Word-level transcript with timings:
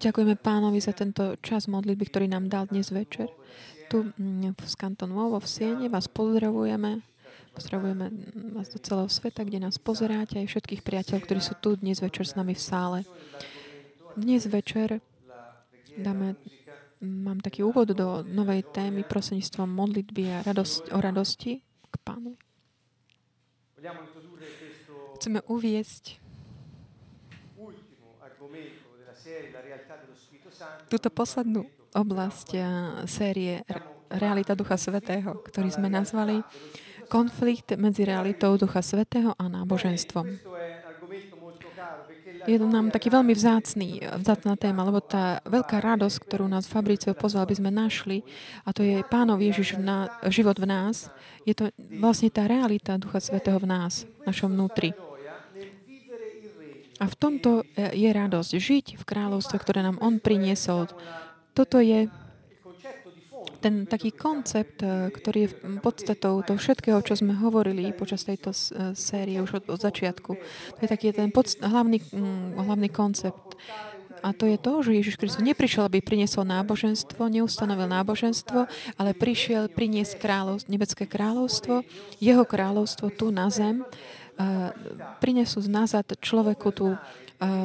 Ďakujeme 0.00 0.34
pánovi 0.34 0.82
za 0.82 0.90
tento 0.90 1.38
čas 1.38 1.70
modlitby, 1.70 2.04
ktorý 2.10 2.26
nám 2.26 2.50
dal 2.50 2.66
dnes 2.66 2.90
večer. 2.90 3.30
Tu 3.86 4.10
mm, 4.10 4.58
v 4.58 4.64
Skanton 4.66 5.14
vo 5.14 5.38
v 5.38 5.46
Siene 5.46 5.86
vás 5.86 6.10
pozdravujeme. 6.10 7.06
Pozdravujeme 7.54 8.10
vás 8.54 8.70
do 8.74 8.78
celého 8.82 9.10
sveta, 9.10 9.46
kde 9.46 9.62
nás 9.62 9.78
pozeráte, 9.78 10.42
aj 10.42 10.50
všetkých 10.50 10.82
priateľov, 10.82 11.26
ktorí 11.26 11.40
sú 11.42 11.54
tu 11.62 11.78
dnes 11.78 11.98
večer 12.02 12.26
s 12.26 12.34
nami 12.34 12.58
v 12.58 12.62
sále. 12.62 12.98
Dnes 14.18 14.46
večer 14.50 14.98
dáme, 15.94 16.34
mám 17.02 17.38
taký 17.38 17.62
úvod 17.62 17.94
do 17.94 18.26
novej 18.26 18.66
témy 18.70 19.06
prosenstvom 19.06 19.70
modlitby 19.70 20.22
a 20.30 20.42
radosť, 20.42 20.90
o 20.90 20.98
radosti 20.98 21.62
k 21.86 21.94
pánovi. 22.02 22.38
Chceme 25.18 25.38
uviesť 25.46 26.29
túto 30.90 31.08
poslednú 31.12 31.66
oblasť 31.94 32.48
eh, 32.54 32.62
série 33.06 33.62
Realita 34.10 34.58
Ducha 34.58 34.74
Svetého, 34.74 35.38
ktorý 35.46 35.70
sme 35.70 35.86
nazvali 35.86 36.42
konflikt 37.06 37.74
medzi 37.78 38.06
realitou 38.06 38.54
Ducha 38.58 38.82
Svetého 38.82 39.34
a 39.38 39.44
náboženstvom. 39.46 40.26
Je 42.48 42.56
to 42.56 42.66
nám 42.66 42.88
taký 42.88 43.12
veľmi 43.12 43.36
vzácný, 43.36 44.00
vzácná 44.00 44.56
téma, 44.56 44.86
lebo 44.88 45.04
tá 45.04 45.44
veľká 45.44 45.76
radosť, 45.76 46.16
ktorú 46.24 46.48
nás 46.48 46.64
Fabricio 46.64 47.12
pozval, 47.12 47.44
aby 47.44 47.60
sme 47.60 47.68
našli, 47.68 48.24
a 48.64 48.72
to 48.72 48.80
je 48.80 49.04
Pánov 49.04 49.44
Ježiš 49.44 49.76
v 49.76 49.84
ná, 49.84 49.98
život 50.32 50.56
v 50.56 50.64
nás, 50.64 51.12
je 51.44 51.52
to 51.52 51.68
vlastne 52.00 52.32
tá 52.32 52.48
realita 52.48 52.96
Ducha 52.96 53.20
Svetého 53.20 53.60
v 53.60 53.68
nás, 53.68 54.08
v 54.24 54.32
našom 54.32 54.56
vnútri. 54.56 54.96
A 57.00 57.08
v 57.08 57.16
tomto 57.16 57.64
e, 57.74 57.96
je 57.96 58.10
radosť. 58.12 58.50
Žiť 58.60 58.86
v 59.00 59.04
kráľovstve, 59.08 59.56
ktoré 59.56 59.80
nám 59.80 59.96
On 60.04 60.20
priniesol. 60.20 60.92
Toto 61.56 61.80
je 61.80 62.12
ten 63.64 63.88
taký 63.88 64.12
koncept, 64.12 64.84
e, 64.84 65.08
ktorý 65.08 65.38
je 65.48 65.50
podstatou 65.80 66.44
toho 66.44 66.60
všetkého, 66.60 67.00
čo 67.00 67.16
sme 67.16 67.32
hovorili 67.40 67.96
počas 67.96 68.28
tejto 68.28 68.52
e, 68.52 68.92
série 68.92 69.40
už 69.40 69.64
od, 69.64 69.64
od 69.72 69.80
začiatku. 69.80 70.30
To 70.76 70.80
je 70.84 70.88
taký 70.88 71.16
ten 71.16 71.32
podst- 71.32 71.64
hlavný, 71.64 72.04
hlavný 72.60 72.92
koncept. 72.92 73.56
A 74.20 74.36
to 74.36 74.44
je 74.44 74.60
to, 74.60 74.84
že 74.84 75.00
Ježiš 75.00 75.16
Kristus 75.16 75.40
neprišiel, 75.40 75.88
aby 75.88 76.04
priniesol 76.04 76.44
náboženstvo, 76.44 77.32
neustanovil 77.32 77.88
náboženstvo, 77.88 78.68
ale 79.00 79.16
prišiel 79.16 79.72
priniesť 79.72 80.20
kráľovstvo, 80.20 80.68
nebecké 80.68 81.04
kráľovstvo, 81.08 81.80
jeho 82.20 82.44
kráľovstvo 82.44 83.08
tu 83.16 83.32
na 83.32 83.48
zem 83.48 83.80
prinesú 85.20 85.60
nazad 85.68 86.06
človeku 86.18 86.68
tú 86.72 86.96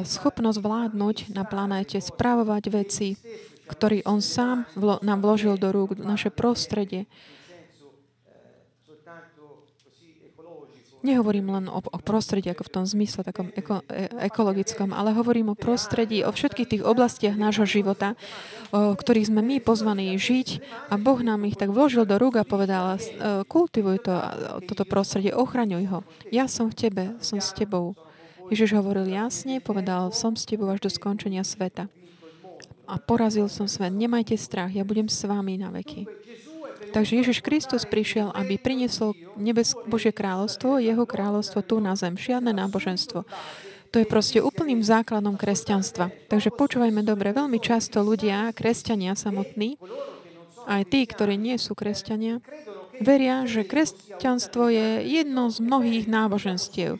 schopnosť 0.04 0.58
vládnuť 0.60 1.16
na 1.36 1.44
planéte, 1.44 2.00
správovať 2.00 2.64
veci, 2.72 3.08
ktorý 3.68 4.06
on 4.08 4.24
sám 4.24 4.64
nám 4.78 5.20
vložil 5.20 5.60
do 5.60 5.68
rúk, 5.74 5.98
naše 5.98 6.32
prostredie. 6.32 7.04
Nehovorím 11.06 11.54
len 11.54 11.64
o, 11.70 11.78
o 11.78 11.98
prostredí 12.02 12.50
ako 12.50 12.66
v 12.66 12.72
tom 12.74 12.82
zmysle 12.82 13.22
takom 13.22 13.54
eko, 13.54 13.86
e, 13.86 14.10
ekologickom, 14.26 14.90
ale 14.90 15.14
hovorím 15.14 15.54
o 15.54 15.58
prostredí, 15.58 16.26
o 16.26 16.34
všetkých 16.34 16.66
tých 16.66 16.82
oblastiach 16.82 17.38
nášho 17.38 17.62
života, 17.62 18.18
o 18.74 18.90
ktorých 18.98 19.30
sme 19.30 19.38
my 19.38 19.62
pozvaní 19.62 20.18
žiť 20.18 20.58
a 20.90 20.98
Boh 20.98 21.22
nám 21.22 21.46
ich 21.46 21.54
tak 21.54 21.70
vložil 21.70 22.10
do 22.10 22.18
rúk 22.18 22.42
a 22.42 22.48
povedal, 22.48 22.98
e, 22.98 23.46
kultivuj 23.46 24.02
to, 24.02 24.18
toto 24.66 24.82
prostredie, 24.82 25.30
ochraňuj 25.30 25.84
ho. 25.86 25.98
Ja 26.34 26.50
som 26.50 26.74
v 26.74 26.90
tebe, 26.90 27.04
som 27.22 27.38
s 27.38 27.54
tebou. 27.54 27.94
Ježiš 28.50 28.74
hovoril 28.74 29.06
jasne, 29.06 29.62
povedal, 29.62 30.10
som 30.10 30.34
s 30.34 30.42
tebou 30.42 30.66
až 30.74 30.82
do 30.82 30.90
skončenia 30.90 31.46
sveta. 31.46 31.86
A 32.86 32.98
porazil 32.98 33.46
som 33.46 33.70
svet. 33.70 33.94
Nemajte 33.94 34.34
strach, 34.38 34.74
ja 34.74 34.82
budem 34.82 35.06
s 35.06 35.22
vami 35.22 35.58
na 35.58 35.70
veky. 35.70 36.06
Takže 36.96 37.12
Ježiš 37.20 37.44
Kristus 37.44 37.84
prišiel, 37.84 38.32
aby 38.32 38.56
priniesol 38.56 39.12
nebes 39.36 39.76
Božie 39.84 40.16
kráľovstvo, 40.16 40.80
jeho 40.80 41.04
kráľovstvo 41.04 41.60
tu 41.60 41.76
na 41.76 41.92
zem. 41.92 42.16
Žiadne 42.16 42.56
náboženstvo. 42.56 43.28
To 43.92 43.96
je 44.00 44.08
proste 44.08 44.40
úplným 44.40 44.80
základom 44.80 45.36
kresťanstva. 45.36 46.08
Takže 46.32 46.56
počúvajme 46.56 47.04
dobre, 47.04 47.36
veľmi 47.36 47.60
často 47.60 48.00
ľudia, 48.00 48.48
kresťania 48.56 49.12
samotní, 49.12 49.76
aj 50.64 50.88
tí, 50.88 51.04
ktorí 51.04 51.36
nie 51.36 51.60
sú 51.60 51.76
kresťania, 51.76 52.40
veria, 53.04 53.44
že 53.44 53.68
kresťanstvo 53.68 54.72
je 54.72 54.88
jedno 55.04 55.52
z 55.52 55.60
mnohých 55.60 56.08
náboženstiev. 56.08 56.96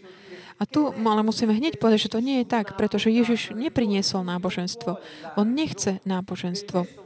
A 0.60 0.62
tu 0.68 0.92
ale 0.92 1.24
musíme 1.24 1.56
hneď 1.56 1.80
povedať, 1.80 2.08
že 2.08 2.12
to 2.12 2.20
nie 2.20 2.44
je 2.44 2.52
tak, 2.52 2.76
pretože 2.76 3.08
Ježiš 3.08 3.56
nepriniesol 3.56 4.28
náboženstvo. 4.28 5.00
On 5.40 5.48
nechce 5.48 6.04
náboženstvo. 6.04 7.05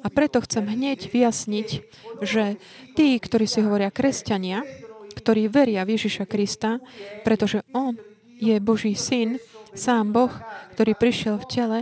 A 0.00 0.08
preto 0.08 0.40
chcem 0.40 0.64
hneď 0.64 1.12
vyjasniť, 1.12 1.68
že 2.24 2.56
tí, 2.96 3.16
ktorí 3.20 3.44
si 3.44 3.60
hovoria 3.60 3.92
kresťania, 3.92 4.64
ktorí 5.16 5.52
veria 5.52 5.84
v 5.84 6.00
Ježiša 6.00 6.24
Krista, 6.24 6.80
pretože 7.26 7.60
On 7.76 7.92
je 8.40 8.56
Boží 8.56 8.96
syn, 8.96 9.36
sám 9.76 10.16
Boh, 10.16 10.32
ktorý 10.74 10.96
prišiel 10.96 11.36
v 11.36 11.46
tele, 11.46 11.78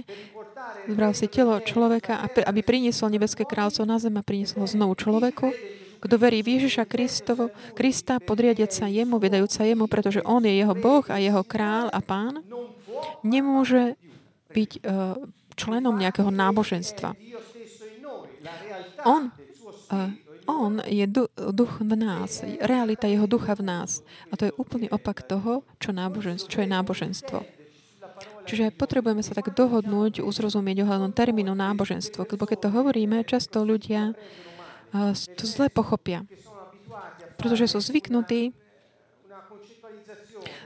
zbral 0.88 1.12
si 1.14 1.30
telo 1.30 1.54
človeka, 1.62 2.18
aby 2.48 2.60
priniesol 2.64 3.12
nebeské 3.12 3.46
kráľstvo 3.46 3.84
na 3.86 4.00
zem 4.00 4.16
a 4.18 4.26
priniesol 4.26 4.64
ho 4.64 4.68
znovu 4.68 4.98
človeku. 4.98 5.52
Kto 5.98 6.14
verí 6.14 6.46
v 6.46 6.58
Ježiša 6.58 6.86
Kristovo, 6.86 7.50
Krista, 7.74 8.22
podriadiať 8.22 8.70
sa 8.70 8.86
jemu, 8.86 9.18
vydajúc 9.18 9.50
sa 9.50 9.66
jemu, 9.66 9.90
pretože 9.90 10.22
on 10.22 10.46
je 10.46 10.54
jeho 10.54 10.74
Boh 10.78 11.02
a 11.10 11.18
jeho 11.18 11.42
král 11.42 11.90
a 11.90 11.98
pán, 11.98 12.38
nemôže 13.26 13.98
byť 14.54 14.70
uh, 14.78 15.18
členom 15.58 15.98
nejakého 15.98 16.30
náboženstva. 16.30 17.18
On, 19.08 19.32
uh, 19.88 20.12
on 20.44 20.84
je 20.84 21.08
duch 21.32 21.80
v 21.80 21.92
nás, 21.96 22.44
realita 22.60 23.08
jeho 23.08 23.24
ducha 23.24 23.56
v 23.56 23.64
nás. 23.64 24.04
A 24.28 24.36
to 24.36 24.52
je 24.52 24.56
úplný 24.60 24.92
opak 24.92 25.24
toho, 25.24 25.64
čo, 25.80 25.96
náboženstvo, 25.96 26.52
čo 26.52 26.60
je 26.60 26.68
náboženstvo. 26.68 27.38
Čiže 28.48 28.72
potrebujeme 28.72 29.20
sa 29.20 29.36
tak 29.36 29.52
dohodnúť, 29.52 30.24
uzrozumieť 30.24 30.84
ohľadom 30.84 31.12
termínu 31.12 31.52
náboženstvo. 31.52 32.24
Lebo 32.24 32.44
keď 32.48 32.68
to 32.68 32.70
hovoríme, 32.72 33.24
často 33.24 33.64
ľudia 33.64 34.12
uh, 34.12 35.12
to 35.12 35.44
zle 35.48 35.72
pochopia. 35.72 36.28
Pretože 37.40 37.72
sú 37.72 37.80
zvyknutí 37.80 38.52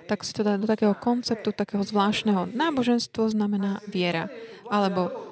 tak 0.06 0.28
si 0.28 0.36
to 0.36 0.44
dá 0.44 0.60
do 0.60 0.68
takého 0.68 0.92
konceptu, 0.92 1.56
takého 1.56 1.80
zvláštneho. 1.80 2.50
Náboženstvo 2.52 3.32
znamená 3.32 3.80
viera. 3.88 4.28
Alebo 4.68 5.31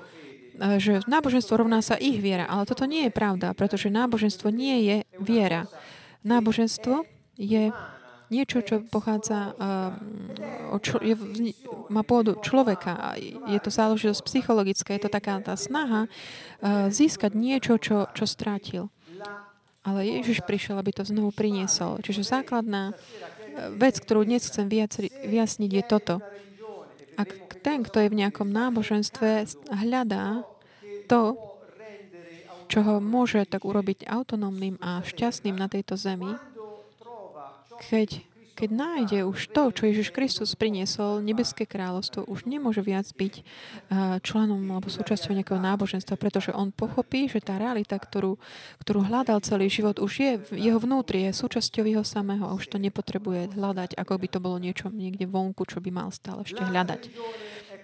že 0.78 1.00
náboženstvo 1.06 1.54
rovná 1.60 1.80
sa 1.80 1.96
ich 2.00 2.18
viera, 2.18 2.48
ale 2.48 2.66
toto 2.66 2.84
nie 2.84 3.08
je 3.08 3.12
pravda, 3.12 3.54
pretože 3.54 3.92
náboženstvo 3.92 4.48
nie 4.50 4.76
je 4.86 4.96
viera. 5.20 5.70
Náboženstvo 6.26 7.04
je 7.40 7.72
niečo, 8.30 8.62
čo 8.62 8.80
pochádza, 8.86 9.52
uh, 9.58 10.78
čo, 10.78 11.02
je, 11.02 11.18
má 11.90 12.06
pôdu 12.06 12.38
človeka. 12.38 13.18
Je 13.50 13.58
to 13.58 13.74
záležitosť 13.74 14.22
psychologická, 14.22 14.94
je 14.94 15.02
to 15.02 15.10
taká 15.10 15.42
tá 15.42 15.58
snaha 15.58 16.06
uh, 16.06 16.86
získať 16.88 17.34
niečo, 17.34 17.76
čo, 17.82 18.06
čo 18.14 18.24
strátil. 18.24 18.86
Ale 19.82 20.06
Ježiš 20.06 20.46
prišiel, 20.46 20.78
aby 20.78 20.94
to 20.94 21.02
znovu 21.02 21.34
priniesol. 21.34 21.98
Čiže 22.04 22.22
základná 22.22 22.94
vec, 23.80 23.98
ktorú 23.98 24.28
dnes 24.28 24.46
chcem 24.46 24.68
vyjasniť, 24.68 25.70
je 25.72 25.84
toto. 25.84 26.14
Ak 27.18 27.49
ten, 27.60 27.84
kto 27.84 28.04
je 28.04 28.12
v 28.12 28.18
nejakom 28.24 28.48
náboženstve, 28.48 29.48
hľadá 29.72 30.44
to, 31.06 31.36
čo 32.70 32.86
ho 32.86 32.96
môže 33.02 33.42
tak 33.50 33.66
urobiť 33.66 34.06
autonómnym 34.06 34.78
a 34.78 35.02
šťastným 35.02 35.58
na 35.58 35.66
tejto 35.66 35.98
zemi, 35.98 36.38
keď, 37.90 38.22
keď 38.60 38.76
nájde 38.76 39.18
už 39.24 39.56
to, 39.56 39.72
čo 39.72 39.88
Ježiš 39.88 40.12
Kristus 40.12 40.52
priniesol, 40.52 41.24
nebeské 41.24 41.64
kráľovstvo, 41.64 42.28
už 42.28 42.44
nemôže 42.44 42.84
viac 42.84 43.08
byť 43.08 43.34
eh, 43.40 43.44
členom 44.20 44.60
alebo 44.68 44.92
súčasťou 44.92 45.32
nejakého 45.32 45.56
náboženstva, 45.56 46.20
pretože 46.20 46.52
on 46.52 46.68
pochopí, 46.68 47.24
že 47.24 47.40
tá 47.40 47.56
realita, 47.56 47.96
ktorú, 47.96 48.36
ktorú 48.84 49.00
hľadal 49.08 49.40
celý 49.40 49.72
život, 49.72 49.96
už 49.96 50.12
je 50.12 50.32
v 50.52 50.68
jeho 50.68 50.76
vnútri, 50.76 51.24
je 51.24 51.40
súčasťou 51.40 51.88
jeho 51.88 52.04
samého 52.04 52.44
a 52.44 52.52
už 52.52 52.68
to 52.68 52.76
nepotrebuje 52.76 53.56
hľadať, 53.56 53.96
ako 53.96 54.12
by 54.20 54.28
to 54.28 54.38
bolo 54.44 54.60
niečo 54.60 54.92
niekde 54.92 55.24
vonku, 55.24 55.64
čo 55.64 55.80
by 55.80 55.88
mal 55.88 56.12
stále 56.12 56.44
ešte 56.44 56.60
hľadať. 56.60 57.08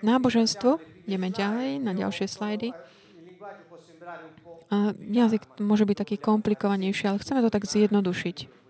Náboženstvo, 0.04 0.76
ideme 1.08 1.32
ďalej 1.32 1.80
na 1.80 1.96
ďalšie 1.96 2.28
slajdy. 2.28 2.76
A 4.66 4.92
jazyk 4.92 5.62
môže 5.62 5.88
byť 5.88 5.96
taký 6.04 6.16
komplikovanejší, 6.20 7.08
ale 7.08 7.22
chceme 7.22 7.40
to 7.40 7.48
tak 7.48 7.64
zjednodušiť. 7.64 8.65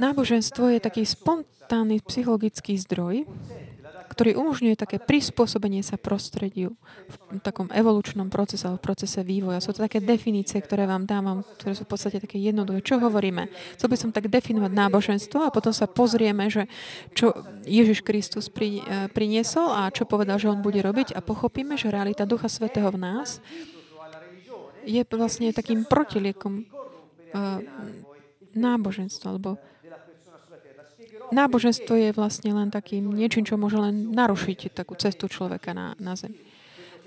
Náboženstvo 0.00 0.72
je 0.72 0.80
taký 0.80 1.04
spontánny 1.04 2.00
psychologický 2.08 2.80
zdroj, 2.80 3.28
ktorý 4.10 4.32
umožňuje 4.32 4.74
také 4.74 4.96
prispôsobenie 4.96 5.84
sa 5.84 6.00
prostrediu 6.00 6.74
v 7.06 7.38
takom 7.44 7.70
evolučnom 7.70 8.26
procese 8.32 8.66
alebo 8.66 8.82
procese 8.82 9.20
vývoja. 9.22 9.62
Sú 9.62 9.76
to 9.76 9.84
také 9.84 10.02
definície, 10.02 10.58
ktoré 10.58 10.88
vám 10.88 11.04
dávam, 11.04 11.44
ktoré 11.60 11.76
sú 11.76 11.84
v 11.84 11.92
podstate 11.94 12.18
také 12.18 12.40
jednoduché. 12.40 12.80
Čo 12.82 12.96
hovoríme? 12.98 13.52
Chcel 13.76 13.88
by 13.92 13.96
som 14.00 14.10
tak 14.10 14.32
definovať 14.32 14.72
náboženstvo 14.72 15.46
a 15.46 15.54
potom 15.54 15.70
sa 15.70 15.86
pozrieme, 15.86 16.48
že 16.48 16.66
čo 17.12 17.36
Ježiš 17.68 18.02
Kristus 18.02 18.50
pri, 18.50 18.82
e, 18.82 19.06
priniesol 19.12 19.68
a 19.68 19.92
čo 19.94 20.08
povedal, 20.08 20.40
že 20.40 20.50
on 20.50 20.64
bude 20.64 20.80
robiť 20.82 21.14
a 21.14 21.22
pochopíme, 21.22 21.78
že 21.78 21.92
realita 21.92 22.26
Ducha 22.26 22.50
Svetého 22.50 22.90
v 22.90 22.98
nás 22.98 23.38
je 24.84 25.04
vlastne 25.12 25.52
takým 25.52 25.84
protiliekom 25.84 26.64
uh, 26.64 27.60
náboženstva, 28.56 29.26
alebo 29.36 29.60
náboženstvo 31.30 31.94
je 31.96 32.10
vlastne 32.14 32.50
len 32.54 32.68
takým 32.70 33.10
niečím, 33.10 33.46
čo 33.46 33.58
môže 33.58 33.78
len 33.78 34.14
narušiť 34.14 34.74
takú 34.74 34.94
cestu 34.94 35.26
človeka 35.26 35.74
na, 35.74 35.98
na 35.98 36.14
zem. 36.14 36.34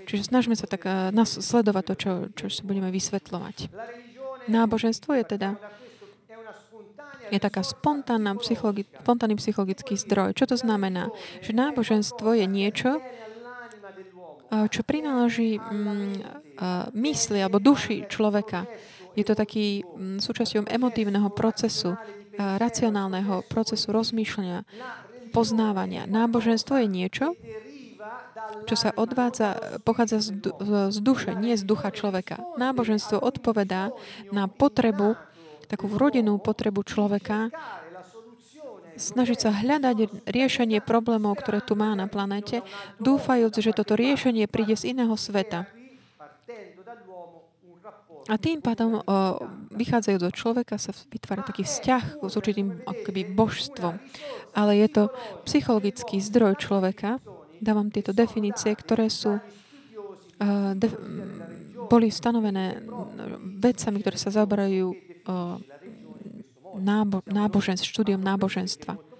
Čiže 0.04 0.28
snažme 0.28 0.52
sa 0.52 0.68
tak 0.68 0.84
uh, 0.84 1.12
sledovať 1.24 1.84
to, 1.88 1.94
čo, 1.96 2.12
čo 2.36 2.46
si 2.52 2.60
budeme 2.60 2.92
vysvetľovať. 2.92 3.72
Náboženstvo 4.52 5.16
je 5.16 5.24
teda 5.24 5.56
je 7.32 7.40
taká 7.40 7.64
spontánna 7.64 8.36
psychologi- 8.36 8.84
spontánny 9.00 9.40
psychologický 9.40 9.96
zdroj. 9.96 10.36
Čo 10.36 10.54
to 10.54 10.56
znamená? 10.60 11.08
Že 11.40 11.56
náboženstvo 11.56 12.36
je 12.36 12.44
niečo, 12.44 13.00
čo 14.52 14.80
prináleží 14.84 15.58
mm, 15.58 16.14
mysli 16.94 17.38
alebo 17.40 17.58
duši 17.58 18.06
človeka. 18.06 18.68
Je 19.14 19.24
to 19.26 19.34
taký 19.34 19.82
mm, 19.82 20.18
súčasťou 20.18 20.66
emotívneho 20.66 21.30
procesu, 21.30 21.94
racionálneho 22.38 23.46
procesu 23.46 23.90
rozmýšľania, 23.90 24.66
poznávania. 25.34 26.06
Náboženstvo 26.06 26.78
je 26.82 26.88
niečo, 26.88 27.26
čo 28.64 28.76
sa 28.76 28.90
odvádza, 28.94 29.80
pochádza 29.82 30.20
z, 30.20 30.28
z 30.92 30.98
duše, 31.00 31.32
nie 31.36 31.56
z 31.56 31.64
ducha 31.64 31.90
človeka. 31.90 32.40
Náboženstvo 32.60 33.18
odpovedá 33.20 33.90
na 34.30 34.46
potrebu, 34.46 35.16
takú 35.66 35.88
vrodenú 35.88 36.36
potrebu 36.38 36.84
človeka 36.84 37.48
snažiť 38.94 39.38
sa 39.38 39.50
hľadať 39.50 40.26
riešenie 40.28 40.78
problémov, 40.78 41.34
ktoré 41.42 41.58
tu 41.58 41.74
má 41.74 41.98
na 41.98 42.06
planete, 42.06 42.62
dúfajúc, 43.02 43.58
že 43.58 43.74
toto 43.74 43.98
riešenie 43.98 44.46
príde 44.46 44.78
z 44.78 44.94
iného 44.94 45.14
sveta. 45.18 45.66
A 48.24 48.40
tým 48.40 48.64
pádom, 48.64 49.04
vychádzajú 49.74 50.16
do 50.16 50.30
človeka, 50.32 50.80
sa 50.80 50.96
vytvára 51.12 51.44
taký 51.44 51.64
vzťah 51.64 52.24
s 52.24 52.34
určitým 52.34 52.80
akoby 52.88 53.28
božstvom. 53.36 54.00
Ale 54.56 54.80
je 54.80 54.88
to 54.88 55.02
psychologický 55.44 56.24
zdroj 56.24 56.56
človeka. 56.56 57.20
Dávam 57.60 57.92
tieto 57.92 58.16
definície, 58.16 58.72
ktoré 58.72 59.12
sú 59.12 59.40
de, 60.74 60.88
boli 61.88 62.08
stanovené 62.08 62.80
vedcami, 63.60 64.00
ktoré 64.00 64.16
sa 64.16 64.32
zaoberajú 64.32 64.88
nábo, 66.80 67.22
náboženstv, 67.28 67.86
štúdium 67.86 68.24
náboženstva 68.24 69.13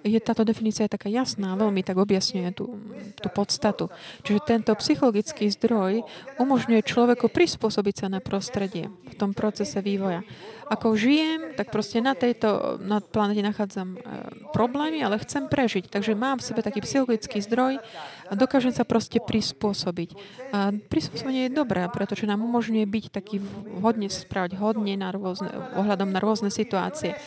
je 0.00 0.18
táto 0.20 0.42
definícia 0.44 0.88
je 0.88 0.94
taká 0.96 1.12
jasná, 1.12 1.52
veľmi 1.56 1.84
tak 1.84 2.00
objasňuje 2.00 2.50
tú, 2.56 2.80
tú 3.20 3.28
podstatu. 3.28 3.92
Čiže 4.24 4.40
tento 4.48 4.72
psychologický 4.76 5.52
zdroj 5.52 6.04
umožňuje 6.40 6.80
človeku 6.84 7.28
prispôsobiť 7.28 7.94
sa 7.94 8.06
na 8.08 8.20
prostredie 8.24 8.88
v 8.88 9.14
tom 9.16 9.36
procese 9.36 9.78
vývoja. 9.84 10.24
Ako 10.70 10.94
žijem, 10.94 11.58
tak 11.58 11.74
proste 11.74 11.98
na 11.98 12.14
tejto 12.14 12.78
na 12.78 13.02
planete 13.02 13.42
nachádzam 13.42 13.88
e, 13.90 13.98
problémy, 14.54 15.02
ale 15.02 15.18
chcem 15.18 15.50
prežiť. 15.50 15.90
Takže 15.90 16.14
mám 16.14 16.38
v 16.38 16.46
sebe 16.46 16.62
taký 16.62 16.78
psychologický 16.86 17.42
zdroj 17.42 17.82
a 18.30 18.32
dokážem 18.38 18.70
sa 18.70 18.86
proste 18.86 19.18
prispôsobiť. 19.18 20.14
A 20.54 20.70
prispôsobenie 20.70 21.50
je 21.50 21.58
dobré, 21.58 21.90
pretože 21.90 22.22
nám 22.22 22.46
umožňuje 22.46 22.86
byť 22.86 23.04
taký 23.10 23.42
hodne 23.82 24.06
správať 24.06 24.54
hodne 24.62 24.94
na 24.94 25.10
rôzne, 25.10 25.50
ohľadom 25.74 26.14
na 26.14 26.22
rôzne 26.22 26.54
situácie. 26.54 27.18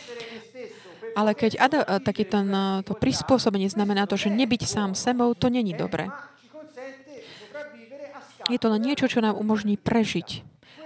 Ale 1.14 1.38
keď 1.38 1.52
ada, 1.62 1.80
eh, 1.86 2.02
taký 2.02 2.26
ten, 2.26 2.50
eh, 2.50 2.82
to 2.82 2.98
prispôsobenie 2.98 3.70
znamená 3.70 4.10
to, 4.10 4.18
že 4.18 4.34
nebyť 4.34 4.62
sám 4.66 4.92
sebou, 4.98 5.34
to 5.38 5.50
není 5.50 5.74
dobré. 5.74 6.10
Je 8.52 8.60
to 8.60 8.68
len 8.68 8.84
niečo, 8.84 9.08
čo 9.08 9.24
nám 9.24 9.40
umožní 9.40 9.80
prežiť. 9.80 10.44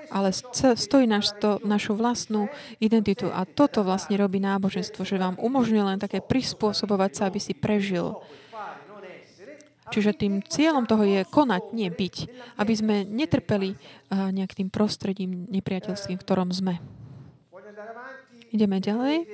Ale 0.07 0.31
stojí 0.77 1.03
naš, 1.09 1.35
to, 1.41 1.59
našu 1.65 1.97
vlastnú 1.97 2.47
identitu. 2.79 3.27
A 3.27 3.44
toto 3.44 3.83
vlastne 3.83 4.15
robí 4.15 4.39
náboženstvo, 4.39 5.03
že 5.03 5.19
vám 5.19 5.35
umožňuje 5.41 5.83
len 5.83 6.00
také 6.00 6.24
prispôsobovať 6.24 7.12
sa, 7.12 7.24
aby 7.27 7.39
si 7.44 7.51
prežil. 7.51 8.15
Čiže 9.88 10.15
tým 10.15 10.44
cieľom 10.44 10.83
toho 10.88 11.03
je 11.03 11.27
konať, 11.27 11.63
nie 11.75 11.88
byť. 11.91 12.15
Aby 12.59 12.74
sme 12.75 12.95
netrpeli 13.07 13.75
uh, 13.75 14.31
nejak 14.31 14.56
tým 14.56 14.68
prostredím 14.68 15.47
nepriateľským, 15.47 16.19
v 16.19 16.24
ktorom 16.24 16.51
sme. 16.51 16.79
Ideme 18.51 18.79
ďalej. 18.79 19.27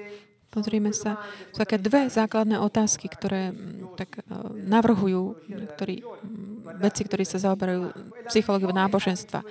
Pozrieme 0.54 0.94
sa. 0.94 1.18
Sú 1.50 1.66
také 1.66 1.82
dve 1.82 2.14
základné 2.14 2.62
otázky, 2.62 3.10
ktoré 3.10 3.50
mm, 3.50 3.98
tak 3.98 4.22
e, 4.22 4.30
navrhujú 4.70 5.34
niektorí 5.50 6.06
mm, 6.06 6.78
veci, 6.78 7.02
ktorí 7.02 7.26
sa 7.26 7.42
zaoberajú 7.42 7.90
psychológiou 8.30 8.70
náboženstva. 8.70 9.42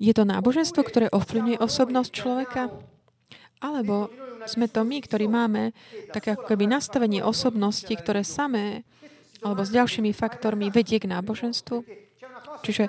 Je 0.00 0.12
to 0.16 0.24
náboženstvo, 0.24 0.80
ktoré 0.80 1.06
ovplyvňuje 1.12 1.60
osobnosť 1.60 2.10
človeka? 2.10 2.72
Alebo 3.60 4.08
sme 4.48 4.70
to 4.70 4.80
my, 4.86 5.04
ktorí 5.04 5.28
máme 5.28 5.76
také 6.14 6.32
ako 6.32 6.48
keby 6.48 6.64
nastavenie 6.64 7.20
osobnosti, 7.20 7.90
ktoré 7.90 8.24
samé 8.24 8.88
alebo 9.44 9.62
s 9.62 9.70
ďalšími 9.70 10.10
faktormi 10.16 10.72
vedie 10.72 10.96
k 10.96 11.10
náboženstvu? 11.10 11.84
Čiže 12.64 12.88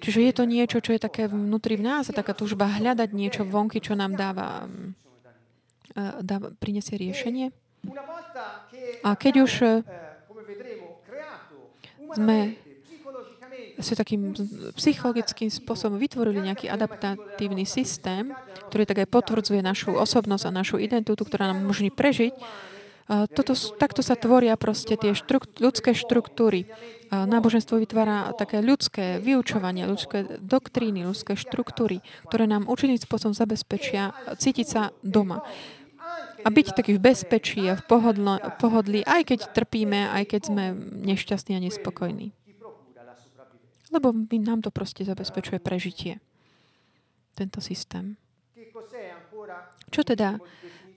Čiže 0.00 0.20
je 0.24 0.32
to 0.32 0.44
niečo, 0.48 0.80
čo 0.80 0.96
je 0.96 1.04
také 1.04 1.28
vnútri 1.28 1.76
v 1.76 1.84
nás 1.84 2.08
a 2.08 2.16
taká 2.16 2.32
túžba 2.32 2.64
hľadať 2.64 3.12
niečo 3.12 3.44
vonky, 3.44 3.84
čo 3.84 3.92
nám 3.92 4.16
dáva 4.16 4.64
mm, 4.64 4.96
dá, 5.96 6.36
prinesie 6.58 6.96
riešenie. 6.96 7.50
A 9.00 9.16
keď 9.16 9.34
už 9.46 9.52
e, 9.64 9.68
sme 12.14 12.38
si 13.80 13.96
takým 13.96 14.36
psychologickým 14.76 15.48
spôsobom 15.48 15.96
vytvorili 15.96 16.52
nejaký 16.52 16.68
adaptatívny 16.68 17.64
systém, 17.64 18.32
ktorý 18.68 18.84
tak 18.84 18.98
aj 19.04 19.08
potvrdzuje 19.08 19.60
našu 19.64 19.96
osobnosť 19.96 20.44
a 20.48 20.52
našu 20.52 20.76
identitu, 20.76 21.24
ktorá 21.24 21.48
nám 21.48 21.64
umožní 21.64 21.88
prežiť, 21.88 22.36
toto, 23.34 23.58
takto 23.74 24.06
sa 24.06 24.14
tvoria 24.14 24.54
proste 24.54 24.94
tie 24.94 25.18
štrukt, 25.18 25.58
ľudské 25.58 25.98
štruktúry. 25.98 26.70
Náboženstvo 27.10 27.82
vytvára 27.82 28.30
také 28.38 28.62
ľudské 28.62 29.18
vyučovanie, 29.18 29.82
ľudské 29.82 30.38
doktríny, 30.38 31.02
ľudské 31.02 31.34
štruktúry, 31.34 32.06
ktoré 32.30 32.46
nám 32.46 32.70
určitým 32.70 33.02
spôsobom 33.02 33.34
zabezpečia 33.34 34.14
cítiť 34.38 34.66
sa 34.66 34.94
doma 35.02 35.42
a 36.44 36.48
byť 36.48 36.66
taký 36.76 36.96
v 36.96 37.04
bezpečí 37.12 37.60
a 37.68 37.76
v 37.76 37.84
pohodlo, 37.84 38.40
pohodlí, 38.56 39.04
aj 39.04 39.34
keď 39.34 39.38
trpíme, 39.52 40.10
aj 40.10 40.24
keď 40.36 40.40
sme 40.48 40.64
nešťastní 41.04 41.56
a 41.56 41.64
nespokojní. 41.64 42.32
Lebo 43.90 44.14
nám 44.14 44.62
to 44.62 44.70
proste 44.70 45.02
zabezpečuje 45.02 45.58
prežitie. 45.58 46.22
Tento 47.34 47.58
systém. 47.58 48.14
Čo 49.90 50.06
teda 50.06 50.38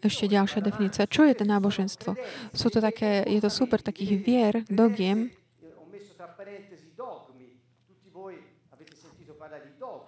ešte 0.03 0.27
ďalšia 0.27 0.59
definícia. 0.61 1.09
Čo 1.09 1.25
je 1.25 1.33
to 1.33 1.45
náboženstvo? 1.47 2.11
Sú 2.51 2.67
to 2.67 2.83
také, 2.83 3.23
je 3.23 3.39
to 3.39 3.49
super 3.49 3.79
takých 3.79 4.19
vier, 4.19 4.53
dogiem, 4.67 5.31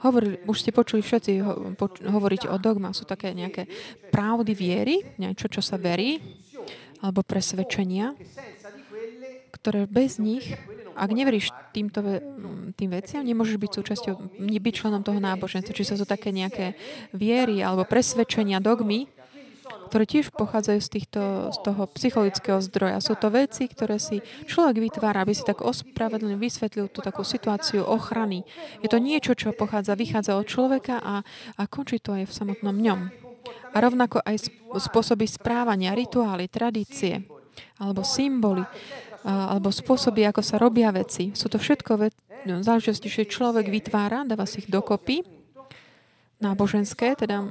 Hovorili, 0.04 0.42
už 0.44 0.58
ste 0.60 0.75
počuli 0.75 1.00
všetci 1.00 1.32
ho, 1.46 1.52
poč, 1.80 2.04
hovoriť 2.04 2.52
o 2.52 2.58
dogma. 2.60 2.92
Sú 2.92 3.08
také 3.08 3.32
nejaké 3.32 3.70
pravdy 4.12 4.52
viery, 4.52 4.96
niečo, 5.16 5.48
čo 5.48 5.64
sa 5.64 5.80
verí, 5.80 6.20
alebo 7.00 7.24
presvedčenia, 7.24 8.16
ktoré 9.56 9.88
bez 9.88 10.20
nich, 10.20 10.54
ak 10.96 11.12
neveríš 11.12 11.52
týmto, 11.75 12.00
tým 12.80 12.90
veciam, 12.92 13.24
nemôžeš 13.24 13.60
byť 13.60 13.72
súčasťou, 13.75 14.14
byť 14.40 14.74
členom 14.75 15.04
toho 15.04 15.20
náboženstva. 15.20 15.75
Čiže 15.75 15.96
sú 15.96 15.96
to 16.04 16.08
také 16.08 16.32
nejaké 16.32 16.80
viery 17.12 17.60
alebo 17.60 17.84
presvedčenia, 17.84 18.64
dogmy, 18.64 19.12
ktoré 19.88 20.04
tiež 20.10 20.34
pochádzajú 20.34 20.80
z, 20.82 20.89
týchto, 20.89 21.22
z 21.54 21.58
toho 21.62 21.86
psychologického 21.94 22.60
zdroja. 22.62 22.98
Sú 23.00 23.13
to 23.15 23.30
veci, 23.30 23.70
ktoré 23.70 24.01
si 24.01 24.20
človek 24.50 24.82
vytvára, 24.82 25.22
aby 25.24 25.34
si 25.38 25.46
tak 25.46 25.62
ospravedlne 25.62 26.36
vysvetlil 26.36 26.89
tú 26.89 27.06
takú 27.06 27.22
situáciu 27.22 27.86
ochrany. 27.86 28.44
Je 28.82 28.89
to 28.89 28.98
niečo, 28.98 29.38
čo 29.38 29.54
pochádza, 29.54 29.94
vychádza 29.94 30.36
od 30.36 30.50
človeka 30.50 31.00
a, 31.00 31.22
a 31.56 31.63
končí 31.70 32.01
to 32.01 32.18
aj 32.18 32.27
v 32.27 32.36
samotnom 32.36 32.75
ňom. 32.75 33.00
A 33.46 33.77
rovnako 33.77 34.24
aj 34.25 34.50
spôsoby 34.82 35.30
správania, 35.30 35.94
rituály, 35.94 36.50
tradície 36.50 37.22
alebo 37.77 38.01
symboly 38.01 38.63
alebo 39.25 39.74
spôsoby, 39.74 40.30
ako 40.30 40.42
sa 40.46 40.62
robia 40.62 40.94
veci. 40.94 41.34
Sú 41.34 41.50
to 41.50 41.58
všetko 41.58 41.92
ve- 41.98 42.13
no, 42.46 42.62
záležitosti, 42.62 43.10
že 43.10 43.25
človek 43.25 43.74
vytvára, 43.74 44.22
dáva 44.22 44.46
si 44.46 44.62
ich 44.62 44.70
dokopy 44.70 45.35
náboženské, 46.39 47.15
teda 47.15 47.44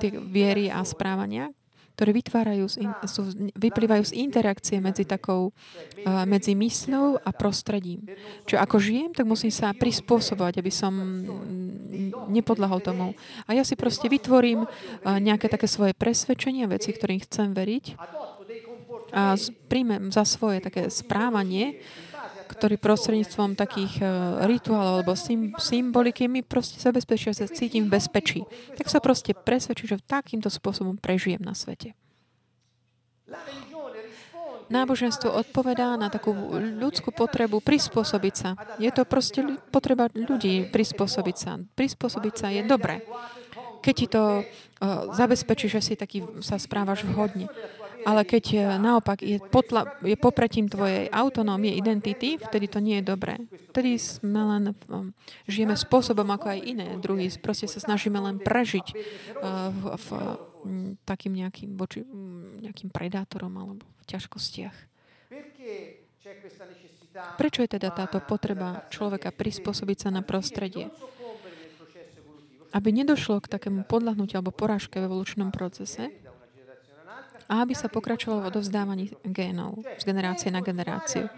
tie 0.00 0.10
viery 0.16 0.72
a 0.72 0.80
správania, 0.82 1.52
ktoré 1.96 2.12
vytvárajú, 2.12 2.68
sú, 3.08 3.20
vyplývajú 3.56 4.12
z 4.12 4.16
interakcie 4.20 4.76
medzi 4.84 5.08
takou, 5.08 5.48
uh, 5.48 6.28
medzi 6.28 6.52
mysľou 6.52 7.24
a 7.24 7.30
prostredím. 7.32 8.04
Čiže 8.44 8.60
ako 8.60 8.76
žijem, 8.76 9.10
tak 9.16 9.24
musím 9.24 9.48
sa 9.48 9.72
prispôsobovať, 9.72 10.60
aby 10.60 10.68
som 10.68 10.92
nepodlahol 12.28 12.84
tomu. 12.84 13.16
A 13.48 13.56
ja 13.56 13.64
si 13.64 13.80
proste 13.80 14.12
vytvorím 14.12 14.68
uh, 14.68 15.16
nejaké 15.16 15.48
také 15.48 15.64
svoje 15.64 15.96
presvedčenia, 15.96 16.68
veci, 16.68 16.92
ktorým 16.92 17.24
chcem 17.24 17.56
veriť 17.56 17.96
a 19.14 19.38
príjmem 19.70 20.10
za 20.10 20.26
svoje 20.26 20.58
také 20.58 20.90
správanie, 20.90 21.78
ktorý 22.46 22.78
prostredníctvom 22.78 23.58
takých 23.58 24.00
uh, 24.00 24.08
rituálov 24.46 25.02
alebo 25.02 25.12
symboliky 25.58 26.30
mi 26.30 26.46
proste 26.46 26.78
zabezpečia, 26.78 27.34
že 27.34 27.46
sa 27.46 27.52
cítim 27.52 27.90
v 27.90 27.98
bezpečí. 27.98 28.40
Tak 28.78 28.86
sa 28.86 29.02
proste 29.02 29.34
presvedčím, 29.34 29.98
že 29.98 30.06
takýmto 30.06 30.48
spôsobom 30.48 30.96
prežijem 30.96 31.42
na 31.42 31.52
svete. 31.52 31.98
Náboženstvo 34.66 35.30
odpovedá 35.30 35.94
na 35.94 36.10
takú 36.10 36.34
ľudskú 36.58 37.14
potrebu 37.14 37.62
prispôsobiť 37.62 38.34
sa. 38.34 38.58
Je 38.82 38.90
to 38.90 39.06
proste 39.06 39.42
potreba 39.70 40.10
ľudí 40.10 40.66
prispôsobiť 40.74 41.36
sa. 41.38 41.62
Prispôsobiť 41.78 42.34
sa 42.34 42.50
je 42.50 42.62
dobré. 42.66 43.06
Keď 43.78 43.94
ti 43.94 44.06
to 44.10 44.42
uh, 44.42 45.14
zabezpečí, 45.14 45.70
že 45.70 45.78
si 45.78 45.94
taký 45.94 46.26
sa 46.42 46.58
správaš 46.58 47.06
vhodne. 47.06 47.46
Ale 48.06 48.22
keď 48.22 48.44
e, 48.54 48.58
naopak 48.78 49.18
je, 49.18 49.42
potla, 49.42 49.98
je 49.98 50.14
popretím 50.14 50.70
tvojej 50.70 51.10
autonómie, 51.10 51.74
identity, 51.74 52.38
vtedy 52.38 52.70
to 52.70 52.78
nie 52.78 53.02
je 53.02 53.04
dobré. 53.10 53.34
Vtedy 53.74 53.98
sme 53.98 54.46
len, 54.46 54.64
um, 54.86 55.10
žijeme 55.50 55.74
spôsobom 55.74 56.30
ako 56.30 56.54
aj 56.54 56.60
iné 56.62 56.86
druhy. 57.02 57.26
Proste 57.42 57.66
sa 57.66 57.82
snažíme 57.82 58.14
len 58.22 58.38
prežiť 58.38 58.86
uh, 58.94 59.74
v, 59.74 59.82
v 59.98 60.08
takým 61.02 61.34
nejakým, 61.34 61.74
voči, 61.74 62.06
nejakým 62.62 62.94
predátorom 62.94 63.50
alebo 63.58 63.82
v 63.82 64.04
ťažkostiach. 64.06 64.76
Prečo 67.34 67.60
je 67.64 67.70
teda 67.70 67.90
táto 67.90 68.22
potreba 68.22 68.86
človeka 68.92 69.34
prispôsobiť 69.34 69.98
sa 70.06 70.08
na 70.14 70.22
prostredie? 70.22 70.94
Aby 72.70 72.92
nedošlo 72.92 73.40
k 73.40 73.50
takému 73.50 73.88
podľahnutiu 73.88 74.42
alebo 74.42 74.52
porážke 74.52 75.00
v 75.00 75.08
evolučnom 75.08 75.48
procese, 75.48 76.12
a 77.46 77.62
aby 77.62 77.74
sa 77.74 77.86
pokračovalo 77.90 78.46
v 78.46 78.48
odovzdávaní 78.50 79.04
génov 79.26 79.82
z 79.98 80.02
generácie 80.02 80.50
na 80.50 80.60
generáciu. 80.62 81.30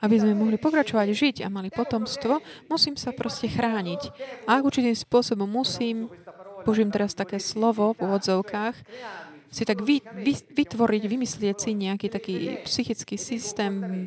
Aby 0.00 0.16
sme 0.16 0.32
mohli 0.32 0.56
pokračovať 0.56 1.08
žiť 1.12 1.36
a 1.44 1.52
mali 1.52 1.68
potomstvo, 1.68 2.40
musím 2.72 2.96
sa 2.96 3.12
proste 3.12 3.52
chrániť. 3.52 4.00
A 4.48 4.64
určitým 4.64 4.96
spôsobom 4.96 5.44
musím, 5.44 6.08
použijem 6.64 6.88
teraz 6.88 7.12
také 7.12 7.36
slovo 7.36 7.92
v 7.92 8.08
úvodzovkách, 8.08 8.76
si 9.50 9.66
tak 9.66 9.82
vy, 9.82 9.98
vy, 10.22 10.32
vytvoriť, 10.54 11.02
vymyslieť 11.10 11.56
si 11.58 11.70
nejaký 11.74 12.06
taký 12.06 12.36
psychický 12.62 13.18
systém 13.18 14.06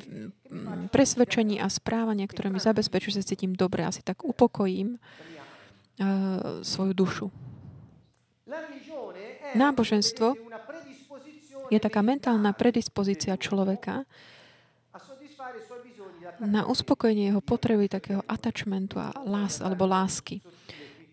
presvedčení 0.87 1.59
a 1.59 1.67
správania, 1.67 2.23
ktoré 2.31 2.47
mi 2.47 2.63
zabezpečí, 2.63 3.11
že 3.11 3.19
sa 3.19 3.35
cítim 3.35 3.51
dobre 3.51 3.83
a 3.83 3.91
si 3.91 3.99
tak 3.99 4.23
upokojím 4.23 4.95
uh, 4.95 6.63
svoju 6.63 6.93
dušu. 6.95 7.27
Náboženstvo 9.53 10.33
je 11.71 11.79
taká 11.79 12.03
mentálna 12.03 12.51
predispozícia 12.51 13.35
človeka 13.39 14.03
na 16.39 16.65
uspokojenie 16.65 17.31
jeho 17.31 17.43
potreby 17.43 17.91
takého 17.91 18.23
attachmentu 18.25 18.99
a 18.99 19.11
lás, 19.23 19.59
alebo 19.59 19.85
lásky. 19.85 20.39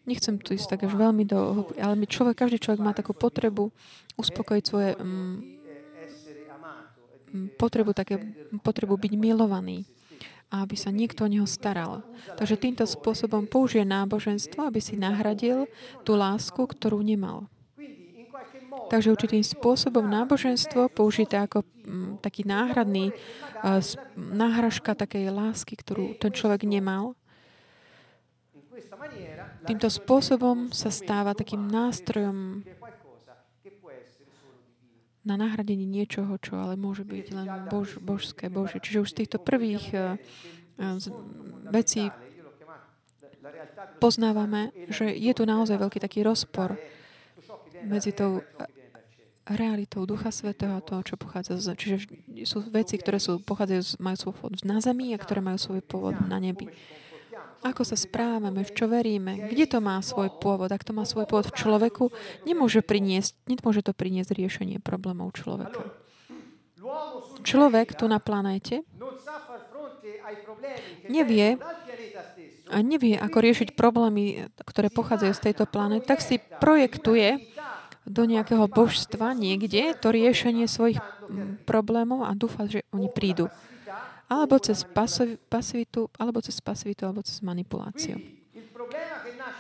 Nechcem 0.09 0.41
tu 0.41 0.57
ísť 0.57 0.75
tak 0.75 0.81
až 0.89 0.97
veľmi 0.97 1.29
do 1.29 1.71
ale 1.77 1.95
my 1.95 2.07
človek, 2.09 2.47
každý 2.47 2.59
človek 2.59 2.81
má 2.81 2.97
takú 2.97 3.13
potrebu 3.13 3.69
uspokojiť 4.17 4.65
svoje 4.65 4.97
um, 4.97 5.39
potrebu, 7.61 7.95
také, 7.95 8.19
potrebu 8.65 8.97
byť 8.97 9.13
milovaný 9.15 9.87
a 10.51 10.67
aby 10.67 10.75
sa 10.75 10.91
niekto 10.91 11.23
o 11.27 11.31
neho 11.31 11.47
staral. 11.47 12.03
Takže 12.35 12.59
týmto 12.59 12.83
spôsobom 12.83 13.47
použije 13.47 13.87
náboženstvo, 13.87 14.67
aby 14.67 14.83
si 14.83 14.99
nahradil 14.99 15.71
tú 16.03 16.19
lásku, 16.19 16.59
ktorú 16.59 17.07
nemal. 17.07 17.47
Takže 18.71 19.15
určitým 19.15 19.43
spôsobom 19.43 20.07
náboženstvo 20.07 20.91
použité 20.91 21.43
ako 21.43 21.63
mm, 21.63 22.23
taký 22.23 22.47
náhradný 22.47 23.11
uh, 23.11 23.83
náhražka 24.15 24.95
takej 24.95 25.31
lásky, 25.31 25.75
ktorú 25.79 26.19
ten 26.19 26.31
človek 26.31 26.67
nemal. 26.67 27.15
Týmto 29.67 29.91
spôsobom 29.91 30.75
sa 30.75 30.91
stáva 30.91 31.35
takým 31.35 31.67
nástrojom 31.67 32.67
na 35.21 35.35
nahradenie 35.37 35.85
niečoho, 35.85 36.41
čo 36.41 36.57
ale 36.57 36.81
môže 36.81 37.05
byť 37.05 37.27
len 37.37 37.49
bož, 37.69 38.01
božské, 38.01 38.49
bože. 38.49 38.81
Čiže 38.81 39.03
už 39.05 39.11
z 39.13 39.19
týchto 39.23 39.39
prvých 39.39 39.85
uh, 39.93 40.17
z, 40.99 41.07
vecí 41.69 42.09
poznávame, 44.01 44.73
že 44.89 45.13
je 45.13 45.33
tu 45.37 45.45
naozaj 45.45 45.77
veľký 45.77 45.99
taký 46.01 46.25
rozpor 46.25 46.81
medzi 47.85 48.13
tou 48.13 48.45
realitou 49.51 50.07
Ducha 50.07 50.31
Svetého 50.31 50.79
a 50.79 50.85
toho, 50.85 51.03
čo 51.03 51.19
pochádza 51.19 51.59
z... 51.59 51.75
Čiže 51.75 51.97
sú 52.47 52.63
veci, 52.71 52.95
ktoré 53.01 53.19
sú, 53.19 53.43
pochádzajú, 53.43 53.99
majú 53.99 54.17
svoj 54.17 54.35
pôvod 54.39 54.61
na 54.63 54.79
zemi 54.79 55.11
a 55.11 55.19
ktoré 55.19 55.43
majú 55.43 55.59
svoj 55.59 55.83
pôvod 55.83 56.15
na 56.31 56.39
nebi. 56.39 56.71
Ako 57.61 57.85
sa 57.85 57.93
správame, 57.93 58.65
v 58.65 58.73
čo 58.73 58.89
veríme, 58.89 59.51
kde 59.53 59.69
to 59.69 59.85
má 59.85 60.01
svoj 60.01 60.33
pôvod. 60.41 60.73
Ak 60.73 60.81
to 60.81 60.97
má 60.97 61.05
svoj 61.05 61.29
pôvod 61.29 61.53
v 61.53 61.59
človeku, 61.61 62.09
nemôže, 62.49 62.81
priniesť, 62.81 63.37
nemôže 63.45 63.85
to 63.85 63.93
priniesť 63.93 64.33
riešenie 64.33 64.81
problémov 64.81 65.37
človeka. 65.37 65.85
Človek 67.45 67.93
tu 67.93 68.09
na 68.09 68.17
planéte 68.17 68.81
nevie, 71.11 71.59
a 72.71 72.79
nevie, 72.87 73.19
ako 73.19 73.39
riešiť 73.43 73.69
problémy, 73.75 74.47
ktoré 74.63 74.89
pochádzajú 74.95 75.33
z 75.35 75.45
tejto 75.51 75.65
planéty, 75.67 76.07
tak 76.07 76.23
si 76.23 76.39
projektuje 76.39 77.50
do 78.11 78.27
nejakého 78.27 78.67
božstva 78.67 79.33
niekde 79.39 79.95
to 79.95 80.11
riešenie 80.11 80.67
svojich 80.67 80.99
mm, 80.99 81.63
problémov 81.65 82.27
a 82.27 82.35
dúfa, 82.35 82.67
že 82.67 82.83
oni 82.91 83.07
prídu. 83.07 83.47
Alebo 84.27 84.59
cez 84.63 84.83
pasivitu, 85.51 86.11
alebo 86.19 86.39
cez 86.43 86.59
pasivitu, 86.59 87.07
alebo 87.07 87.23
cez 87.23 87.43
manipuláciu. 87.43 88.19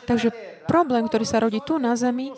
Takže 0.07 0.35
problém, 0.67 1.07
ktorý 1.07 1.25
sa 1.27 1.43
rodí 1.43 1.63
tu 1.63 1.79
na 1.79 1.95
Zemi, 1.95 2.35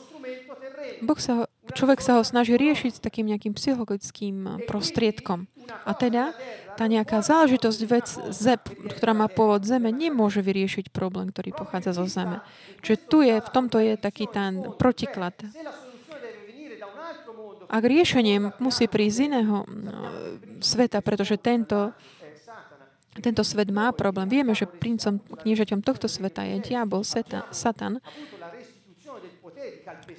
boh 1.03 1.19
sa 1.19 1.33
ho, 1.33 1.45
človek 1.73 1.99
sa 2.03 2.19
ho 2.19 2.23
snaží 2.23 2.55
riešiť 2.55 2.93
s 2.99 3.05
takým 3.05 3.27
nejakým 3.29 3.55
psychologickým 3.57 4.67
prostriedkom. 4.69 5.51
A 5.87 5.93
teda 5.95 6.35
tá 6.75 6.91
nejaká 6.91 7.23
záležitosť 7.23 7.81
vec, 7.87 8.07
zep, 8.35 8.63
ktorá 8.99 9.13
má 9.15 9.27
pôvod 9.31 9.63
Zeme, 9.63 9.95
nemôže 9.95 10.43
vyriešiť 10.43 10.91
problém, 10.91 11.31
ktorý 11.31 11.55
pochádza 11.55 11.95
zo 11.95 12.07
Zeme. 12.09 12.43
Čiže 12.83 12.97
tu 13.07 13.19
je, 13.23 13.37
v 13.39 13.51
tomto 13.51 13.79
je 13.79 13.95
taký 13.99 14.27
ten 14.31 14.75
protiklad. 14.79 15.37
Ak 17.73 17.89
riešenie 17.89 18.53
musí 18.61 18.85
prísť 18.85 19.33
iného 19.33 19.65
mm, 19.65 20.61
sveta, 20.61 21.01
pretože 21.01 21.41
tento, 21.41 21.97
tento 23.17 23.41
svet 23.41 23.73
má 23.73 23.89
problém. 23.97 24.29
Vieme, 24.29 24.53
že 24.53 24.69
princom, 24.69 25.17
kniežaťom 25.41 25.81
tohto 25.81 26.05
sveta 26.05 26.45
je 26.45 26.61
diabol, 26.61 27.01
Satan. 27.01 27.97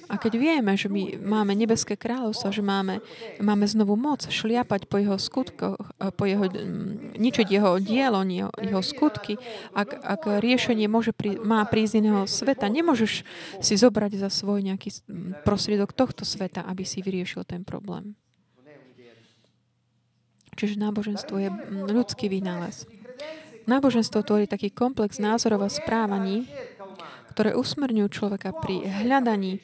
A 0.08 0.14
keď 0.20 0.32
vieme, 0.36 0.72
že 0.76 0.88
my 0.88 1.20
máme 1.20 1.52
nebeské 1.56 1.96
kráľovstvo, 1.96 2.52
že 2.52 2.64
máme, 2.64 3.00
máme 3.40 3.64
znovu 3.64 3.96
moc 3.96 4.24
šliapať 4.24 4.86
po 4.88 5.00
jeho 5.00 5.16
skutkoch, 5.20 5.80
po 6.14 6.24
jeho, 6.24 6.46
mm, 6.48 7.16
ničiť 7.16 7.46
jeho 7.48 7.80
dielo, 7.80 8.20
jeho, 8.24 8.82
skutky, 8.84 9.36
ak, 9.72 9.90
ak 10.00 10.22
riešenie 10.40 10.88
môže 10.88 11.12
prí, 11.16 11.36
má 11.40 11.64
prísť 11.64 12.04
iného 12.04 12.24
sveta, 12.28 12.68
nemôžeš 12.68 13.24
si 13.60 13.74
zobrať 13.74 14.20
za 14.20 14.28
svoj 14.28 14.64
nejaký 14.64 15.04
prostriedok 15.44 15.96
tohto 15.96 16.22
sveta, 16.22 16.64
aby 16.64 16.84
si 16.86 17.04
vyriešil 17.04 17.44
ten 17.44 17.64
problém. 17.64 18.16
Čiže 20.54 20.78
náboženstvo 20.78 21.34
je 21.42 21.50
ľudský 21.90 22.30
vynález. 22.30 22.86
Náboženstvo 23.64 24.20
tvorí 24.20 24.44
taký 24.44 24.68
komplex 24.68 25.16
názorov 25.16 25.64
a 25.64 25.72
správaní, 25.72 26.44
ktoré 27.34 27.58
usmerňujú 27.58 28.08
človeka 28.14 28.54
pri 28.54 28.86
hľadaní 28.86 29.58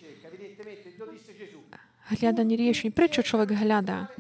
hľadaní 2.11 2.59
riešení. 2.59 2.91
Prečo 2.91 3.23
človek 3.23 3.55
hľadá? 3.55 4.11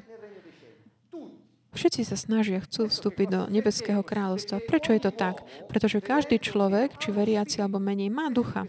Všetci 1.71 2.03
sa 2.03 2.19
snažia, 2.19 2.59
chcú 2.67 2.91
vstúpiť 2.91 3.27
do 3.31 3.41
nebeského 3.47 4.03
kráľovstva. 4.03 4.59
Prečo 4.67 4.91
je 4.91 5.07
to 5.07 5.15
tak? 5.15 5.43
Pretože 5.71 6.03
každý 6.03 6.43
človek, 6.43 6.99
či 6.99 7.15
veriaci 7.15 7.63
alebo 7.63 7.79
menej, 7.79 8.11
má 8.11 8.27
ducha. 8.27 8.67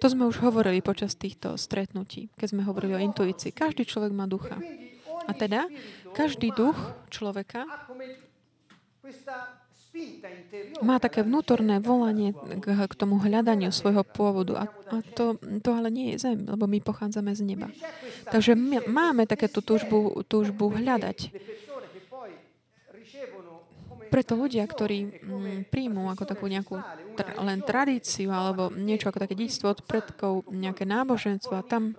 To 0.00 0.06
sme 0.08 0.28
už 0.28 0.40
hovorili 0.40 0.80
počas 0.80 1.16
týchto 1.16 1.60
stretnutí, 1.60 2.32
keď 2.36 2.46
sme 2.52 2.62
hovorili 2.64 2.96
o 2.96 3.04
intuícii. 3.04 3.52
Každý 3.52 3.84
človek 3.84 4.12
má 4.12 4.24
ducha. 4.24 4.56
A 5.28 5.32
teda, 5.36 5.68
každý 6.16 6.52
duch 6.52 6.76
človeka 7.12 7.68
má 10.84 10.96
také 11.00 11.24
vnútorné 11.24 11.80
volanie 11.80 12.32
k, 12.32 12.94
tomu 12.96 13.16
hľadaniu 13.20 13.72
svojho 13.72 14.04
pôvodu. 14.04 14.60
A, 14.60 14.64
a 14.68 14.96
to, 15.14 15.40
to 15.60 15.70
ale 15.72 15.88
nie 15.88 16.14
je 16.14 16.30
zem, 16.30 16.44
lebo 16.44 16.68
my 16.68 16.78
pochádzame 16.80 17.32
z 17.32 17.42
neba. 17.44 17.68
Takže 18.28 18.52
my 18.56 18.88
máme 18.88 19.24
takéto 19.24 19.64
túžbu, 19.64 20.24
túžbu 20.28 20.68
hľadať. 20.72 21.32
Preto 24.06 24.38
ľudia, 24.38 24.62
ktorí 24.62 24.98
mm, 25.18 25.58
príjmú 25.66 26.06
ako 26.08 26.24
takú 26.30 26.46
nejakú 26.46 26.78
tr- 27.18 27.36
len 27.42 27.58
tradíciu 27.60 28.30
alebo 28.30 28.70
niečo 28.70 29.10
ako 29.10 29.18
také 29.18 29.34
dedičstvo 29.34 29.66
od 29.66 29.80
predkov, 29.82 30.46
nejaké 30.46 30.86
náboženstvo 30.86 31.52
a 31.58 31.66
tam 31.66 31.98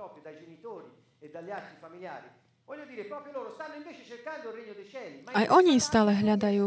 aj 5.35 5.45
oni 5.53 5.77
stále 5.77 6.11
hľadajú, 6.15 6.65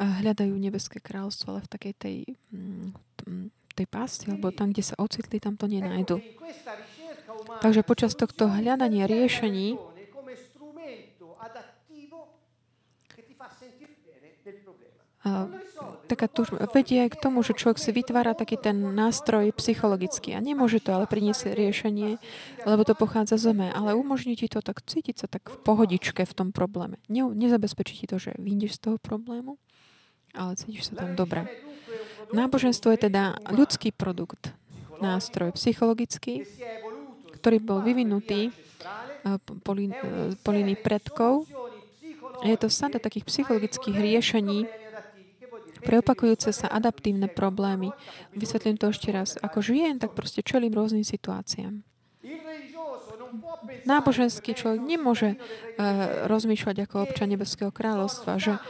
hľadajú 0.00 0.56
nebeské 0.56 0.98
kráľstvo, 0.98 1.56
ale 1.56 1.60
v 1.64 1.70
takej 1.76 1.94
tej, 2.00 2.16
mm, 2.56 3.52
tej 3.76 3.86
pasti, 3.86 4.32
alebo 4.32 4.48
tam, 4.48 4.72
kde 4.72 4.84
sa 4.84 4.96
ocitli, 4.96 5.36
tam 5.36 5.60
to 5.60 5.68
nenajdu. 5.68 6.24
Takže 7.60 7.84
počas 7.84 8.16
tohto 8.16 8.48
hľadania 8.48 9.04
riešení 9.04 9.76
a, 15.20 15.44
taká 16.08 16.32
tužba, 16.32 16.64
vedie 16.72 17.04
aj 17.04 17.12
k 17.12 17.20
tomu, 17.20 17.44
že 17.44 17.52
človek 17.52 17.76
si 17.76 17.92
vytvára 17.92 18.32
taký 18.32 18.56
ten 18.56 18.80
nástroj 18.80 19.52
psychologický 19.52 20.32
a 20.32 20.40
nemôže 20.40 20.80
to 20.80 20.96
ale 20.96 21.04
priniesť 21.04 21.52
riešenie, 21.52 22.16
lebo 22.64 22.82
to 22.88 22.96
pochádza 22.96 23.36
z 23.36 23.52
zeme, 23.52 23.68
ale 23.68 23.92
umožní 23.92 24.32
ti 24.32 24.48
to 24.48 24.64
tak 24.64 24.80
cítiť 24.80 25.16
sa 25.20 25.26
tak 25.28 25.52
v 25.52 25.60
pohodičke 25.60 26.24
v 26.24 26.32
tom 26.32 26.56
probléme. 26.56 26.96
Ne, 27.12 27.28
nezabezpečí 27.28 28.00
ti 28.00 28.06
to, 28.08 28.16
že 28.16 28.32
vyjdeš 28.40 28.80
z 28.80 28.80
toho 28.80 28.96
problému, 28.96 29.60
ale 30.34 30.56
cítiš 30.56 30.92
sa 30.92 31.04
tam 31.04 31.16
dobre. 31.18 31.46
Náboženstvo 32.30 32.94
je 32.94 33.10
teda 33.10 33.38
ľudský 33.50 33.90
produkt, 33.90 34.54
nástroj 35.02 35.54
psychologický, 35.58 36.46
ktorý 37.40 37.58
bol 37.58 37.82
vyvinutý 37.82 38.54
po, 39.42 39.72
po 40.40 40.50
línii 40.50 40.78
predkov. 40.78 41.48
Je 42.46 42.56
to 42.56 42.72
sada 42.72 43.02
takých 43.02 43.28
psychologických 43.28 43.96
riešení, 43.96 44.64
pre 45.80 46.04
opakujúce 46.04 46.52
sa 46.52 46.68
adaptívne 46.68 47.26
problémy. 47.28 47.92
Vysvetlím 48.36 48.76
to 48.76 48.92
ešte 48.92 49.08
raz. 49.08 49.40
Ako 49.40 49.64
žijem, 49.64 49.96
tak 49.96 50.12
proste 50.12 50.44
čelím 50.44 50.76
rôznym 50.76 51.04
situáciám. 51.04 51.80
Náboženský 53.86 54.52
človek 54.52 54.82
nemôže 54.82 55.38
uh, 55.38 56.26
rozmýšľať 56.28 56.84
ako 56.84 57.06
občan 57.08 57.32
Nebeského 57.32 57.72
kráľovstva, 57.72 58.36
že, 58.36 58.60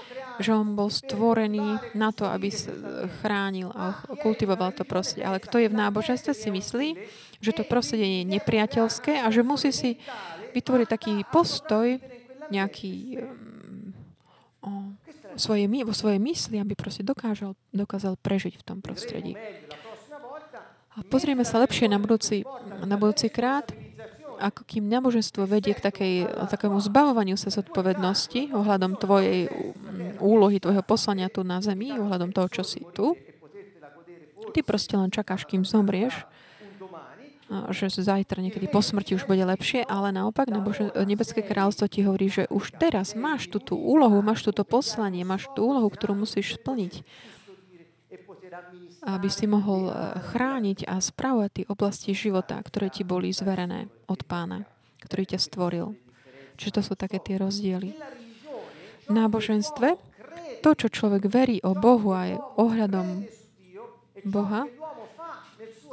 že 0.40 0.56
on 0.56 0.72
bol 0.72 0.88
stvorený 0.88 1.92
na 1.92 2.10
to, 2.10 2.24
aby 2.24 2.48
chránil 3.20 3.68
a 3.76 4.00
kultivoval 4.24 4.72
to 4.72 4.88
prostredie. 4.88 5.28
Ale 5.28 5.38
kto 5.38 5.60
je 5.60 5.68
v 5.68 5.78
náboženstve, 5.78 6.32
si 6.32 6.48
myslí, 6.48 6.88
že 7.44 7.52
to 7.52 7.68
prostredie 7.68 8.24
je 8.24 8.32
nepriateľské 8.32 9.20
a 9.20 9.28
že 9.28 9.44
musí 9.44 9.70
si 9.70 10.00
vytvoriť 10.56 10.86
taký 10.88 11.12
postoj, 11.28 12.00
nejaký 12.50 13.22
um, 14.60 14.98
svoje, 15.38 15.64
vo 15.70 15.94
svojej 15.94 16.18
mysli, 16.18 16.58
aby 16.58 16.74
proste 16.74 17.06
dokážal, 17.06 17.54
dokázal 17.70 18.18
prežiť 18.18 18.58
v 18.58 18.66
tom 18.66 18.78
prostredí. 18.82 19.38
A 20.98 21.06
pozrieme 21.06 21.46
sa 21.46 21.62
lepšie 21.62 21.86
na 21.86 22.02
budúci, 22.02 22.42
na 22.82 22.98
budúci 22.98 23.30
krát, 23.30 23.70
ako 24.40 24.64
kým 24.64 24.88
náboženstvo 24.88 25.44
vedie 25.44 25.76
k 25.76 25.84
takej, 25.84 26.14
takému 26.48 26.80
zbavovaniu 26.80 27.36
sa 27.36 27.52
zodpovednosti 27.52 28.56
ohľadom 28.56 28.96
tvojej 28.96 29.52
úlohy, 30.18 30.56
tvojho 30.58 30.80
poslania 30.80 31.28
tu 31.28 31.44
na 31.44 31.60
zemi, 31.60 31.92
ohľadom 31.92 32.32
toho, 32.32 32.48
čo 32.48 32.62
si 32.64 32.80
tu. 32.96 33.14
Ty 34.50 34.60
proste 34.64 34.96
len 34.96 35.12
čakáš, 35.12 35.44
kým 35.44 35.62
zomrieš 35.62 36.26
že 37.50 37.90
zajtra 37.90 38.46
niekedy 38.46 38.70
po 38.70 38.78
smrti 38.78 39.18
už 39.18 39.26
bude 39.26 39.42
lepšie, 39.42 39.82
ale 39.82 40.14
naopak 40.14 40.46
Bože, 40.62 40.94
Nebeské 41.02 41.42
kráľstvo 41.42 41.90
ti 41.90 42.06
hovorí, 42.06 42.30
že 42.30 42.46
už 42.46 42.78
teraz 42.78 43.18
máš 43.18 43.50
tú, 43.50 43.58
tú 43.58 43.74
úlohu, 43.74 44.22
máš 44.22 44.46
túto 44.46 44.62
poslanie, 44.62 45.26
máš 45.26 45.50
tú 45.58 45.66
úlohu, 45.66 45.90
ktorú 45.90 46.14
musíš 46.14 46.62
splniť 46.62 47.02
aby 49.06 49.28
si 49.30 49.46
mohol 49.46 49.88
e, 49.88 49.94
chrániť 50.32 50.88
a 50.90 50.98
spravovať 50.98 51.50
tie 51.50 51.66
oblasti 51.70 52.10
života, 52.12 52.58
ktoré 52.60 52.90
ti 52.90 53.06
boli 53.06 53.30
zverené 53.30 53.88
od 54.10 54.20
pána, 54.26 54.66
ktorý 55.06 55.34
ťa 55.34 55.38
stvoril. 55.40 55.86
Čiže 56.60 56.74
to 56.76 56.82
sú 56.84 56.92
také 56.98 57.22
tie 57.22 57.40
rozdiely. 57.40 57.96
V 59.08 59.10
náboženstve 59.10 59.88
to, 60.60 60.70
čo 60.76 60.92
človek 60.92 61.24
verí 61.26 61.56
o 61.64 61.72
Bohu 61.72 62.12
a 62.12 62.28
je 62.28 62.36
ohľadom 62.36 63.24
Boha, 64.28 64.68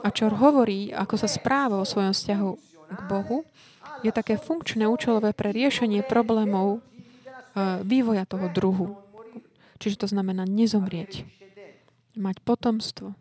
a 0.03 0.07
čo 0.13 0.29
hovorí, 0.29 0.93
ako 0.93 1.15
sa 1.17 1.29
správa 1.31 1.81
o 1.81 1.87
svojom 1.87 2.13
vzťahu 2.13 2.51
k 2.93 2.99
Bohu, 3.09 3.47
je 4.05 4.11
také 4.13 4.37
funkčné, 4.37 4.85
účelové 4.85 5.33
pre 5.33 5.49
riešenie 5.49 6.05
problémov 6.05 6.77
e, 6.77 6.79
vývoja 7.81 8.29
toho 8.29 8.45
druhu. 8.53 8.93
Čiže 9.81 10.05
to 10.05 10.07
znamená 10.09 10.45
nezomrieť. 10.45 11.25
Mať 12.17 12.41
potomstvo. 12.41 13.13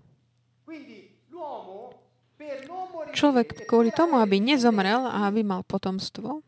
Človek 3.13 3.69
kvôli 3.69 3.93
tomu, 3.93 4.17
aby 4.21 4.41
nezomrel 4.41 5.05
a 5.05 5.29
aby 5.29 5.45
mal 5.45 5.65
potomstvo, 5.65 6.41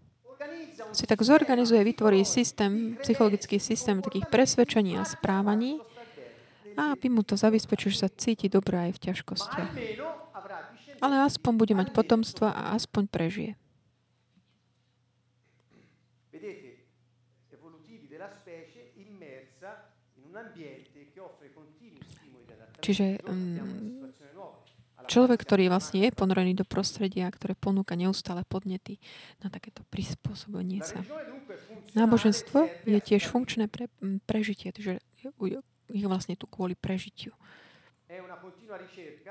si 0.93 1.05
tak 1.05 1.21
zorganizuje, 1.21 1.85
vytvorí 1.85 2.25
systém, 2.25 2.97
psychologický 3.05 3.61
systém 3.61 4.01
takých 4.01 4.27
presvedčení 4.33 4.97
a 4.97 5.05
správaní, 5.05 5.81
a 6.79 6.95
aby 6.95 7.11
mu 7.11 7.27
to 7.27 7.35
zabezpečuje, 7.35 7.91
že 7.91 8.03
sa 8.07 8.11
cíti 8.11 8.47
dobre 8.47 8.79
aj 8.79 8.91
v 8.97 9.03
ťažkostiach. 9.11 9.73
Ale 11.03 11.15
aspoň 11.27 11.53
bude 11.59 11.75
mať 11.75 11.91
potomstva 11.91 12.55
a 12.55 12.63
aspoň 12.79 13.11
prežije. 13.11 13.53
Čiže 22.89 23.21
um, 23.29 24.09
človek, 25.13 25.45
ktorý 25.45 25.69
vlastne 25.69 26.09
je 26.09 26.11
ponorený 26.17 26.57
do 26.57 26.65
prostredia, 26.65 27.29
ktoré 27.29 27.53
ponúka 27.53 27.93
neustále 27.93 28.49
podnety 28.49 28.97
na 29.45 29.53
takéto 29.53 29.85
prispôsobenie 29.93 30.81
sa. 30.81 31.05
Náboženstvo 31.93 32.65
je 32.89 32.97
tiež 32.97 33.29
funkčné 33.29 33.69
pre 33.69 33.93
prežitie, 34.25 34.73
že 34.73 35.05
je 35.93 36.05
vlastne 36.09 36.33
tu 36.33 36.49
kvôli 36.49 36.73
prežitiu. 36.73 37.37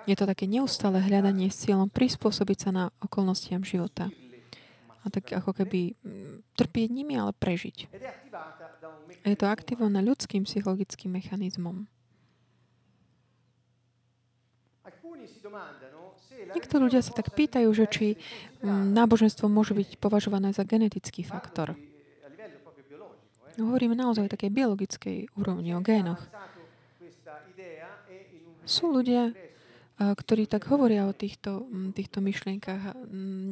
Je 0.06 0.14
to 0.14 0.30
také 0.30 0.46
neustále 0.46 1.02
hľadanie 1.02 1.50
s 1.50 1.66
cieľom 1.66 1.90
prispôsobiť 1.90 2.58
sa 2.62 2.70
na 2.70 2.84
okolnostiam 3.02 3.66
života. 3.66 4.14
A 5.02 5.10
tak 5.10 5.34
ako 5.34 5.56
keby 5.56 5.98
mm, 5.98 6.54
trpieť 6.54 6.90
nimi, 6.94 7.18
ale 7.18 7.34
prežiť. 7.34 7.90
A 9.24 9.26
je 9.32 9.38
to 9.40 9.48
aktivované 9.48 10.04
ľudským 10.04 10.46
psychologickým 10.46 11.16
mechanizmom. 11.16 11.90
Niektorí 16.38 16.82
ľudia 16.88 17.02
sa 17.02 17.12
tak 17.18 17.34
pýtajú, 17.34 17.70
že 17.74 17.86
či 17.90 18.06
náboženstvo 18.68 19.50
môže 19.50 19.74
byť 19.74 19.98
považované 19.98 20.54
za 20.54 20.64
genetický 20.64 21.26
faktor. 21.26 21.74
Hovoríme 23.58 23.98
naozaj 23.98 24.30
o 24.30 24.34
takej 24.34 24.54
biologickej 24.54 25.18
úrovni, 25.34 25.74
o 25.74 25.82
génoch. 25.82 26.22
Sú 28.70 28.94
ľudia, 28.94 29.34
ktorí 29.98 30.46
tak 30.46 30.70
hovoria 30.70 31.10
o 31.10 31.14
týchto, 31.16 31.66
týchto 31.90 32.22
myšlienkach. 32.22 32.94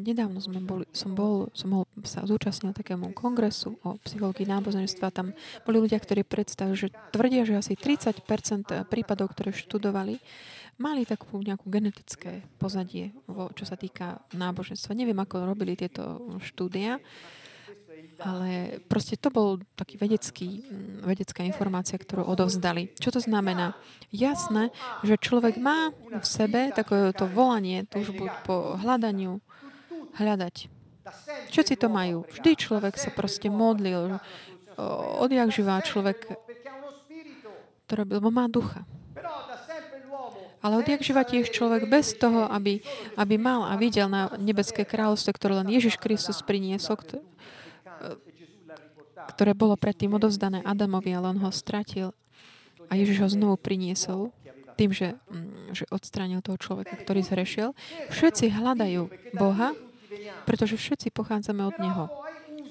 Nedávno 0.06 0.38
sme 0.38 0.62
boli, 0.62 0.86
som, 0.94 1.18
bol, 1.18 1.50
som 1.58 1.74
bol, 1.74 1.90
sa 2.06 2.22
zúčastnil 2.22 2.78
takému 2.78 3.18
kongresu 3.18 3.82
o 3.82 3.98
psychológii 4.06 4.46
náboženstva. 4.46 5.10
Tam 5.10 5.34
boli 5.66 5.82
ľudia, 5.82 5.98
ktorí 5.98 6.22
predstavujú, 6.22 6.76
že 6.78 6.94
tvrdia, 7.10 7.50
že 7.50 7.58
asi 7.58 7.74
30% 7.74 8.22
prípadov, 8.86 9.34
ktoré 9.34 9.58
študovali, 9.58 10.22
mali 10.76 11.08
takú 11.08 11.40
nejakú 11.40 11.72
genetické 11.72 12.44
pozadie, 12.60 13.16
čo 13.56 13.64
sa 13.64 13.80
týka 13.80 14.20
náboženstva. 14.36 14.98
Neviem, 14.98 15.18
ako 15.18 15.48
robili 15.48 15.80
tieto 15.80 16.36
štúdia, 16.44 17.00
ale 18.20 18.80
proste 18.88 19.20
to 19.20 19.28
bol 19.28 19.60
taký 19.76 20.00
vedecký, 20.00 20.64
mm, 20.64 21.04
vedecká 21.04 21.44
informácia, 21.44 22.00
ktorú 22.00 22.24
odovzdali. 22.24 22.96
Čo 22.96 23.16
to 23.16 23.20
znamená? 23.20 23.76
Jasné, 24.12 24.72
že 25.04 25.20
človek 25.20 25.60
má 25.60 25.92
v 25.96 26.26
sebe 26.28 26.72
takové 26.72 27.12
to 27.12 27.28
volanie, 27.28 27.84
túžbu 27.88 28.32
po 28.48 28.80
hľadaniu, 28.80 29.44
hľadať. 30.16 30.72
Všetci 31.52 31.76
to 31.76 31.88
majú. 31.92 32.24
Vždy 32.32 32.52
človek 32.56 32.96
sa 32.96 33.12
proste 33.12 33.52
modlil. 33.52 34.18
Odjak 35.20 35.52
živá 35.52 35.80
človek 35.84 36.40
to 37.86 37.94
robil, 37.94 38.18
má 38.34 38.50
ducha. 38.50 38.82
Ale 40.66 40.82
odjak 40.82 41.06
živa 41.06 41.22
tiež 41.22 41.54
človek 41.54 41.86
bez 41.86 42.18
toho, 42.18 42.50
aby, 42.50 42.82
aby 43.14 43.36
mal 43.38 43.70
a 43.70 43.78
videl 43.78 44.10
na 44.10 44.34
nebeské 44.42 44.82
kráľovstvo, 44.82 45.38
ktoré 45.38 45.62
len 45.62 45.70
Ježiš 45.70 46.02
Kristus 46.02 46.42
priniesol, 46.42 46.98
ktoré 49.30 49.54
bolo 49.54 49.78
predtým 49.78 50.18
odovzdané 50.18 50.66
Adamovi, 50.66 51.14
ale 51.14 51.38
on 51.38 51.40
ho 51.46 51.54
stratil. 51.54 52.18
A 52.90 52.98
Ježiš 52.98 53.18
ho 53.22 53.30
znovu 53.30 53.62
priniesol 53.62 54.34
tým, 54.74 54.90
že, 54.90 55.14
mm, 55.30 55.78
že 55.78 55.86
odstránil 55.94 56.42
toho 56.42 56.58
človeka, 56.58 56.98
ktorý 56.98 57.22
zhrešil. 57.22 57.78
Všetci 58.10 58.50
hľadajú 58.50 59.38
Boha, 59.38 59.78
pretože 60.50 60.82
všetci 60.82 61.14
pochádzame 61.14 61.62
od 61.62 61.78
Neho. 61.78 62.06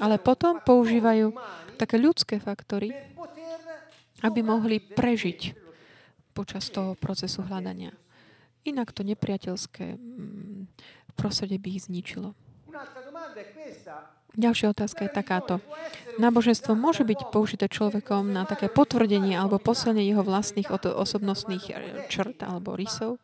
Ale 0.02 0.18
potom 0.18 0.58
používajú 0.58 1.30
také 1.78 1.94
ľudské 1.94 2.42
faktory, 2.42 2.90
aby 4.26 4.42
mohli 4.42 4.82
prežiť 4.82 5.63
počas 6.34 6.66
toho 6.68 6.98
procesu 6.98 7.46
hľadania. 7.46 7.94
Inak 8.66 8.90
to 8.90 9.06
nepriateľské 9.06 9.94
mm, 9.94 10.66
prostredie 11.14 11.62
by 11.62 11.68
ich 11.78 11.86
zničilo. 11.86 12.34
Ďalšia 14.34 14.74
otázka 14.74 15.06
je 15.06 15.10
takáto. 15.14 15.54
Náboženstvo 16.18 16.74
môže 16.74 17.06
byť 17.06 17.30
použité 17.30 17.70
človekom 17.70 18.34
na 18.34 18.42
také 18.42 18.66
potvrdenie 18.66 19.38
alebo 19.38 19.62
posilnenie 19.62 20.10
jeho 20.10 20.26
vlastných 20.26 20.66
osobnostných 20.74 21.64
eh, 21.70 21.74
črt 22.10 22.42
alebo 22.42 22.74
rysov? 22.74 23.22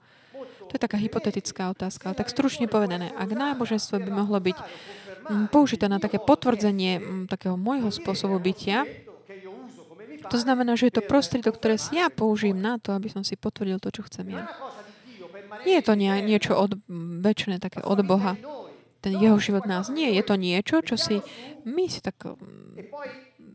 To 0.71 0.79
je 0.79 0.87
taká 0.87 1.03
hypotetická 1.03 1.75
otázka. 1.75 2.15
Ale 2.15 2.21
tak 2.23 2.31
stručne 2.31 2.71
povedané, 2.71 3.11
ak 3.19 3.35
náboženstvo 3.35 3.99
by 3.99 4.11
mohlo 4.15 4.39
byť 4.39 4.55
mm, 4.55 5.47
použité 5.51 5.91
na 5.91 5.99
také 5.99 6.23
potvrdzenie 6.23 7.03
mm, 7.03 7.23
takého 7.27 7.59
môjho 7.59 7.91
spôsobu 7.91 8.39
bytia, 8.39 8.87
to 10.31 10.39
znamená, 10.39 10.79
že 10.79 10.89
je 10.89 11.03
to 11.03 11.05
prostriedok, 11.05 11.59
ktoré 11.59 11.77
si 11.77 11.99
ja 11.99 12.07
použijem 12.09 12.57
na 12.57 12.79
to, 12.79 12.95
aby 12.95 13.11
som 13.11 13.27
si 13.27 13.35
potvrdil 13.35 13.83
to, 13.83 13.91
čo 13.91 14.07
chcem 14.07 14.31
ja. 14.31 14.47
Nie 15.67 15.83
je 15.83 15.85
to 15.85 15.99
nie, 15.99 16.15
niečo 16.23 16.55
od, 16.55 16.79
väčšie, 17.21 17.59
také 17.59 17.83
od 17.83 18.01
Boha 18.07 18.39
ten 19.01 19.17
jeho 19.17 19.41
život 19.41 19.65
nás. 19.65 19.89
Nie, 19.89 20.13
je 20.13 20.25
to 20.25 20.37
niečo, 20.37 20.85
čo 20.85 21.01
si 21.01 21.25
my 21.65 21.89
si 21.89 22.05
tak 22.05 22.21
mm, 22.21 22.93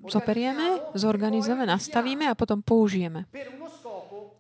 zoperieme, 0.10 0.82
zorganizujeme, 0.98 1.70
nastavíme 1.70 2.26
a 2.26 2.38
potom 2.38 2.66
použijeme. 2.66 3.30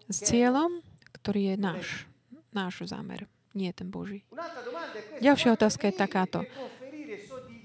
S 0.09 0.17
cieľom, 0.25 0.81
ktorý 1.21 1.53
je 1.53 1.55
náš. 1.57 1.87
Náš 2.53 2.89
zámer, 2.89 3.29
nie 3.53 3.69
ten 3.73 3.93
Boží. 3.93 4.25
Ďalšia 5.21 5.53
otázka 5.53 5.89
je 5.89 5.95
takáto. 5.95 6.39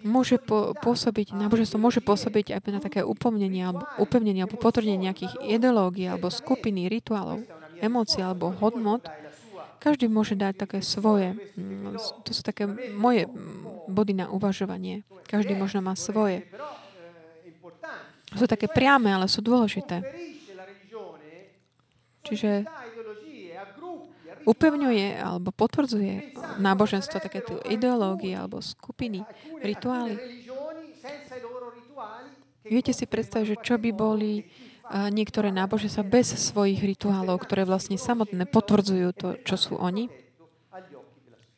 Môže 0.00 0.40
pôsobiť, 0.80 1.36
náboženstvo 1.36 1.76
môže 1.76 2.00
pôsobiť 2.00 2.56
aj 2.56 2.60
na 2.72 2.80
také 2.80 3.04
upevnenie 3.04 3.60
alebo, 3.68 3.84
upevnenie 4.00 4.44
alebo 4.44 4.56
potvrdenie 4.56 4.96
nejakých 4.96 5.36
ideológií 5.44 6.08
alebo 6.08 6.32
skupiny, 6.32 6.88
rituálov, 6.88 7.44
emócií 7.84 8.24
alebo 8.24 8.48
hodnot, 8.48 9.04
každý 9.80 10.12
môže 10.12 10.36
dať 10.36 10.54
také 10.60 10.78
svoje. 10.84 11.32
Mm, 11.56 11.96
to 12.24 12.30
sú 12.36 12.44
také 12.44 12.68
moje 12.92 13.24
body 13.88 14.12
na 14.12 14.28
uvažovanie. 14.28 15.08
Každý 15.24 15.56
možno 15.56 15.80
má 15.80 15.96
svoje. 15.96 16.44
Sú 18.36 18.44
také 18.44 18.68
priame, 18.68 19.08
ale 19.08 19.24
sú 19.24 19.40
dôležité. 19.40 20.04
Čiže 22.28 22.68
upevňuje 24.48 25.20
alebo 25.20 25.52
potvrdzuje 25.52 26.36
náboženstvo 26.60 27.20
také 27.20 27.44
tu 27.44 27.60
ideológie 27.68 28.36
alebo 28.36 28.64
skupiny, 28.64 29.24
rituály. 29.60 30.16
Viete 32.64 32.92
si 32.92 33.04
predstaviť, 33.08 33.46
že 33.46 33.60
čo 33.64 33.74
by 33.80 33.90
boli 33.90 34.44
niektoré 34.90 35.54
náboženstva 35.54 36.02
bez 36.02 36.34
svojich 36.34 36.82
rituálov, 36.82 37.40
ktoré 37.46 37.62
vlastne 37.62 37.94
samotné 37.94 38.44
potvrdzujú 38.50 39.08
to, 39.14 39.28
čo 39.46 39.56
sú 39.56 39.74
oni, 39.78 40.10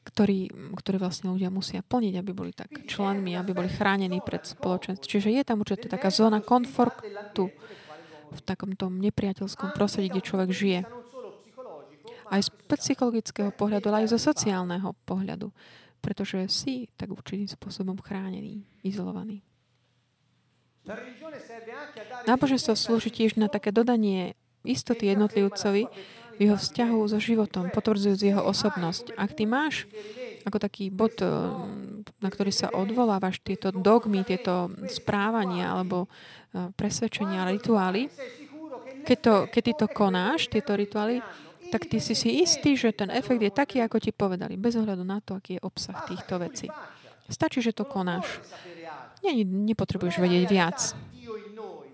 ktorí, 0.03 0.53
ktorí 0.77 0.97
vlastne 1.01 1.33
ľudia 1.33 1.49
musia 1.49 1.81
plniť, 1.81 2.15
aby 2.21 2.31
boli 2.37 2.53
tak 2.53 2.85
členmi, 2.85 3.33
aby 3.33 3.57
boli 3.57 3.73
chránení 3.73 4.21
pred 4.21 4.45
spoločenstvom. 4.45 5.09
Čiže 5.09 5.33
je 5.33 5.43
tam 5.47 5.65
určite 5.65 5.89
taká 5.89 6.13
zóna 6.13 6.45
komfortu 6.45 7.49
v 8.33 8.41
takom 8.45 8.77
tom 8.77 9.01
nepriateľskom 9.01 9.73
prostredí, 9.73 10.13
kde 10.13 10.29
človek 10.29 10.51
žije. 10.53 10.81
Aj 12.33 12.41
z 12.41 12.49
psychologického 12.65 13.53
pohľadu, 13.53 13.93
ale 13.93 14.09
aj 14.09 14.17
zo 14.17 14.21
sociálneho 14.33 14.97
pohľadu. 15.05 15.53
Pretože 16.01 16.49
si 16.49 16.89
tak 16.97 17.13
určitým 17.13 17.47
spôsobom 17.47 18.01
chránený, 18.01 18.65
izolovaný. 18.81 19.45
Náboženstvo 22.27 22.75
slúži 22.75 23.13
tiež 23.13 23.39
na 23.39 23.47
také 23.47 23.71
dodanie 23.71 24.35
istoty 24.67 25.13
jednotlivcovi 25.13 25.87
v 26.33 26.41
jeho 26.41 26.57
vzťahu 26.59 26.99
so 27.07 27.19
životom, 27.23 27.71
potvrdzujúc 27.71 28.19
jeho 28.19 28.43
osobnosť. 28.43 29.15
Ak 29.15 29.37
ty 29.37 29.45
máš 29.47 29.87
ako 30.43 30.59
taký 30.59 30.91
bod, 30.91 31.15
eh, 31.23 31.31
na 32.19 32.29
ktorý 32.31 32.51
sa 32.51 32.73
odvolávaš, 32.75 33.39
tieto 33.43 33.71
dogmy, 33.71 34.27
tieto 34.27 34.71
správania 34.91 35.71
alebo 35.71 36.09
eh, 36.09 36.71
presvedčenia, 36.75 37.47
rituály, 37.47 38.11
keď, 39.03 39.19
to, 39.19 39.35
keď 39.51 39.63
ty 39.63 39.73
to 39.75 39.87
konáš, 39.91 40.47
tieto 40.47 40.75
rituály, 40.75 41.23
tak 41.73 41.89
ty 41.89 42.05
si 42.05 42.13
si 42.13 42.45
istý, 42.45 42.77
že 42.77 42.93
ten 42.93 43.09
efekt 43.09 43.41
je 43.41 43.49
taký, 43.49 43.81
ako 43.81 43.97
ti 43.97 44.13
povedali, 44.13 44.61
bez 44.61 44.77
ohľadu 44.77 45.01
na 45.01 45.25
to, 45.25 45.41
aký 45.41 45.57
je 45.57 45.65
obsah 45.65 46.05
týchto 46.05 46.37
vecí. 46.37 46.69
Stačí, 47.33 47.65
že 47.65 47.73
to 47.73 47.89
konáš. 47.89 48.29
Nie, 49.25 49.41
nepotrebuješ 49.41 50.21
vedieť 50.21 50.45
viac. 50.53 50.79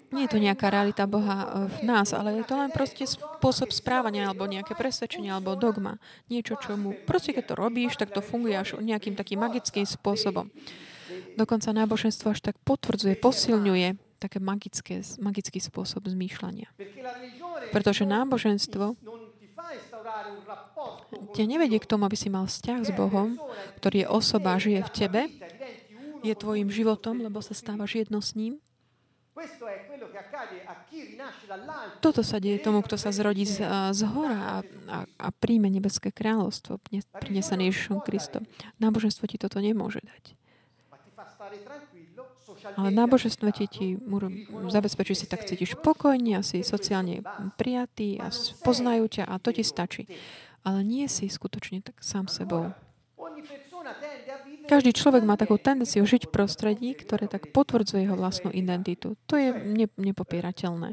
Nie 0.08 0.24
je 0.24 0.32
to 0.32 0.40
nejaká 0.40 0.72
realita 0.72 1.04
Boha 1.04 1.36
eh, 1.36 1.46
v 1.68 1.78
nás, 1.84 2.16
ale 2.16 2.40
je 2.40 2.44
to 2.48 2.56
len 2.56 2.72
proste 2.72 3.04
spôsob 3.04 3.68
správania 3.76 4.32
alebo 4.32 4.48
nejaké 4.48 4.72
presvedčenie 4.72 5.28
alebo 5.28 5.52
dogma. 5.52 6.00
Niečo, 6.32 6.56
čo 6.56 6.80
mu... 6.80 6.96
Proste 7.04 7.36
keď 7.36 7.52
to 7.52 7.54
robíš, 7.60 8.00
tak 8.00 8.10
to 8.16 8.24
funguje 8.24 8.56
až 8.56 8.80
nejakým 8.80 9.12
takým 9.12 9.44
magickým 9.44 9.84
spôsobom. 9.84 10.48
Dokonca 11.36 11.76
náboženstvo 11.76 12.32
až 12.32 12.40
tak 12.40 12.56
potvrdzuje, 12.64 13.20
posilňuje 13.20 13.88
také 14.18 14.42
magické, 14.42 15.04
magický 15.22 15.60
spôsob 15.62 16.08
zmýšľania. 16.08 16.72
Pretože 17.70 18.08
náboženstvo 18.08 18.98
ťa 21.34 21.44
nevedie 21.44 21.78
k 21.80 21.88
tomu, 21.88 22.04
aby 22.08 22.16
si 22.16 22.28
mal 22.28 22.48
vzťah 22.48 22.80
s 22.86 22.90
Bohom, 22.92 23.38
ktorý 23.82 24.04
je 24.04 24.08
osoba, 24.08 24.60
žije 24.60 24.80
v 24.84 24.90
tebe, 24.94 25.20
je 26.22 26.34
tvojim 26.34 26.68
životom, 26.68 27.22
lebo 27.22 27.38
sa 27.38 27.54
stávaš 27.54 28.02
jedno 28.06 28.18
s 28.18 28.34
ním. 28.34 28.58
Toto 32.02 32.26
sa 32.26 32.42
deje 32.42 32.58
tomu, 32.58 32.82
kto 32.82 32.98
sa 32.98 33.14
zrodí 33.14 33.46
z, 33.46 33.62
z 33.94 34.02
hora 34.10 34.38
a, 34.38 34.56
a, 34.90 34.98
a 35.06 35.28
príjme 35.30 35.70
nebeské 35.70 36.10
kráľovstvo 36.10 36.82
prinesené 37.22 37.70
Ježišom 37.70 38.02
Kristom. 38.02 38.50
Náboženstvo 38.82 39.30
ti 39.30 39.38
toto 39.38 39.62
nemôže 39.62 40.02
dať. 40.02 40.34
Ale 42.76 42.88
náboženstvo 42.90 43.48
ti, 43.54 43.64
ti 43.70 43.86
zabezpečí 44.70 45.14
si 45.14 45.26
tak 45.30 45.46
cítiš 45.46 45.78
pokojne 45.78 46.38
a 46.38 46.46
si 46.46 46.66
sociálne 46.66 47.22
prijatý 47.56 48.18
a 48.18 48.30
poznajú 48.62 49.06
ťa 49.08 49.24
a 49.26 49.34
to 49.38 49.54
ti 49.54 49.62
stačí. 49.62 50.06
Ale 50.66 50.82
nie 50.82 51.06
si 51.06 51.30
skutočne 51.30 51.80
tak 51.80 52.02
sám 52.02 52.26
sebou. 52.26 52.74
Každý 54.68 54.92
človek 54.92 55.24
má 55.24 55.40
takú 55.40 55.56
tendenciu 55.56 56.04
žiť 56.04 56.28
v 56.28 56.34
prostredí, 56.34 56.90
ktoré 56.92 57.24
tak 57.24 57.48
potvrdzuje 57.56 58.04
jeho 58.04 58.20
vlastnú 58.20 58.52
identitu. 58.52 59.16
To 59.24 59.40
je 59.40 59.48
ne, 59.56 59.88
nepopierateľné. 59.96 60.92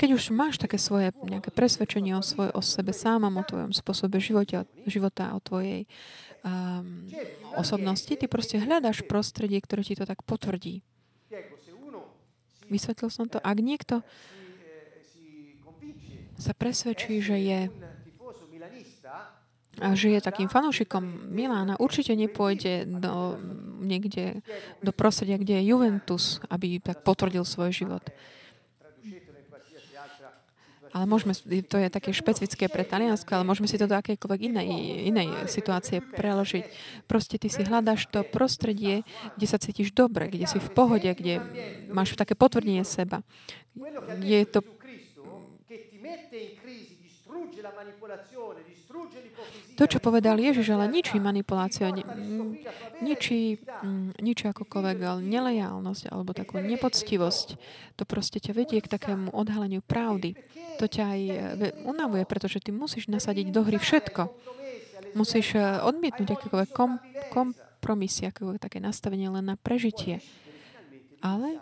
Keď 0.00 0.10
už 0.10 0.34
máš 0.34 0.58
také 0.58 0.82
svoje 0.82 1.14
nejaké 1.22 1.54
presvedčenie 1.54 2.18
o, 2.18 2.22
svoj, 2.22 2.50
o 2.50 2.62
sebe 2.62 2.90
sámom, 2.90 3.30
o 3.38 3.44
tvojom 3.46 3.70
spôsobe 3.70 4.18
života, 4.18 4.66
života 4.86 5.30
o 5.36 5.38
tvojej 5.38 5.86
um, 6.44 7.08
osobnosti, 7.56 8.10
ty 8.10 8.26
proste 8.28 8.60
hľadáš 8.60 9.04
prostredie, 9.04 9.60
ktoré 9.60 9.84
ti 9.84 9.94
to 9.96 10.04
tak 10.04 10.22
potvrdí. 10.24 10.84
Vysvetlil 12.70 13.10
som 13.10 13.26
to. 13.26 13.42
Ak 13.42 13.58
niekto 13.58 14.06
sa 16.38 16.54
presvedčí, 16.54 17.18
že 17.20 17.36
je 17.36 17.60
a 19.80 19.96
že 19.96 20.12
je 20.12 20.20
takým 20.20 20.50
fanúšikom 20.50 21.32
Milána, 21.32 21.80
určite 21.80 22.12
nepôjde 22.12 22.84
do, 23.00 23.40
niekde 23.80 24.44
do 24.84 24.92
prostredia, 24.92 25.40
kde 25.40 25.56
je 25.56 25.72
Juventus, 25.72 26.36
aby 26.52 26.82
tak 26.84 27.00
potvrdil 27.00 27.48
svoj 27.48 27.72
život. 27.72 28.04
Ale 30.90 31.04
môžeme, 31.06 31.32
to 31.62 31.76
je 31.78 31.86
také 31.86 32.10
špecifické 32.10 32.66
pre 32.66 32.82
Taliansko, 32.82 33.30
ale 33.30 33.46
môžeme 33.46 33.70
si 33.70 33.78
to 33.78 33.86
do 33.86 33.94
akékoľvek 33.94 34.40
inej, 34.50 34.68
inej 35.06 35.28
situácie 35.46 36.02
preložiť. 36.02 36.66
Proste 37.06 37.38
ty 37.38 37.46
si 37.46 37.62
hľadáš 37.62 38.10
to 38.10 38.26
prostredie, 38.26 39.06
kde 39.38 39.46
sa 39.46 39.62
cítiš 39.62 39.94
dobre, 39.94 40.26
kde 40.26 40.50
si 40.50 40.58
v 40.58 40.70
pohode, 40.74 41.06
kde 41.06 41.38
máš 41.94 42.18
také 42.18 42.34
potvrdenie 42.34 42.82
seba. 42.82 43.22
Je 44.18 44.42
to 44.50 44.66
to, 49.80 49.88
čo 49.88 50.04
povedal 50.04 50.36
Ježiš, 50.36 50.76
ale 50.76 50.92
ničí 50.92 51.16
manipuláciu, 51.16 51.88
ni, 51.88 52.04
ničí, 53.00 53.56
ničí 54.20 54.44
akokoľvek 54.52 55.24
nelejálnosť 55.24 56.12
alebo 56.12 56.36
takú 56.36 56.60
nepoctivosť. 56.60 57.48
To 57.96 58.04
proste 58.04 58.44
ťa 58.44 58.52
vedie 58.52 58.84
k 58.84 58.92
takému 58.92 59.32
odhaleniu 59.32 59.80
pravdy. 59.80 60.36
To 60.76 60.84
ťa 60.84 61.04
aj 61.16 61.20
e, 61.24 61.36
unavuje, 61.88 62.28
pretože 62.28 62.60
ty 62.60 62.76
musíš 62.76 63.08
nasadiť 63.08 63.48
do 63.48 63.64
hry 63.64 63.80
všetko. 63.80 64.28
Musíš 65.16 65.56
e, 65.56 65.64
odmietnúť 65.80 66.36
akékoľvek 66.36 66.70
kom, 66.76 67.00
kompromisy, 67.32 68.28
akékoľvek 68.28 68.60
také 68.60 68.84
nastavenie 68.84 69.32
len 69.32 69.48
na 69.48 69.56
prežitie. 69.56 70.20
Ale 71.24 71.56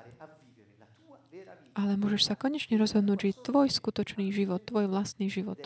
ale 1.78 1.94
môžeš 1.94 2.26
sa 2.26 2.34
konečne 2.34 2.74
rozhodnúť 2.74 3.30
žiť 3.30 3.36
tvoj 3.46 3.70
skutočný 3.70 4.34
život, 4.34 4.58
tvoj 4.66 4.90
vlastný 4.90 5.30
život, 5.30 5.62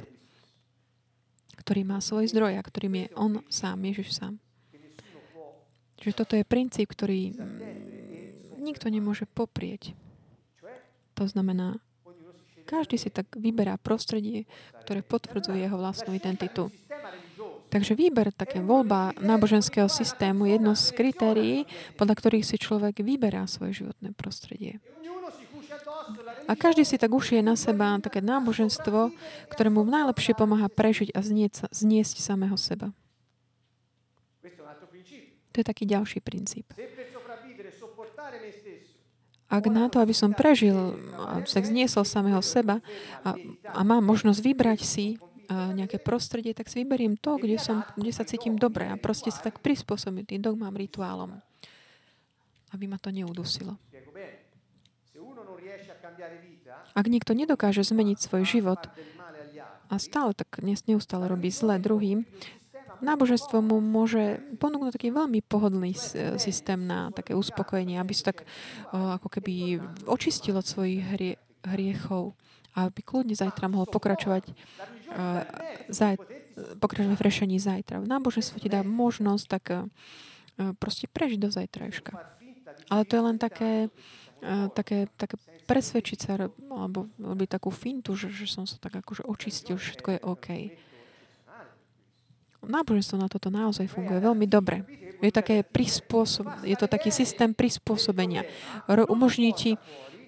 ktorý 1.62 1.86
má 1.86 2.02
svoj 2.02 2.26
zdroj 2.28 2.58
a 2.58 2.66
ktorým 2.66 2.94
je 2.98 3.06
On 3.14 3.38
sám, 3.46 3.78
Ježiš 3.86 4.18
sám. 4.18 4.42
Čiže 6.02 6.18
toto 6.18 6.34
je 6.34 6.42
princíp, 6.42 6.90
ktorý 6.90 7.30
mm, 7.30 8.58
nikto 8.58 8.90
nemôže 8.90 9.22
poprieť. 9.30 9.94
To 11.14 11.30
znamená, 11.30 11.78
každý 12.66 12.98
si 12.98 13.10
tak 13.10 13.30
vyberá 13.38 13.78
prostredie, 13.78 14.50
ktoré 14.82 15.06
potvrdzuje 15.06 15.62
jeho 15.62 15.78
vlastnú 15.78 16.10
identitu. 16.18 16.74
Takže 17.72 17.96
výber, 17.96 18.34
také 18.36 18.60
voľba 18.60 19.16
náboženského 19.16 19.88
systému 19.88 20.44
je 20.44 20.60
jedno 20.60 20.72
z 20.76 20.86
kritérií, 20.92 21.56
podľa 21.96 22.14
ktorých 22.20 22.44
si 22.44 22.56
človek 22.60 23.00
vyberá 23.00 23.48
svoje 23.48 23.84
životné 23.84 24.12
prostredie. 24.12 24.82
A 26.46 26.52
každý 26.58 26.82
si 26.82 26.98
tak 26.98 27.14
ušie 27.14 27.40
na 27.40 27.54
seba 27.54 27.98
také 28.02 28.18
náboženstvo, 28.18 29.14
ktoré 29.50 29.68
mu 29.70 29.86
najlepšie 29.86 30.34
pomáha 30.34 30.66
prežiť 30.66 31.14
a 31.14 31.20
znieť, 31.22 31.70
zniesť 31.70 32.18
samého 32.18 32.56
seba. 32.58 32.90
To 35.52 35.56
je 35.60 35.66
taký 35.66 35.84
ďalší 35.84 36.24
princíp. 36.24 36.72
Ak 39.52 39.68
na 39.68 39.84
to, 39.92 40.00
aby 40.00 40.16
som 40.16 40.32
prežil 40.32 40.96
a 41.12 41.44
sa 41.44 41.60
zniesol 41.60 42.08
samého 42.08 42.40
seba 42.40 42.80
a, 43.20 43.36
a 43.68 43.80
mám 43.84 44.00
možnosť 44.00 44.40
vybrať 44.40 44.80
si 44.80 45.20
nejaké 45.52 46.00
prostredie, 46.00 46.56
tak 46.56 46.72
si 46.72 46.80
vyberiem 46.80 47.20
to, 47.20 47.36
kde, 47.36 47.60
som, 47.60 47.84
kde 47.92 48.12
sa 48.16 48.24
cítim 48.24 48.56
dobre 48.56 48.88
a 48.88 48.96
proste 48.96 49.28
sa 49.28 49.44
tak 49.44 49.60
prispôsobím 49.60 50.24
tým 50.24 50.40
dogmám, 50.40 50.72
rituálom, 50.72 51.36
aby 52.72 52.84
ma 52.88 52.96
to 52.96 53.12
neudusilo. 53.12 53.76
Ak 56.92 57.06
niekto 57.08 57.32
nedokáže 57.32 57.84
zmeniť 57.84 58.18
svoj 58.20 58.44
život 58.44 58.80
a 59.88 59.94
stále 59.96 60.32
tak 60.36 60.60
neustále 60.64 61.28
robí 61.28 61.48
zle 61.52 61.76
druhým, 61.80 62.24
náboženstvo 63.02 63.58
mu 63.64 63.82
môže 63.82 64.38
ponúknuť 64.62 64.94
taký 64.94 65.10
veľmi 65.10 65.42
pohodlný 65.42 65.92
systém 66.38 66.86
na 66.86 67.10
také 67.10 67.34
uspokojenie, 67.34 67.98
aby 67.98 68.14
sa 68.14 68.30
tak 68.30 68.46
ako 68.92 69.26
keby 69.26 69.82
očistilo 70.06 70.62
od 70.62 70.68
svojich 70.68 71.02
hrie, 71.02 71.34
hriechov 71.66 72.38
a 72.78 72.88
aby 72.88 73.02
kľudne 73.02 73.34
zajtra 73.36 73.68
mohol 73.68 73.90
pokračovať, 73.90 74.54
zaj, 75.92 76.14
pokračovať 76.78 77.18
v 77.18 77.26
rešení 77.26 77.56
zajtra. 77.60 78.00
Náboženstvo 78.00 78.62
ti 78.62 78.70
dá 78.70 78.80
možnosť 78.86 79.44
tak 79.50 79.64
proste 80.78 81.10
prežiť 81.10 81.38
do 81.42 81.50
zajtrajška. 81.50 82.12
Ale 82.88 83.02
to 83.04 83.18
je 83.18 83.22
len 83.24 83.36
také, 83.36 83.92
také, 84.74 85.06
také 85.14 85.38
presvedčiť 85.70 86.18
sa, 86.18 86.50
alebo 86.68 87.06
robiť 87.16 87.48
takú 87.56 87.70
fintu, 87.70 88.18
že, 88.18 88.28
že 88.28 88.50
som 88.50 88.66
sa 88.66 88.76
tak 88.82 88.98
akože 88.98 89.22
očistil, 89.24 89.78
všetko 89.78 90.08
je 90.18 90.20
OK. 90.26 90.48
Náboženstvo 92.62 93.18
na 93.18 93.26
toto 93.26 93.50
naozaj 93.50 93.90
funguje 93.90 94.22
veľmi 94.22 94.46
dobre. 94.46 94.86
Je, 95.22 95.30
také 95.30 95.62
prispôsob, 95.62 96.66
je 96.66 96.74
to 96.74 96.86
taký 96.90 97.14
systém 97.14 97.54
prispôsobenia. 97.54 98.46
Umožní 99.10 99.54
ti 99.54 99.78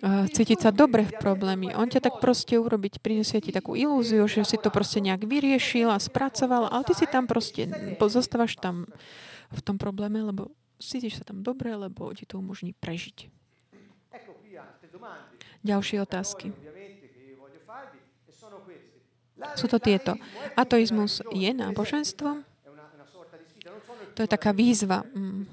cítiť 0.07 0.59
sa 0.59 0.71
dobre 0.75 1.07
v 1.07 1.15
problémy. 1.17 1.73
On 1.75 1.87
ťa 1.87 2.11
tak 2.11 2.15
proste 2.19 2.59
urobiť, 2.59 3.01
prinesie 3.01 3.41
ti 3.41 3.51
takú 3.55 3.79
ilúziu, 3.79 4.27
že 4.27 4.45
si 4.45 4.59
to 4.59 4.69
proste 4.69 5.01
nejak 5.01 5.25
vyriešil 5.25 5.89
a 5.91 5.99
spracoval, 5.99 6.69
ale 6.69 6.83
ty 6.87 6.93
si 6.95 7.07
tam 7.09 7.25
proste, 7.25 7.71
zostávaš 7.99 8.59
tam 8.61 8.87
v 9.49 9.61
tom 9.63 9.79
probléme, 9.79 10.21
lebo 10.21 10.53
cítiš 10.83 11.23
sa 11.23 11.25
tam 11.25 11.41
dobre, 11.41 11.73
lebo 11.73 12.13
ti 12.13 12.27
to 12.27 12.37
umožní 12.43 12.75
prežiť. 12.77 13.31
Ďalšie 15.65 15.99
otázky. 16.05 16.53
Sú 19.55 19.67
to 19.67 19.79
tieto. 19.83 20.15
Ateizmus 20.55 21.21
je 21.33 21.51
náboženstvo? 21.51 22.45
To 24.15 24.21
je 24.23 24.29
taká 24.31 24.55
výzva. 24.55 25.03
Mm. 25.13 25.47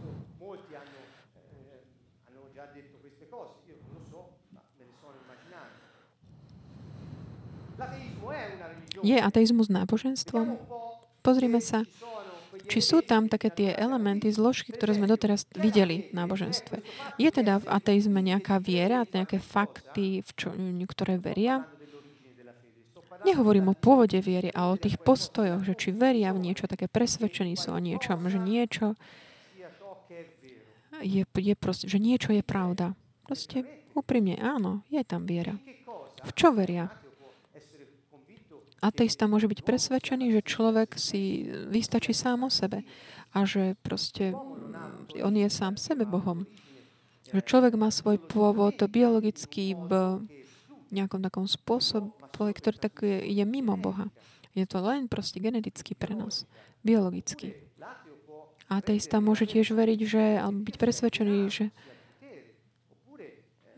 Je 9.02 9.18
ateizmus 9.18 9.66
náboženstvom? 9.74 10.62
Pozrime 11.26 11.58
sa, 11.58 11.82
či 12.68 12.80
sú 12.84 13.02
tam 13.02 13.32
také 13.32 13.50
tie 13.50 13.70
elementy, 13.74 14.30
zložky, 14.30 14.74
ktoré 14.76 14.98
sme 14.98 15.10
doteraz 15.10 15.48
videli 15.58 16.12
v 16.12 16.14
náboženstve. 16.18 16.82
Je 17.18 17.30
teda 17.30 17.62
v 17.62 17.70
ateizme 17.70 18.20
nejaká 18.20 18.60
viera, 18.62 19.08
nejaké 19.08 19.40
fakty, 19.40 20.22
v 20.22 20.32
čo, 20.36 20.54
ktoré 20.92 21.18
veria? 21.22 21.66
Nehovorím 23.22 23.70
o 23.70 23.78
pôvode 23.78 24.18
viery, 24.18 24.50
ale 24.50 24.76
o 24.76 24.82
tých 24.82 24.98
postojoch, 24.98 25.62
že 25.62 25.78
či 25.78 25.94
veria 25.94 26.34
v 26.34 26.42
niečo, 26.42 26.66
také 26.66 26.90
presvedčení 26.90 27.54
sú 27.54 27.70
o 27.70 27.78
niečom, 27.78 28.26
že 28.26 28.42
niečo 28.42 28.98
je, 31.02 31.24
je 31.26 31.56
proste, 31.58 31.90
že 31.90 31.98
niečo 31.98 32.32
je 32.32 32.46
pravda. 32.46 32.94
Proste 33.26 33.66
úprimne, 33.98 34.38
áno, 34.38 34.86
je 34.94 35.02
tam 35.02 35.26
viera. 35.26 35.58
V 36.22 36.32
čo 36.38 36.54
veria? 36.54 36.90
Ateista 38.82 39.30
môže 39.30 39.46
byť 39.46 39.62
presvedčený, 39.62 40.34
že 40.34 40.42
človek 40.42 40.98
si 40.98 41.46
vystačí 41.70 42.12
sám 42.12 42.50
o 42.50 42.52
sebe 42.52 42.82
a 43.32 43.46
že 43.46 43.78
proste 43.86 44.34
on 45.22 45.34
je 45.38 45.48
sám 45.48 45.78
sebe 45.78 46.04
Bohom. 46.04 46.50
Že 47.32 47.48
človek 47.48 47.74
má 47.80 47.94
svoj 47.94 48.20
pôvod 48.20 48.76
biologický 48.92 49.78
v 49.78 50.20
nejakom 50.92 51.24
takom 51.24 51.48
spôsobe, 51.48 52.12
ktorý 52.36 52.78
tak 52.82 53.06
je, 53.06 53.24
je 53.24 53.46
mimo 53.48 53.78
Boha. 53.80 54.12
Je 54.52 54.68
to 54.68 54.84
len 54.84 55.08
proste 55.08 55.40
genetický 55.40 55.96
prenos, 55.96 56.44
biologický. 56.84 57.56
Ateista 58.68 59.24
môže 59.24 59.48
tiež 59.48 59.72
veriť, 59.72 60.00
že, 60.04 60.24
alebo 60.40 60.68
byť 60.68 60.76
presvedčený, 60.76 61.38
že, 61.48 61.66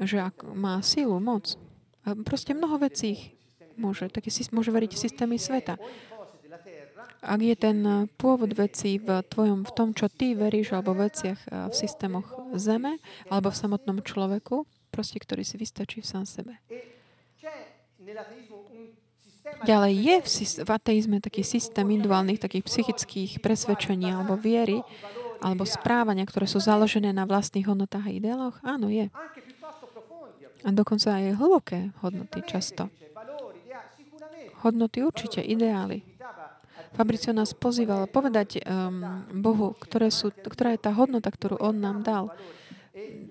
že 0.01 0.17
ak 0.21 0.49
má 0.53 0.81
silu, 0.81 1.17
moc. 1.21 1.57
A 2.05 2.17
proste 2.17 2.57
mnoho 2.57 2.81
vecí 2.81 3.32
môže, 3.77 4.09
taký, 4.09 4.29
môže 4.53 4.69
veriť 4.69 4.91
systémy 4.95 5.37
sveta. 5.37 5.77
Ak 7.23 7.39
je 7.39 7.55
ten 7.55 7.79
pôvod 8.19 8.51
vecí 8.51 8.99
v, 8.99 9.23
tvojom, 9.23 9.63
v 9.63 9.71
tom, 9.71 9.95
čo 9.95 10.11
ty 10.11 10.35
veríš, 10.35 10.75
alebo 10.75 10.91
v 10.91 11.07
veciach 11.07 11.39
eh, 11.47 11.71
v 11.71 11.73
systémoch 11.73 12.27
zeme, 12.59 12.99
alebo 13.31 13.47
v 13.47 13.59
samotnom 13.63 13.97
človeku, 14.03 14.67
proste, 14.91 15.17
ktorý 15.23 15.47
si 15.47 15.55
vystačí 15.55 16.03
v 16.03 16.07
sám 16.07 16.27
sebe. 16.27 16.59
Ďalej 19.63 19.93
je 19.95 20.15
v, 20.19 20.27
v 20.67 20.69
ateizme 20.69 21.17
taký 21.23 21.43
systém 21.47 21.87
individuálnych 21.87 22.39
takých 22.39 22.67
psychických 22.67 23.31
presvedčení 23.39 24.11
alebo 24.11 24.35
viery 24.35 24.83
alebo 25.43 25.67
správania, 25.67 26.23
ktoré 26.23 26.47
sú 26.47 26.63
založené 26.63 27.11
na 27.11 27.27
vlastných 27.27 27.67
hodnotách 27.67 28.07
a 28.07 28.15
ideáloch? 28.15 28.55
Áno, 28.63 28.87
je. 28.87 29.11
A 30.63 30.69
dokonca 30.71 31.19
aj 31.19 31.35
hlboké 31.35 31.91
hodnoty 31.99 32.39
často 32.47 32.87
hodnoty 34.63 35.03
určite, 35.03 35.43
ideály. 35.43 36.07
Fabricio 36.93 37.33
nás 37.33 37.57
pozýval 37.57 38.05
povedať 38.05 38.61
um, 38.61 39.25
Bohu, 39.33 39.73
ktoré 39.81 40.13
sú, 40.13 40.29
ktorá 40.29 40.77
je 40.77 40.81
tá 40.81 40.93
hodnota, 40.93 41.33
ktorú 41.33 41.57
On 41.57 41.73
nám 41.73 42.05
dal. 42.05 42.29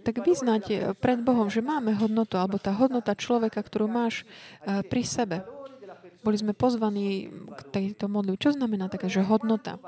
Tak 0.03 0.27
vyznať 0.27 0.65
eh, 0.75 0.79
pred 0.99 1.23
Bohom, 1.23 1.47
že 1.47 1.63
máme 1.63 1.95
hodnotu, 1.95 2.35
alebo 2.35 2.59
tá 2.59 2.75
hodnota 2.75 3.15
človeka, 3.15 3.63
ktorú 3.63 3.87
máš 3.87 4.27
uh, 4.67 4.83
pri 4.83 5.07
sebe. 5.07 5.37
Boli 6.27 6.39
sme 6.39 6.55
pozvaní 6.55 7.31
k 7.31 7.61
tejto 7.71 8.11
modlu. 8.11 8.35
Čo 8.35 8.55
znamená 8.55 8.91
taká, 8.91 9.07
že 9.07 9.23
hodnota? 9.23 9.79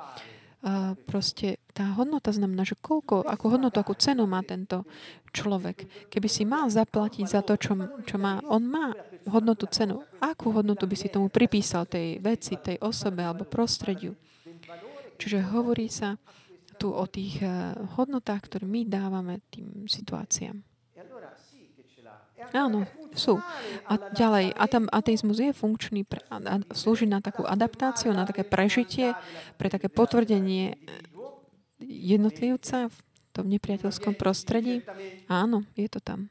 Uh, 0.65 0.95
proste 1.11 1.59
tá 1.75 1.91
hodnota 1.99 2.31
znamená, 2.31 2.63
že 2.63 2.79
koľko, 2.79 3.27
akú 3.27 3.51
hodnotu, 3.51 3.83
akú 3.83 3.99
cenu 3.99 4.25
má 4.25 4.41
tento 4.47 4.87
človek. 5.35 6.09
Keby 6.09 6.29
si 6.31 6.47
mal 6.47 6.71
zaplatiť 6.71 7.27
za 7.27 7.43
to, 7.43 7.59
čo, 7.59 7.75
čo 8.07 8.17
má, 8.17 8.39
on 8.47 8.63
má 8.71 8.95
hodnotu, 9.29 9.67
cenu. 9.71 10.05
Akú 10.21 10.53
hodnotu 10.53 10.85
by 10.89 10.97
si 10.97 11.09
tomu 11.09 11.29
pripísal 11.33 11.89
tej 11.89 12.21
veci, 12.21 12.57
tej 12.61 12.81
osobe 12.81 13.25
alebo 13.25 13.49
prostrediu? 13.49 14.17
Čiže 15.17 15.55
hovorí 15.55 15.89
sa 15.89 16.19
tu 16.77 16.91
o 16.91 17.05
tých 17.07 17.41
eh, 17.41 17.75
hodnotách, 17.97 18.51
ktoré 18.51 18.67
my 18.67 18.83
dávame 18.85 19.41
tým 19.49 19.87
situáciám. 19.87 20.59
Áno, 22.53 22.85
sú. 23.17 23.41
A 23.89 23.97
ďalej, 24.13 24.53
ateizmus 24.93 25.41
je 25.41 25.57
funkčný, 25.57 26.05
pre, 26.05 26.21
a, 26.29 26.37
a, 26.37 26.55
slúži 26.77 27.09
na 27.09 27.25
takú 27.25 27.47
adaptáciu, 27.47 28.13
na 28.13 28.29
také 28.29 28.45
prežitie, 28.45 29.17
pre 29.57 29.73
také 29.73 29.89
potvrdenie 29.89 30.77
jednotlivca 31.81 32.93
v 32.93 32.97
tom 33.33 33.49
nepriateľskom 33.49 34.13
prostredí. 34.19 34.85
Áno, 35.31 35.65
je 35.73 35.89
to 35.89 36.05
tam. 36.05 36.29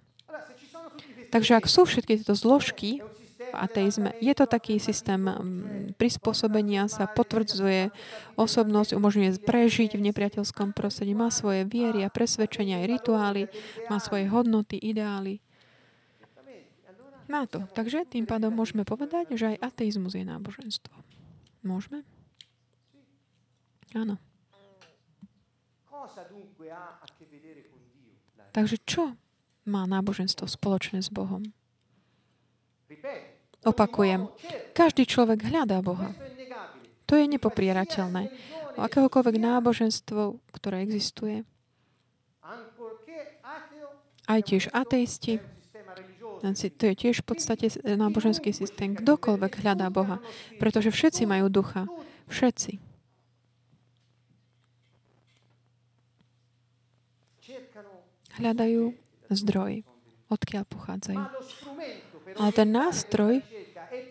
Takže 1.33 1.57
ak 1.57 1.65
sú 1.65 1.89
všetky 1.89 2.21
tieto 2.21 2.37
zložky 2.37 3.01
v 3.41 3.55
ateizme, 3.57 4.13
je 4.21 4.33
to 4.37 4.45
taký 4.45 4.77
systém 4.77 5.25
mm, 5.25 5.97
prispôsobenia 5.97 6.85
sa, 6.85 7.09
potvrdzuje 7.09 7.89
osobnosť, 8.37 8.93
umožňuje 8.93 9.41
prežiť 9.41 9.97
v 9.97 10.05
nepriateľskom 10.13 10.77
prostredí, 10.77 11.17
má 11.17 11.33
svoje 11.33 11.65
viery 11.65 12.05
a 12.05 12.13
presvedčenia 12.13 12.85
aj 12.85 12.89
rituály, 13.01 13.49
má 13.89 13.97
svoje 13.97 14.29
hodnoty, 14.29 14.77
ideály. 14.77 15.41
Má 17.25 17.49
to. 17.49 17.65
Takže 17.73 18.05
tým 18.05 18.29
pádom 18.29 18.53
môžeme 18.53 18.85
povedať, 18.85 19.33
že 19.33 19.57
aj 19.57 19.73
ateizmus 19.73 20.13
je 20.13 20.21
náboženstvo. 20.21 20.93
Môžeme? 21.65 22.05
Áno. 23.97 24.21
Takže 28.53 28.77
čo 28.85 29.17
má 29.63 29.87
náboženstvo 29.87 30.47
spoločné 30.47 31.03
s 31.03 31.09
Bohom? 31.11 31.43
Opakujem, 33.63 34.27
každý 34.75 35.07
človek 35.07 35.47
hľadá 35.47 35.79
Boha. 35.79 36.11
To 37.07 37.15
je 37.15 37.25
nepoprierateľné. 37.31 38.27
Akéhokoľvek 38.75 39.35
náboženstvo, 39.39 40.39
ktoré 40.51 40.83
existuje, 40.83 41.47
aj 44.23 44.39
tiež 44.43 44.71
ateisti, 44.71 45.39
to 46.79 46.83
je 46.91 46.95
tiež 46.95 47.23
v 47.23 47.25
podstate 47.27 47.71
náboženský 47.87 48.51
systém. 48.51 48.99
Kdokoľvek 48.99 49.63
hľadá 49.63 49.87
Boha. 49.87 50.19
Pretože 50.59 50.91
všetci 50.91 51.23
majú 51.23 51.47
ducha. 51.47 51.87
Všetci. 52.27 52.83
Hľadajú 58.43 58.91
zdroj, 59.31 59.85
odkiaľ 60.27 60.63
pochádzajú. 60.67 61.23
Ale 62.39 62.51
ten 62.51 62.69
nástroj, 62.73 63.39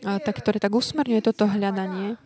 tak, 0.01 0.35
ktorý 0.38 0.62
tak 0.62 0.72
usmerňuje 0.72 1.20
toto 1.20 1.44
hľadanie, 1.51 2.16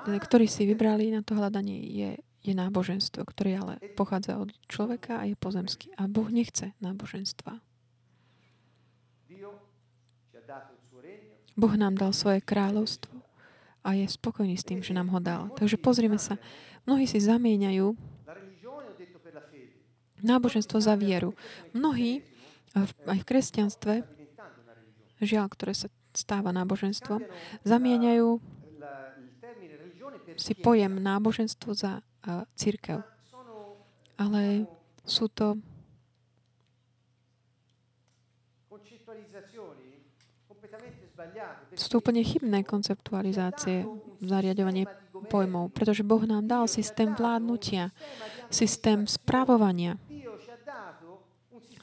ktorý 0.00 0.48
si 0.48 0.64
vybrali 0.64 1.12
na 1.12 1.20
to 1.20 1.36
hľadanie, 1.36 1.80
je 1.86 2.10
je 2.40 2.56
náboženstvo, 2.56 3.20
ktoré 3.28 3.60
ale 3.60 3.74
pochádza 3.92 4.40
od 4.40 4.48
človeka 4.64 5.20
a 5.20 5.28
je 5.28 5.36
pozemský. 5.36 5.92
A 6.00 6.08
Boh 6.08 6.28
nechce 6.32 6.72
náboženstva. 6.80 7.60
Boh 11.60 11.74
nám 11.76 12.00
dal 12.00 12.16
svoje 12.16 12.40
kráľovstvo 12.40 13.12
a 13.84 13.92
je 13.92 14.08
spokojný 14.08 14.56
s 14.56 14.64
tým, 14.64 14.80
že 14.80 14.96
nám 14.96 15.12
ho 15.12 15.20
dal. 15.20 15.52
Takže 15.52 15.76
pozrime 15.76 16.16
sa. 16.16 16.40
Mnohí 16.88 17.04
si 17.04 17.20
zamieňajú 17.20 17.92
náboženstvo 20.22 20.78
za 20.80 20.94
vieru. 20.96 21.36
Mnohí 21.76 22.22
aj 23.06 23.18
v 23.20 23.28
kresťanstve, 23.28 23.94
žiaľ, 25.20 25.46
ktoré 25.50 25.74
sa 25.74 25.90
stáva 26.14 26.50
náboženstvom, 26.50 27.22
zamieňajú 27.66 28.28
si 30.38 30.52
pojem 30.56 30.98
náboženstvo 30.98 31.70
za 31.74 32.00
uh, 32.00 32.46
církev. 32.56 33.02
Ale 34.20 34.68
sú 35.04 35.26
to 35.32 35.58
sú 41.74 41.86
to 41.90 41.96
úplne 41.98 42.22
chybné 42.22 42.62
konceptualizácie, 42.62 43.84
zariadovanie 44.22 44.86
pojmov, 45.28 45.74
pretože 45.74 46.06
Boh 46.06 46.22
nám 46.24 46.46
dal 46.46 46.64
systém 46.70 47.12
vládnutia, 47.12 47.90
systém 48.48 49.04
správovania. 49.04 50.00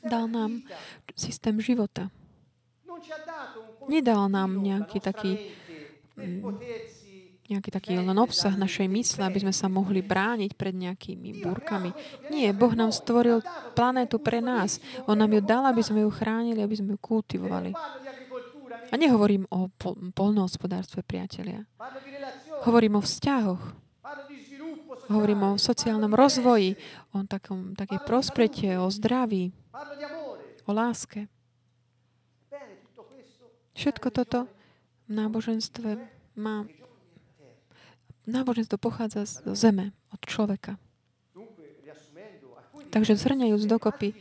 Dal 0.02 0.32
nám 0.32 0.64
systém 1.14 1.60
života. 1.60 2.10
Nedal 3.88 4.28
nám 4.32 4.64
nejaký 4.64 4.98
taký 5.04 5.54
nejaký 7.48 7.70
taký 7.72 7.96
len 7.96 8.20
obsah 8.20 8.52
našej 8.60 8.92
mysle, 8.92 9.24
aby 9.24 9.40
sme 9.40 9.56
sa 9.56 9.72
mohli 9.72 10.04
brániť 10.04 10.52
pred 10.60 10.76
nejakými 10.76 11.40
búrkami. 11.40 11.96
Nie, 12.28 12.52
Boh 12.52 12.76
nám 12.76 12.92
stvoril 12.92 13.40
planétu 13.72 14.20
pre 14.20 14.44
nás. 14.44 14.84
On 15.08 15.16
nám 15.16 15.32
ju 15.32 15.40
dal, 15.40 15.64
aby 15.64 15.80
sme 15.80 16.04
ju 16.04 16.12
chránili, 16.12 16.60
aby 16.60 16.76
sme 16.76 16.96
ju 16.96 17.00
kultivovali. 17.00 17.72
A 18.88 18.96
nehovorím 18.96 19.48
o 19.48 19.72
polnohospodárstve, 20.12 21.04
priatelia. 21.08 21.64
Hovorím 22.68 23.00
o 23.00 23.02
vzťahoch. 23.02 23.64
Hovorím 25.08 25.42
o 25.44 25.52
sociálnom 25.56 26.12
rozvoji, 26.12 26.76
o 27.16 27.24
takom, 27.24 27.72
také 27.80 27.96
prospretie, 28.04 28.76
o 28.76 28.92
zdraví, 28.92 29.56
o 30.68 30.72
láske. 30.76 31.32
Všetko 33.72 34.12
toto 34.12 34.52
v 35.08 35.12
náboženstve 35.16 35.96
má 36.36 36.68
náboženstvo 38.28 38.76
pochádza 38.76 39.24
z 39.24 39.48
zeme, 39.56 39.96
od 40.12 40.20
človeka. 40.28 40.76
Takže 42.92 43.16
zhrňajúc 43.16 43.64
dokopy, 43.64 44.12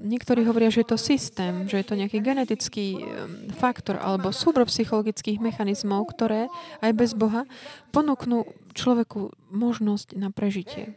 niektorí 0.00 0.48
hovoria, 0.48 0.72
že 0.72 0.80
je 0.80 0.90
to 0.92 0.98
systém, 1.00 1.68
že 1.68 1.80
je 1.80 1.86
to 1.86 1.98
nejaký 1.98 2.24
genetický 2.24 3.04
faktor 3.56 4.00
alebo 4.00 4.32
súbor 4.32 4.64
psychologických 4.64 5.36
mechanizmov, 5.40 6.08
ktoré 6.08 6.48
aj 6.80 6.92
bez 6.96 7.12
Boha 7.12 7.44
ponúknú 7.92 8.48
človeku 8.72 9.36
možnosť 9.52 10.16
na 10.16 10.32
prežitie. 10.32 10.96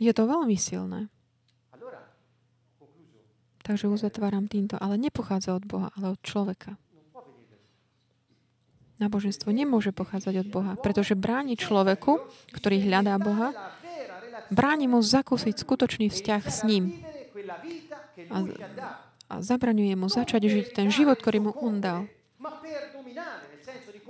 Je 0.00 0.12
to 0.16 0.24
veľmi 0.24 0.56
silné. 0.56 1.12
Takže 3.60 3.86
uzatváram 3.92 4.48
týmto. 4.48 4.80
Ale 4.80 4.96
nepochádza 4.96 5.54
od 5.54 5.68
Boha, 5.68 5.92
ale 5.94 6.16
od 6.16 6.20
človeka. 6.24 6.80
Náboženstvo 9.00 9.48
nemôže 9.48 9.96
pochádzať 9.96 10.44
od 10.44 10.48
Boha, 10.52 10.72
pretože 10.76 11.16
bráni 11.16 11.56
človeku, 11.56 12.20
ktorý 12.52 12.84
hľadá 12.84 13.16
Boha, 13.16 13.52
bráni 14.50 14.86
mu 14.90 15.00
zakúsiť 15.00 15.54
skutočný 15.56 16.10
vzťah 16.10 16.42
s 16.46 16.60
ním. 16.66 17.00
A, 18.30 18.38
a 19.30 19.34
zabraňuje 19.40 19.94
mu 19.96 20.10
začať 20.10 20.46
žiť 20.46 20.66
ten 20.76 20.88
život, 20.92 21.16
ktorý 21.18 21.50
mu 21.50 21.52
on 21.56 21.80
dal. 21.80 22.06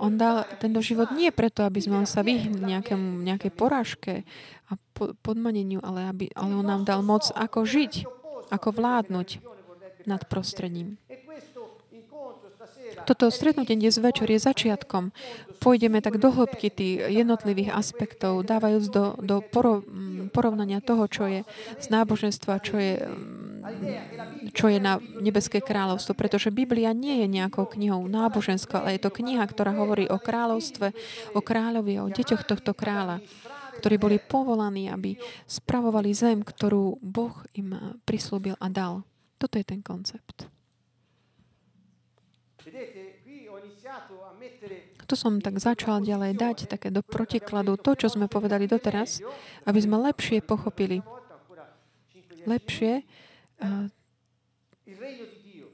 On 0.01 0.17
dal 0.17 0.49
tento 0.57 0.81
život 0.81 1.13
nie 1.13 1.29
preto, 1.29 1.61
aby 1.61 1.77
sme 1.77 2.09
sa 2.09 2.25
vyhli 2.25 2.57
nejakému, 2.57 3.21
nejakej 3.21 3.51
porážke 3.53 4.13
a 4.65 4.73
podmaneniu, 5.21 5.77
ale, 5.85 6.09
aby, 6.09 6.25
ale 6.33 6.57
on 6.57 6.65
nám 6.65 6.81
dal 6.89 7.05
moc, 7.05 7.29
ako 7.37 7.69
žiť, 7.69 8.09
ako 8.49 8.67
vládnuť 8.73 9.45
nad 10.09 10.25
prostredím. 10.25 10.97
Toto 13.05 13.33
stretnutie 13.33 13.73
dnes 13.77 13.97
večer 13.97 14.29
je 14.29 14.39
začiatkom. 14.39 15.13
Pôjdeme 15.61 16.01
tak 16.01 16.17
do 16.17 16.33
hĺbky 16.33 16.73
tých 16.73 17.05
jednotlivých 17.09 17.73
aspektov, 17.73 18.45
dávajúc 18.45 18.85
do, 18.89 19.05
do 19.21 19.41
porovnania 20.33 20.81
toho, 20.81 21.05
čo 21.05 21.29
je 21.29 21.41
z 21.77 21.87
náboženstva, 21.89 22.61
čo 22.65 22.81
je, 22.81 23.05
čo 24.53 24.65
je 24.69 24.79
na 24.81 24.97
nebeské 25.21 25.61
kráľovstvo. 25.61 26.17
Pretože 26.17 26.53
Biblia 26.53 26.93
nie 26.93 27.21
je 27.21 27.27
nejakou 27.29 27.69
knihou 27.69 28.05
náboženskou, 28.09 28.81
ale 28.81 28.97
je 28.97 29.05
to 29.05 29.13
kniha, 29.13 29.45
ktorá 29.45 29.73
hovorí 29.77 30.09
o 30.09 30.17
kráľovstve, 30.17 30.93
o 31.37 31.41
kráľovi, 31.41 32.01
o 32.01 32.09
deťoch 32.09 32.45
tohto 32.45 32.73
kráľa 32.73 33.21
ktorí 33.71 33.97
boli 33.97 34.21
povolaní, 34.21 34.93
aby 34.93 35.17
spravovali 35.49 36.13
zem, 36.13 36.45
ktorú 36.45 37.01
Boh 37.01 37.33
im 37.57 37.73
prislúbil 38.05 38.53
a 38.61 38.69
dal. 38.69 39.01
Toto 39.41 39.57
je 39.57 39.65
ten 39.65 39.81
koncept. 39.81 40.45
Tu 45.07 45.15
som 45.19 45.43
tak 45.43 45.59
začal 45.59 45.99
ďalej 46.07 46.39
dať 46.39 46.57
také 46.71 46.87
do 46.87 47.03
protikladu 47.03 47.75
to, 47.75 47.99
čo 47.99 48.07
sme 48.07 48.31
povedali 48.31 48.63
doteraz, 48.63 49.19
aby 49.67 49.79
sme 49.83 49.99
lepšie 49.99 50.39
pochopili. 50.39 51.03
Lepšie 52.47 53.03
uh, 53.03 53.91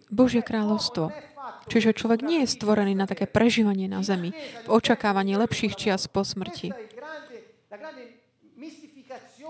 Božie 0.09 0.41
kráľovstvo. 0.41 1.13
Čiže 1.67 1.95
človek 1.95 2.23
nie 2.23 2.43
je 2.43 2.53
stvorený 2.55 2.95
na 2.95 3.07
také 3.07 3.27
prežívanie 3.27 3.91
na 3.91 4.03
zemi, 4.03 4.31
v 4.63 4.67
očakávaní 4.71 5.35
lepších 5.35 5.75
čias 5.75 6.07
po 6.07 6.23
smrti. 6.23 6.71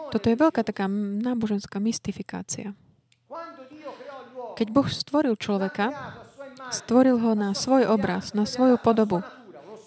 Toto 0.07 0.25
je 0.27 0.37
veľká 0.39 0.61
taká 0.65 0.89
náboženská 0.89 1.77
mystifikácia. 1.77 2.73
Keď 4.57 4.67
Boh 4.73 4.89
stvoril 4.89 5.37
človeka, 5.37 5.93
stvoril 6.71 7.17
ho 7.19 7.31
na 7.33 7.51
svoj 7.53 7.87
obraz, 7.87 8.31
na 8.35 8.43
svoju 8.43 8.77
podobu. 8.79 9.23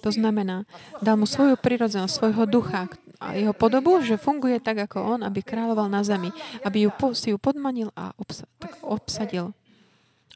To 0.01 0.09
znamená, 0.09 0.65
dal 1.05 1.21
mu 1.21 1.29
svoju 1.29 1.61
prirodzenosť, 1.61 2.13
svojho 2.13 2.45
ducha 2.49 2.89
a 3.21 3.37
jeho 3.37 3.53
podobu, 3.53 4.01
že 4.01 4.17
funguje 4.17 4.57
tak, 4.57 4.89
ako 4.89 5.17
on, 5.17 5.21
aby 5.21 5.45
kráľoval 5.45 5.93
na 5.93 6.01
zemi, 6.01 6.33
aby 6.65 6.89
ju, 6.89 6.91
si 7.13 7.37
ju 7.37 7.37
podmanil 7.37 7.93
a 7.93 8.17
obsa, 8.17 8.49
tak 8.57 8.81
obsadil 8.81 9.53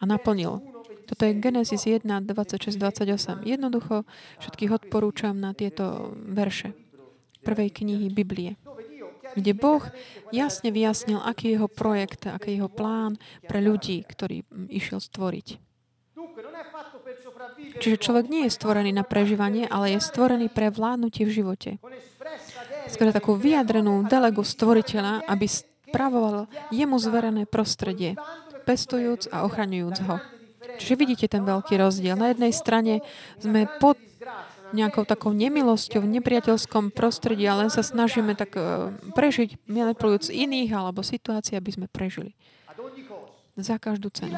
a 0.01 0.05
naplnil. 0.05 0.61
Toto 1.09 1.24
je 1.24 1.36
Genesis 1.36 1.84
1, 1.84 2.05
26, 2.05 2.76
28. 2.76 3.45
Jednoducho 3.45 4.05
všetkých 4.40 4.72
odporúčam 4.72 5.36
na 5.36 5.57
tieto 5.57 6.12
verše 6.16 6.76
prvej 7.45 7.72
knihy 7.72 8.09
Biblie, 8.09 8.57
kde 9.36 9.53
Boh 9.53 9.84
jasne 10.32 10.72
vyjasnil, 10.72 11.20
aký 11.20 11.53
je 11.53 11.55
jeho 11.61 11.68
projekt, 11.68 12.24
aký 12.24 12.57
je 12.57 12.64
jeho 12.64 12.72
plán 12.72 13.20
pre 13.45 13.61
ľudí, 13.61 14.01
ktorý 14.05 14.49
išiel 14.72 15.01
stvoriť. 15.01 15.61
Čiže 17.80 18.00
človek 18.00 18.26
nie 18.30 18.46
je 18.46 18.56
stvorený 18.56 18.90
na 18.94 19.04
prežívanie, 19.06 19.68
ale 19.68 19.96
je 19.96 20.00
stvorený 20.00 20.52
pre 20.52 20.70
vládnutie 20.70 21.26
v 21.26 21.34
živote. 21.42 21.70
Skôr 22.88 23.10
takú 23.10 23.34
vyjadrenú 23.34 24.04
delegu 24.04 24.44
stvoriteľa, 24.44 25.24
aby 25.26 25.46
spravoval 25.48 26.50
jemu 26.74 26.96
zverené 27.00 27.42
prostredie, 27.48 28.18
pestujúc 28.64 29.28
a 29.32 29.44
ochraňujúc 29.44 29.96
ho. 30.08 30.16
Čiže 30.80 30.94
vidíte 30.98 31.26
ten 31.28 31.44
veľký 31.44 31.76
rozdiel. 31.78 32.16
Na 32.18 32.32
jednej 32.32 32.50
strane 32.50 33.04
sme 33.38 33.68
pod 33.78 34.00
nejakou 34.74 35.06
takou 35.06 35.30
nemilosťou 35.30 36.02
v 36.02 36.18
nepriateľskom 36.18 36.90
prostredí 36.90 37.46
a 37.46 37.54
len 37.62 37.70
sa 37.70 37.86
snažíme 37.86 38.34
tak 38.34 38.58
e, 38.58 38.90
prežiť, 39.14 39.70
manipulujúc 39.70 40.34
iných 40.34 40.74
alebo 40.74 41.06
situácií, 41.06 41.54
aby 41.54 41.70
sme 41.70 41.86
prežili. 41.86 42.34
Za 43.54 43.78
každú 43.78 44.10
cenu. 44.10 44.34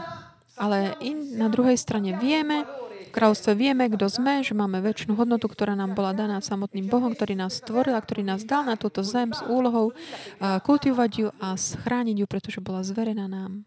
Ale 0.60 0.92
in, 1.00 1.40
na 1.40 1.48
druhej 1.48 1.80
strane 1.80 2.20
vieme, 2.20 2.68
kráľovstve 3.16 3.56
vieme, 3.56 3.88
kto 3.88 4.12
sme, 4.12 4.44
že 4.44 4.52
máme 4.52 4.84
väčšinu 4.84 5.16
hodnotu, 5.16 5.48
ktorá 5.48 5.72
nám 5.72 5.96
bola 5.96 6.12
daná 6.12 6.44
samotným 6.44 6.92
Bohom, 6.92 7.16
ktorý 7.16 7.32
nás 7.32 7.64
stvoril 7.64 7.96
a 7.96 8.04
ktorý 8.04 8.28
nás 8.28 8.44
dal 8.44 8.68
na 8.68 8.76
túto 8.76 9.00
zem 9.00 9.32
s 9.32 9.40
úlohou 9.48 9.96
kultivovať 10.40 11.10
ju 11.16 11.28
a 11.40 11.56
schrániť 11.56 12.16
ju, 12.20 12.26
pretože 12.28 12.60
bola 12.60 12.84
zverená 12.84 13.24
nám. 13.24 13.64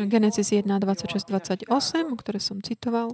Genesis 0.00 0.48
1, 0.56 0.64
26, 0.64 1.28
28, 1.28 1.68
ktoré 2.16 2.38
som 2.40 2.56
citoval. 2.64 3.12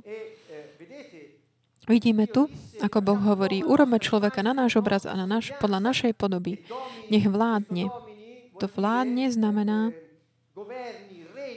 Vidíme 1.86 2.26
tu, 2.26 2.50
ako 2.82 2.98
Boh 2.98 3.20
hovorí, 3.22 3.62
urobme 3.62 4.02
človeka 4.02 4.42
na 4.42 4.54
náš 4.54 4.78
obraz 4.78 5.06
a 5.06 5.14
na 5.14 5.26
naš, 5.26 5.54
podľa 5.62 5.82
našej 5.82 6.18
podoby. 6.18 6.62
Nech 7.10 7.26
vládne. 7.26 7.90
To 8.58 8.66
vládne 8.66 9.30
znamená, 9.30 9.94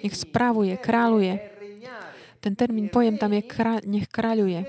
nech 0.04 0.16
spravuje, 0.16 0.76
kráľuje. 0.78 1.34
Ten 2.40 2.56
termín, 2.56 2.88
pojem 2.88 3.20
tam 3.20 3.36
je, 3.36 3.44
nech 3.84 4.08
kráľuje. 4.08 4.64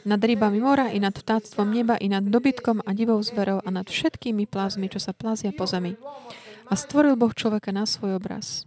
Nad 0.00 0.20
rybami 0.24 0.58
mora 0.58 0.88
i 0.88 0.98
nad 0.98 1.12
vtáctvom 1.12 1.68
neba 1.68 1.94
i 2.00 2.08
nad 2.08 2.24
dobytkom 2.24 2.80
a 2.82 2.90
divou 2.96 3.20
zverou 3.20 3.60
a 3.60 3.68
nad 3.68 3.84
všetkými 3.84 4.48
plázmi, 4.48 4.88
čo 4.88 4.98
sa 4.98 5.12
plazia 5.12 5.52
po 5.52 5.68
zemi. 5.68 5.94
A 6.70 6.74
stvoril 6.74 7.18
Boh 7.18 7.34
človeka 7.34 7.70
na 7.70 7.84
svoj 7.84 8.16
obraz. 8.16 8.64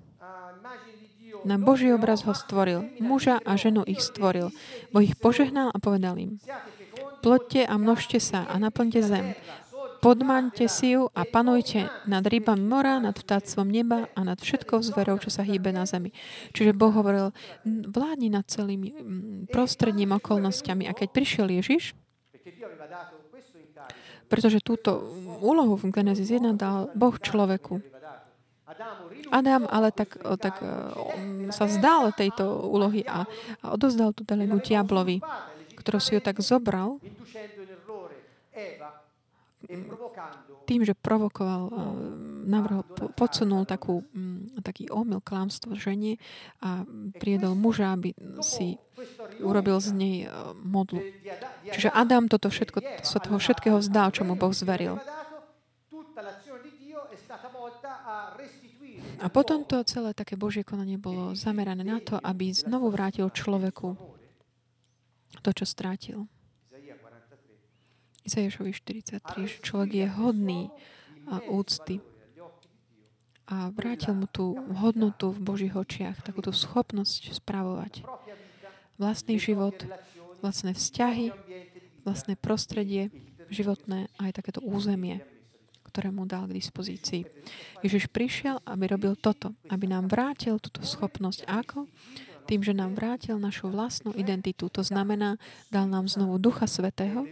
Na 1.44 1.60
Boží 1.60 1.92
obraz 1.92 2.24
ho 2.24 2.32
stvoril. 2.32 2.88
Muža 3.04 3.44
a 3.44 3.60
ženu 3.60 3.84
ich 3.84 4.00
stvoril. 4.00 4.56
Boh 4.96 5.04
ich 5.04 5.20
požehnal 5.20 5.76
a 5.76 5.78
povedal 5.82 6.16
im. 6.16 6.40
Ploďte 7.20 7.68
a 7.68 7.76
množte 7.76 8.20
sa 8.24 8.48
a 8.48 8.56
naplňte 8.60 9.02
zem. 9.04 9.36
Podmaňte 10.04 10.68
si 10.68 11.00
ju 11.00 11.08
a 11.16 11.24
panujte 11.24 11.88
nad 12.04 12.28
rybami 12.28 12.60
mora, 12.60 13.00
nad 13.00 13.16
vtáctvom 13.16 13.72
neba 13.72 14.12
a 14.12 14.28
nad 14.28 14.36
všetkou 14.36 14.84
zverou, 14.84 15.16
čo 15.16 15.32
sa 15.32 15.48
hýbe 15.48 15.72
na 15.72 15.88
zemi. 15.88 16.12
Čiže 16.52 16.76
Boh 16.76 16.92
hovoril, 16.92 17.32
vládni 17.64 18.28
nad 18.28 18.44
celými 18.44 18.92
prostredním 19.48 20.12
okolnostiami. 20.20 20.92
A 20.92 20.94
keď 20.94 21.08
prišiel 21.08 21.48
Ježiš, 21.48 21.96
pretože 24.28 24.60
túto 24.60 25.00
úlohu 25.40 25.80
v 25.80 25.88
Genesis 25.96 26.28
1 26.36 26.52
dal 26.60 26.92
Boh 26.92 27.16
človeku, 27.16 27.80
Adam 29.32 29.64
ale 29.72 29.96
tak, 29.96 30.20
tak 30.20 30.60
sa 31.56 31.64
vzdal 31.64 32.12
tejto 32.12 32.44
úlohy 32.68 33.08
a, 33.08 33.24
a 33.64 33.66
odozdal 33.72 34.12
tú 34.12 34.28
delegu 34.28 34.60
diablovi, 34.60 35.24
ktorý 35.80 36.00
si 36.04 36.12
ho 36.18 36.22
tak 36.22 36.44
zobral 36.44 37.00
tým, 40.64 40.82
že 40.88 40.94
provokoval, 40.96 41.70
navrhol, 42.48 42.84
podsunul 43.18 43.68
takú, 43.68 44.04
taký 44.64 44.88
omyl, 44.88 45.20
klamstvo 45.20 45.76
žene 45.76 46.18
a 46.64 46.88
priedol 47.20 47.58
muža, 47.58 47.94
aby 47.94 48.16
si 48.40 48.80
urobil 49.44 49.80
z 49.84 49.90
nej 49.94 50.18
modlu. 50.62 51.02
Čiže 51.68 51.92
Adam 51.92 52.32
toto 52.32 52.48
všetko, 52.48 53.04
sa 53.04 53.18
toho 53.20 53.38
všetkého 53.42 53.78
vzdal, 53.82 54.16
čo 54.16 54.24
mu 54.24 54.40
Boh 54.40 54.54
zveril. 54.56 55.00
A 59.24 59.28
potom 59.32 59.64
to 59.64 59.82
celé 59.88 60.12
také 60.12 60.36
Božie 60.36 60.68
konanie 60.68 61.00
bolo 61.00 61.32
zamerané 61.34 61.82
na 61.82 61.98
to, 62.04 62.20
aby 62.20 62.52
znovu 62.52 62.92
vrátil 62.92 63.32
človeku 63.32 63.96
to, 65.42 65.50
čo 65.52 65.66
strátil. 65.66 66.28
Izaiášovi 68.24 68.72
43, 68.72 69.52
že 69.52 69.58
človek 69.64 69.92
je 69.94 70.08
hodný 70.08 70.62
a 71.28 71.44
úcty 71.48 72.00
a 73.44 73.68
vrátil 73.76 74.16
mu 74.16 74.28
tú 74.32 74.56
hodnotu 74.80 75.36
v 75.36 75.40
Božích 75.44 75.76
očiach, 75.76 76.24
takúto 76.24 76.56
schopnosť 76.56 77.36
spravovať 77.36 78.08
vlastný 78.96 79.36
život, 79.36 79.76
vlastné 80.40 80.72
vzťahy, 80.72 81.36
vlastné 82.08 82.40
prostredie, 82.40 83.12
životné 83.52 84.08
a 84.16 84.32
aj 84.32 84.40
takéto 84.40 84.64
územie 84.64 85.20
ktoré 85.94 86.10
mu 86.10 86.26
dal 86.26 86.50
k 86.50 86.58
dispozícii. 86.58 87.22
Ježiš 87.86 88.10
prišiel, 88.10 88.58
aby 88.66 88.90
robil 88.90 89.14
toto, 89.14 89.54
aby 89.70 89.86
nám 89.86 90.10
vrátil 90.10 90.58
túto 90.58 90.82
schopnosť. 90.82 91.46
Ako? 91.46 91.86
Tým, 92.44 92.62
že 92.62 92.76
nám 92.76 93.00
vrátil 93.00 93.40
našu 93.40 93.72
vlastnú 93.72 94.12
identitu. 94.14 94.68
To 94.68 94.84
znamená, 94.84 95.40
dal 95.72 95.88
nám 95.88 96.12
znovu 96.12 96.38
Ducha 96.38 96.68
Svetého, 96.68 97.24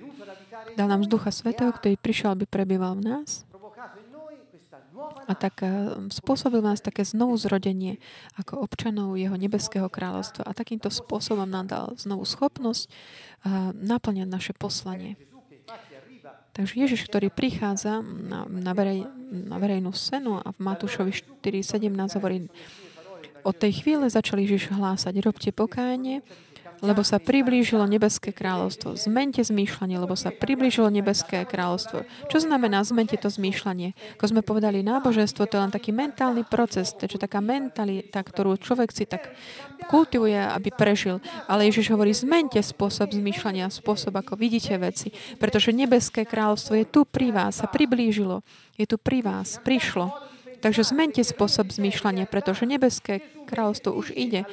dal 0.80 0.88
nám 0.88 1.04
z 1.04 1.12
Ducha 1.12 1.32
Svetého, 1.32 1.72
ktorý 1.72 2.00
prišiel, 2.00 2.36
aby 2.36 2.46
prebýval 2.48 2.96
v 3.00 3.04
nás, 3.12 3.44
a 5.28 5.34
tak 5.34 5.64
eh, 5.64 5.72
spôsobil 6.12 6.62
nás 6.62 6.84
také 6.84 7.02
znovu 7.08 7.40
zrodenie 7.40 7.98
ako 8.38 8.62
občanov 8.62 9.18
jeho 9.18 9.34
nebeského 9.40 9.88
kráľovstva. 9.88 10.46
A 10.46 10.58
takýmto 10.58 10.92
spôsobom 10.92 11.48
nám 11.48 11.66
dal 11.68 11.86
znovu 11.98 12.28
schopnosť 12.28 12.84
uh, 12.88 13.72
naplňať 13.74 14.28
naše 14.28 14.54
poslanie. 14.54 15.18
Takže 16.52 16.76
Ježiš, 16.76 17.08
ktorý 17.08 17.32
prichádza 17.32 18.04
na, 18.04 18.44
na, 18.44 18.76
verej, 18.76 19.08
na 19.32 19.56
verejnú 19.56 19.96
scénu 19.96 20.44
a 20.44 20.52
v 20.52 20.60
Matúšovi 20.60 21.16
4.17 21.40 21.88
hovorí, 22.20 22.52
od 23.44 23.56
tej 23.58 23.84
chvíle 23.84 24.10
začal 24.10 24.42
Ježiš 24.42 24.74
hlásať, 24.74 25.22
robte 25.22 25.50
pokájanie, 25.50 26.22
lebo 26.82 27.06
sa 27.06 27.22
priblížilo 27.22 27.86
nebeské 27.86 28.34
kráľovstvo. 28.34 28.98
Zmente 28.98 29.46
zmýšľanie, 29.46 30.02
lebo 30.02 30.18
sa 30.18 30.34
priblížilo 30.34 30.90
nebeské 30.90 31.46
kráľovstvo. 31.46 32.10
Čo 32.28 32.38
znamená 32.42 32.82
zmente 32.82 33.16
to 33.22 33.30
zmýšľanie? 33.30 33.94
Ako 34.18 34.34
sme 34.34 34.42
povedali, 34.42 34.82
náboženstvo 34.82 35.46
to 35.46 35.62
je 35.62 35.64
len 35.64 35.74
taký 35.74 35.94
mentálny 35.94 36.42
proces, 36.42 36.98
je 36.98 37.22
taká 37.22 37.38
mentalita, 37.38 38.26
ktorú 38.26 38.58
človek 38.58 38.90
si 38.90 39.06
tak 39.06 39.30
kultivuje, 39.94 40.34
aby 40.34 40.74
prežil. 40.74 41.22
Ale 41.46 41.70
Ježiš 41.70 41.94
hovorí, 41.94 42.18
zmente 42.18 42.58
spôsob 42.58 43.14
zmýšľania, 43.14 43.70
spôsob, 43.70 44.18
ako 44.18 44.34
vidíte 44.34 44.74
veci. 44.82 45.14
Pretože 45.38 45.70
nebeské 45.70 46.26
kráľovstvo 46.26 46.82
je 46.82 46.86
tu 46.90 47.06
pri 47.06 47.30
vás, 47.30 47.62
sa 47.62 47.70
priblížilo. 47.70 48.42
Je 48.74 48.90
tu 48.90 48.98
pri 48.98 49.22
vás, 49.22 49.62
prišlo. 49.62 50.31
Takže 50.62 50.86
zmente 50.86 51.22
spôsob 51.26 51.74
zmýšľania, 51.74 52.30
pretože 52.30 52.70
nebeské 52.70 53.26
kráľovstvo 53.50 53.98
už 53.98 54.14
ide. 54.14 54.46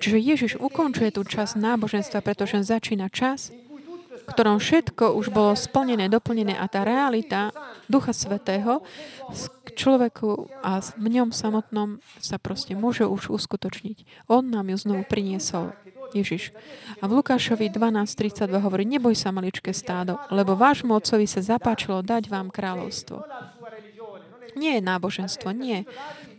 Čiže 0.00 0.18
Ježiš 0.18 0.52
ukončuje 0.58 1.14
tú 1.14 1.22
časť 1.22 1.60
náboženstva, 1.60 2.24
pretože 2.24 2.64
začína 2.64 3.12
čas, 3.12 3.54
v 4.24 4.32
ktorom 4.32 4.56
všetko 4.56 5.14
už 5.20 5.28
bolo 5.28 5.52
splnené, 5.52 6.08
doplnené 6.08 6.56
a 6.56 6.64
tá 6.64 6.82
realita 6.82 7.52
Ducha 7.92 8.16
Svetého 8.16 8.80
k 9.64 9.68
človeku 9.76 10.48
a 10.64 10.80
v 10.80 11.06
ňom 11.20 11.28
samotnom 11.28 12.00
sa 12.24 12.40
proste 12.40 12.72
môže 12.72 13.04
už 13.04 13.28
uskutočniť. 13.28 14.26
On 14.32 14.40
nám 14.40 14.72
ju 14.72 14.76
znovu 14.80 15.02
priniesol. 15.04 15.76
Ježiš. 16.14 16.54
A 17.02 17.10
v 17.10 17.18
Lukášovi 17.18 17.74
12.32 17.74 18.62
hovorí, 18.62 18.86
neboj 18.86 19.18
sa 19.18 19.34
maličké 19.34 19.74
stádo, 19.74 20.14
lebo 20.30 20.54
vášmu 20.54 20.94
otcovi 20.94 21.26
sa 21.26 21.42
zapáčilo 21.42 22.06
dať 22.06 22.30
vám 22.30 22.54
kráľovstvo. 22.54 23.18
Nie 24.54 24.78
je 24.78 24.82
náboženstvo, 24.82 25.50
nie. 25.54 25.86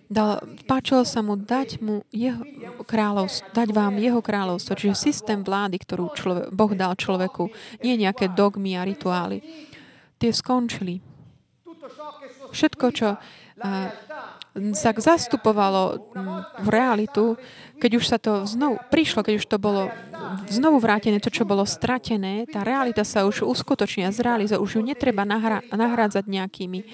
Dal, 0.05 0.37
páčilo 0.69 1.01
sa 1.01 1.25
mu 1.25 1.33
dať 1.33 1.81
mu 1.81 2.05
jeho 2.13 2.45
kráľovstvo, 2.85 3.49
dať 3.57 3.69
vám 3.73 3.97
jeho 3.97 4.21
kráľovstvo, 4.21 4.77
čiže 4.77 4.93
systém 4.93 5.41
vlády, 5.41 5.81
ktorú 5.81 6.13
človek, 6.13 6.45
Boh 6.53 6.71
dal 6.77 6.93
človeku, 6.93 7.49
nie 7.81 7.97
nejaké 7.97 8.29
dogmy 8.29 8.77
a 8.77 8.85
rituály. 8.85 9.41
Tie 10.21 10.29
skončili. 10.29 11.01
Všetko, 12.53 12.85
čo 12.93 13.17
uh, 13.17 13.89
sa 14.71 14.95
zastupovalo 14.95 15.99
v 16.63 16.67
realitu, 16.71 17.35
keď 17.75 17.91
už 17.99 18.05
sa 18.07 18.17
to 18.21 18.47
znovu 18.47 18.79
prišlo, 18.87 19.19
keď 19.19 19.33
už 19.43 19.45
to 19.51 19.57
bolo 19.59 19.91
znovu 20.47 20.79
vrátené, 20.79 21.19
to, 21.19 21.27
čo 21.27 21.43
bolo 21.43 21.67
stratené, 21.67 22.47
tá 22.47 22.63
realita 22.63 23.03
sa 23.03 23.27
už 23.27 23.43
uskutočnia, 23.43 24.15
zrealizuje, 24.15 24.55
už 24.55 24.79
ju 24.79 24.81
netreba 24.81 25.27
nahra, 25.27 25.59
nahrádzať 25.67 26.23
nejakými 26.23 26.87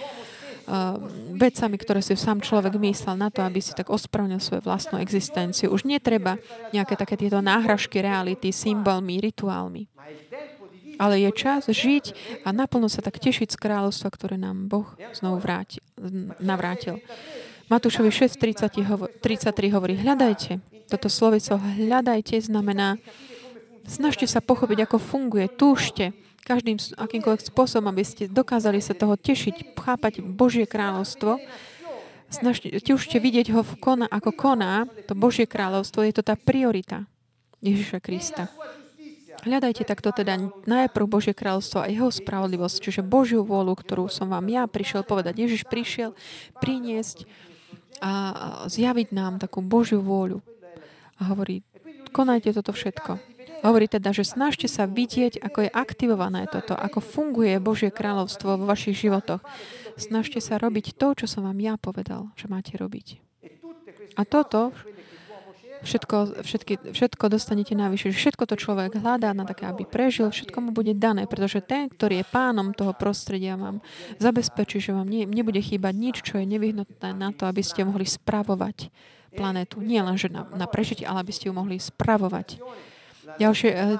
vecami, 1.35 1.75
ktoré 1.75 1.99
si 2.05 2.13
sám 2.15 2.39
človek 2.39 2.77
myslel 2.77 3.17
na 3.17 3.33
to, 3.33 3.41
aby 3.41 3.59
si 3.59 3.73
tak 3.73 3.89
ospravnil 3.89 4.37
svoju 4.37 4.61
vlastnú 4.63 5.01
existenciu. 5.01 5.73
Už 5.73 5.83
netreba 5.83 6.37
nejaké 6.71 6.95
také 6.95 7.17
tieto 7.17 7.41
náhražky 7.41 7.99
reality, 7.99 8.53
symbolmi, 8.53 9.19
rituálmi. 9.19 9.89
Ale 11.01 11.17
je 11.17 11.31
čas 11.33 11.65
žiť 11.65 12.13
a 12.45 12.53
naplno 12.53 12.85
sa 12.85 13.01
tak 13.01 13.17
tešiť 13.17 13.49
z 13.49 13.57
kráľovstva, 13.57 14.09
ktoré 14.13 14.37
nám 14.37 14.69
Boh 14.69 14.85
znovu 15.17 15.41
vráti, 15.41 15.81
navrátil. 16.37 17.01
Matúšovi 17.71 18.11
6.33 18.13 19.23
hovorí, 19.73 19.97
hľadajte. 19.97 20.61
Toto 20.91 21.07
slovico 21.07 21.55
hľadajte 21.57 22.37
znamená, 22.43 22.99
snažte 23.87 24.27
sa 24.27 24.43
pochopiť, 24.43 24.85
ako 24.85 24.97
funguje. 24.99 25.47
Túžte 25.49 26.11
každým 26.51 26.75
akýmkoľvek 26.99 27.47
spôsobom, 27.47 27.87
aby 27.95 28.03
ste 28.03 28.27
dokázali 28.27 28.83
sa 28.83 28.91
toho 28.91 29.15
tešiť, 29.15 29.71
chápať 29.71 30.19
Božie 30.19 30.67
kráľovstvo, 30.67 31.39
snažte 32.27 32.67
už 32.75 33.07
vidieť 33.07 33.55
ho 33.55 33.63
v 33.63 33.73
kona, 33.79 34.11
ako 34.11 34.35
koná, 34.35 34.83
to 35.07 35.15
Božie 35.15 35.47
kráľovstvo, 35.47 36.03
je 36.03 36.11
to 36.11 36.27
tá 36.27 36.35
priorita 36.35 37.07
Ježiša 37.63 38.03
Krista. 38.03 38.51
Hľadajte 39.41 39.87
takto 39.87 40.11
teda 40.11 40.51
najprv 40.67 41.07
Božie 41.07 41.31
kráľovstvo 41.31 41.81
a 41.81 41.89
jeho 41.89 42.11
spravodlivosť, 42.11 42.77
čiže 42.83 43.01
Božiu 43.01 43.47
vôľu, 43.47 43.73
ktorú 43.79 44.05
som 44.11 44.27
vám 44.27 44.45
ja 44.51 44.67
prišiel 44.67 45.07
povedať. 45.07 45.39
Ježiš 45.39 45.65
prišiel 45.65 46.13
priniesť 46.59 47.25
a 48.03 48.11
zjaviť 48.67 49.15
nám 49.15 49.39
takú 49.39 49.63
Božiu 49.63 50.03
vôľu. 50.03 50.43
A 51.17 51.31
hovorí, 51.31 51.63
konajte 52.13 52.53
toto 52.53 52.75
všetko. 52.75 53.30
Hovorí 53.61 53.85
teda, 53.85 54.09
že 54.09 54.25
snažte 54.25 54.65
sa 54.65 54.89
vidieť, 54.89 55.37
ako 55.37 55.69
je 55.69 55.71
aktivované 55.71 56.49
toto, 56.49 56.73
ako 56.73 56.97
funguje 56.97 57.61
Božie 57.61 57.93
kráľovstvo 57.93 58.57
vo 58.57 58.65
vašich 58.65 58.97
životoch. 59.05 59.41
Snažte 60.01 60.41
sa 60.41 60.57
robiť 60.57 60.97
to, 60.97 61.13
čo 61.13 61.25
som 61.29 61.45
vám 61.45 61.61
ja 61.61 61.77
povedal, 61.77 62.33
že 62.33 62.49
máte 62.49 62.73
robiť. 62.73 63.21
A 64.17 64.25
toto 64.25 64.73
všetko, 65.81 66.45
všetky, 66.45 66.73
všetko 66.93 67.25
dostanete 67.29 67.73
navyše. 67.73 68.13
Všetko 68.13 68.45
to 68.45 68.55
človek 68.57 68.97
hľadá 68.97 69.33
na 69.33 69.43
také, 69.45 69.65
aby 69.65 69.83
prežil, 69.85 70.29
všetko 70.29 70.57
mu 70.61 70.69
bude 70.71 70.93
dané, 70.93 71.25
pretože 71.25 71.61
ten, 71.61 71.89
ktorý 71.89 72.21
je 72.21 72.31
pánom 72.31 72.73
toho 72.73 72.93
prostredia, 72.93 73.57
vám 73.57 73.81
zabezpečí, 74.21 74.77
že 74.81 74.93
vám 74.93 75.09
ne, 75.09 75.25
nebude 75.25 75.59
chýbať 75.59 75.93
nič, 75.93 76.15
čo 76.21 76.41
je 76.41 76.45
nevyhnutné 76.45 77.17
na 77.17 77.29
to, 77.33 77.49
aby 77.49 77.61
ste 77.65 77.85
mohli 77.85 78.05
spravovať 78.05 78.93
planetu. 79.33 79.81
Nie 79.81 80.05
len, 80.05 80.15
že 80.19 80.29
na, 80.29 80.45
na 80.53 80.67
prežitie, 80.69 81.07
ale 81.07 81.25
aby 81.25 81.33
ste 81.33 81.49
ju 81.49 81.53
mohli 81.55 81.81
spravovať. 81.81 82.61
Ďalšie 83.39 83.71
uh, 83.71 83.99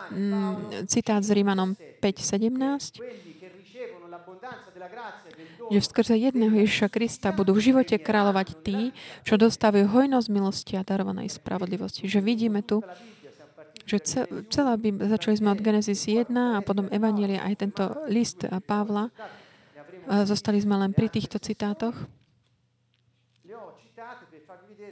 citát 0.89 1.21
s 1.21 1.29
Rímanom 1.31 1.77
5.17 2.01 2.99
že 5.71 5.79
skrze 5.87 6.15
jedného 6.19 6.51
Ježiša 6.51 6.91
Krista 6.91 7.31
budú 7.31 7.55
v 7.55 7.71
živote 7.71 7.95
kráľovať 7.95 8.47
tí, 8.59 8.91
čo 9.23 9.39
dostávajú 9.39 9.87
hojnosť 9.87 10.27
milosti 10.27 10.73
a 10.75 10.83
darovanej 10.83 11.31
spravodlivosti. 11.31 12.11
Že 12.11 12.19
vidíme 12.19 12.59
tu, 12.59 12.83
že 13.87 14.03
celá 14.51 14.75
by, 14.75 14.99
začali 15.15 15.39
sme 15.39 15.55
od 15.55 15.63
Genesis 15.63 16.03
1 16.11 16.27
a 16.31 16.59
potom 16.59 16.91
Evanielia 16.91 17.47
aj 17.47 17.55
tento 17.55 17.83
list 18.11 18.43
Pavla. 18.67 19.07
Zostali 20.27 20.59
sme 20.59 20.75
len 20.75 20.91
pri 20.91 21.07
týchto 21.07 21.39
citátoch 21.39 21.95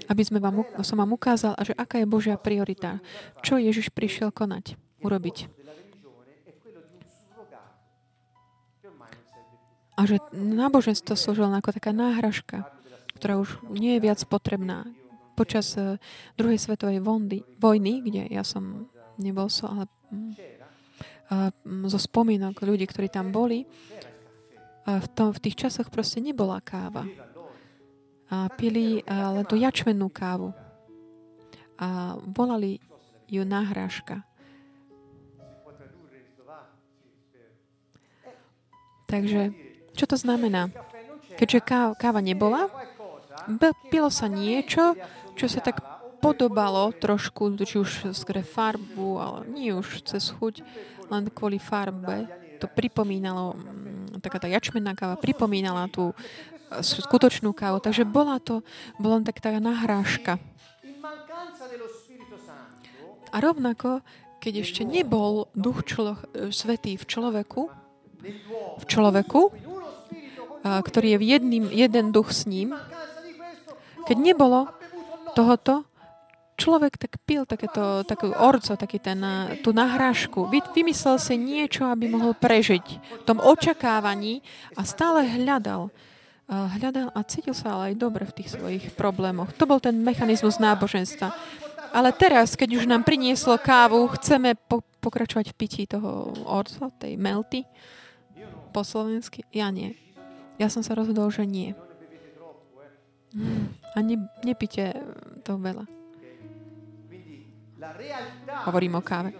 aby 0.08 0.24
sme 0.24 0.39
vám, 0.39 0.64
som 0.86 0.95
vám 0.95 1.12
ukázal, 1.12 1.58
že 1.66 1.76
aká 1.76 2.00
je 2.00 2.08
Božia 2.08 2.39
priorita. 2.39 3.04
Čo 3.43 3.60
Ježiš 3.60 3.91
prišiel 3.91 4.32
konať, 4.32 4.80
urobiť. 5.04 5.52
A 10.00 10.08
že 10.08 10.24
náboženstvo 10.32 11.20
slúžilo 11.20 11.52
ako 11.52 11.76
taká 11.76 11.91
náhražka, 11.91 12.64
ktorá 13.20 13.36
už 13.36 13.60
nie 13.68 14.00
je 14.00 14.04
viac 14.08 14.24
potrebná. 14.24 14.88
Počas 15.36 15.76
uh, 15.76 16.00
druhej 16.39 16.56
svetovej 16.56 17.04
vojny, 17.60 17.93
kde 18.00 18.32
ja 18.32 18.47
som 18.47 18.88
nebol 19.20 19.52
so, 19.52 19.68
ale 19.68 19.91
uh, 21.28 21.52
zo 21.91 22.00
spomienok 22.00 22.64
ľudí, 22.64 22.88
ktorí 22.88 23.12
tam 23.12 23.36
boli, 23.36 23.68
uh, 23.68 25.00
v, 25.04 25.08
tom, 25.12 25.36
v 25.36 25.43
tých 25.43 25.68
časoch 25.68 25.91
proste 25.91 26.24
nebola 26.24 26.64
káva 26.64 27.04
a 28.30 28.50
pili 28.54 29.02
len 29.06 29.46
tú 29.50 29.58
jačmennú 29.58 30.08
kávu. 30.14 30.54
A 31.82 32.18
volali 32.22 32.78
ju 33.26 33.42
nahrážka. 33.46 34.26
Takže, 39.10 39.50
čo 39.98 40.06
to 40.06 40.14
znamená? 40.14 40.70
Keďže 41.34 41.66
káva 41.98 42.22
nebola, 42.22 42.70
pilo 43.90 44.14
sa 44.14 44.30
niečo, 44.30 44.94
čo 45.34 45.50
sa 45.50 45.66
tak 45.66 45.82
podobalo 46.20 46.92
trošku, 46.94 47.58
či 47.64 47.80
už 47.80 48.14
skre 48.14 48.44
farbu, 48.44 49.10
ale 49.18 49.38
nie 49.50 49.72
už 49.74 50.06
cez 50.06 50.30
chuť, 50.30 50.62
len 51.10 51.32
kvôli 51.32 51.58
farbe. 51.58 52.28
To 52.60 52.68
pripomínalo, 52.68 53.56
mm, 53.56 54.20
taká 54.20 54.38
tá 54.44 54.52
jačmenná 54.52 54.92
káva 54.94 55.16
pripomínala 55.16 55.88
tú 55.88 56.12
skutočnú 56.82 57.52
kávu. 57.52 57.82
Takže 57.82 58.06
bola 58.06 58.38
to 58.38 58.62
bola 59.02 59.22
tak 59.26 59.42
taká 59.42 59.58
nahrážka. 59.58 60.38
A 63.30 63.38
rovnako, 63.38 64.02
keď 64.42 64.66
ešte 64.66 64.82
nebol 64.82 65.54
duch 65.54 65.86
člo, 65.86 66.18
svetý 66.50 66.98
v 66.98 67.06
človeku, 67.06 67.70
v 68.82 68.86
človeku, 68.90 69.42
ktorý 70.66 71.08
je 71.16 71.18
v 71.22 71.26
jedným, 71.38 71.66
jeden 71.70 72.10
duch 72.10 72.34
s 72.34 72.50
ním, 72.50 72.74
keď 74.10 74.18
nebolo 74.18 74.68
tohoto, 75.38 75.86
človek 76.60 77.00
tak 77.00 77.22
pil 77.24 77.48
takéto, 77.48 78.04
takú 78.04 78.36
orco, 78.36 78.76
taký 78.76 79.00
ten, 79.00 79.22
tú 79.64 79.72
nahrážku. 79.72 80.52
Vy, 80.52 80.60
vymyslel 80.76 81.16
si 81.16 81.40
niečo, 81.40 81.88
aby 81.88 82.12
mohol 82.12 82.36
prežiť 82.36 82.86
v 83.00 83.24
tom 83.24 83.40
očakávaní 83.40 84.44
a 84.76 84.84
stále 84.84 85.24
hľadal 85.24 85.94
hľadal 86.50 87.14
a 87.14 87.22
cítil 87.22 87.54
sa 87.54 87.78
ale 87.78 87.93
aj 87.93 88.02
dobre 88.02 88.26
v 88.26 88.36
tých 88.41 88.58
svojich 88.58 88.86
problémoch. 88.97 89.54
To 89.62 89.70
bol 89.70 89.78
ten 89.78 90.02
mechanizmus 90.02 90.58
náboženstva. 90.58 91.30
Ale 91.89 92.10
teraz, 92.14 92.54
keď 92.54 92.82
už 92.82 92.86
nám 92.86 93.06
prinieslo 93.06 93.58
kávu, 93.58 94.10
chceme 94.18 94.54
po- 94.58 94.86
pokračovať 95.02 95.54
v 95.54 95.58
pití 95.58 95.84
toho 95.89 96.34
orca, 96.45 96.89
tej 96.97 97.18
melty, 97.18 97.66
po 98.70 98.86
slovensky? 98.86 99.45
Ja 99.50 99.74
nie. 99.74 99.97
Ja 100.62 100.70
som 100.70 100.86
sa 100.86 100.93
rozhodol, 100.93 101.30
že 101.34 101.45
nie. 101.50 101.74
A 103.93 103.97
ne, 104.02 104.18
nepite 104.45 104.93
to 105.45 105.58
veľa. 105.58 105.86
Hovorím 108.70 109.00
o 109.00 109.04
káve. 109.06 109.34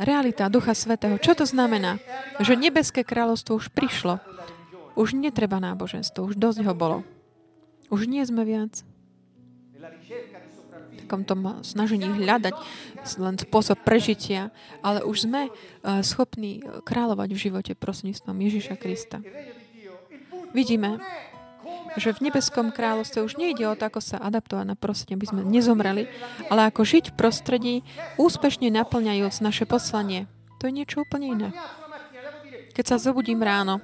Realita 0.00 0.48
Ducha 0.48 0.72
Svetého. 0.72 1.20
Čo 1.20 1.36
to 1.36 1.44
znamená? 1.44 2.00
Že 2.40 2.56
nebeské 2.56 3.04
kráľovstvo 3.04 3.60
už 3.60 3.68
prišlo. 3.72 4.16
Už 5.00 5.16
netreba 5.16 5.56
náboženstvo, 5.56 6.28
už 6.28 6.36
dosť 6.36 6.60
ho 6.68 6.74
bolo. 6.76 6.98
Už 7.88 8.04
nie 8.04 8.20
sme 8.28 8.44
viac 8.44 8.84
v 10.90 10.94
takom 11.08 11.24
tom 11.24 11.40
snažení 11.64 12.04
hľadať 12.04 12.54
len 13.16 13.34
spôsob 13.40 13.80
prežitia, 13.80 14.52
ale 14.84 15.00
už 15.00 15.24
sme 15.24 15.48
eh, 15.48 15.52
schopní 16.04 16.60
kráľovať 16.84 17.28
v 17.32 17.42
živote 17.48 17.72
prostredníctvom 17.72 18.36
Ježiša 18.36 18.74
Krista. 18.76 19.24
Vidíme, 20.52 21.00
že 21.98 22.14
v 22.14 22.30
nebeskom 22.30 22.70
kráľovstve 22.74 23.22
už 23.22 23.38
nejde 23.38 23.66
o 23.66 23.74
to, 23.74 23.86
ako 23.86 24.02
sa 24.02 24.22
adaptovať 24.22 24.66
na 24.66 24.76
prostredie, 24.78 25.18
aby 25.18 25.26
sme 25.30 25.42
nezomreli, 25.46 26.06
ale 26.50 26.70
ako 26.70 26.82
žiť 26.86 27.14
v 27.14 27.18
prostredí, 27.18 27.74
úspešne 28.18 28.70
naplňajúc 28.70 29.42
naše 29.42 29.64
poslanie. 29.66 30.26
To 30.58 30.68
je 30.68 30.76
niečo 30.76 31.02
úplne 31.02 31.26
iné. 31.34 31.48
Keď 32.74 32.84
sa 32.84 32.96
zobudím 33.02 33.42
ráno, 33.42 33.82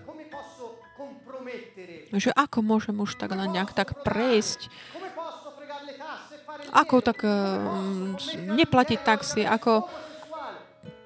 že 2.14 2.30
ako 2.30 2.62
môžem 2.62 2.96
už 2.98 3.18
tak 3.18 3.34
len 3.34 3.50
nejak 3.50 3.74
tak 3.74 4.02
prejsť, 4.07 4.70
ako 6.70 7.02
tak 7.02 7.24
uh, 7.24 7.62
neplatiť 8.52 8.98
taxi, 9.02 9.42
ako, 9.46 9.86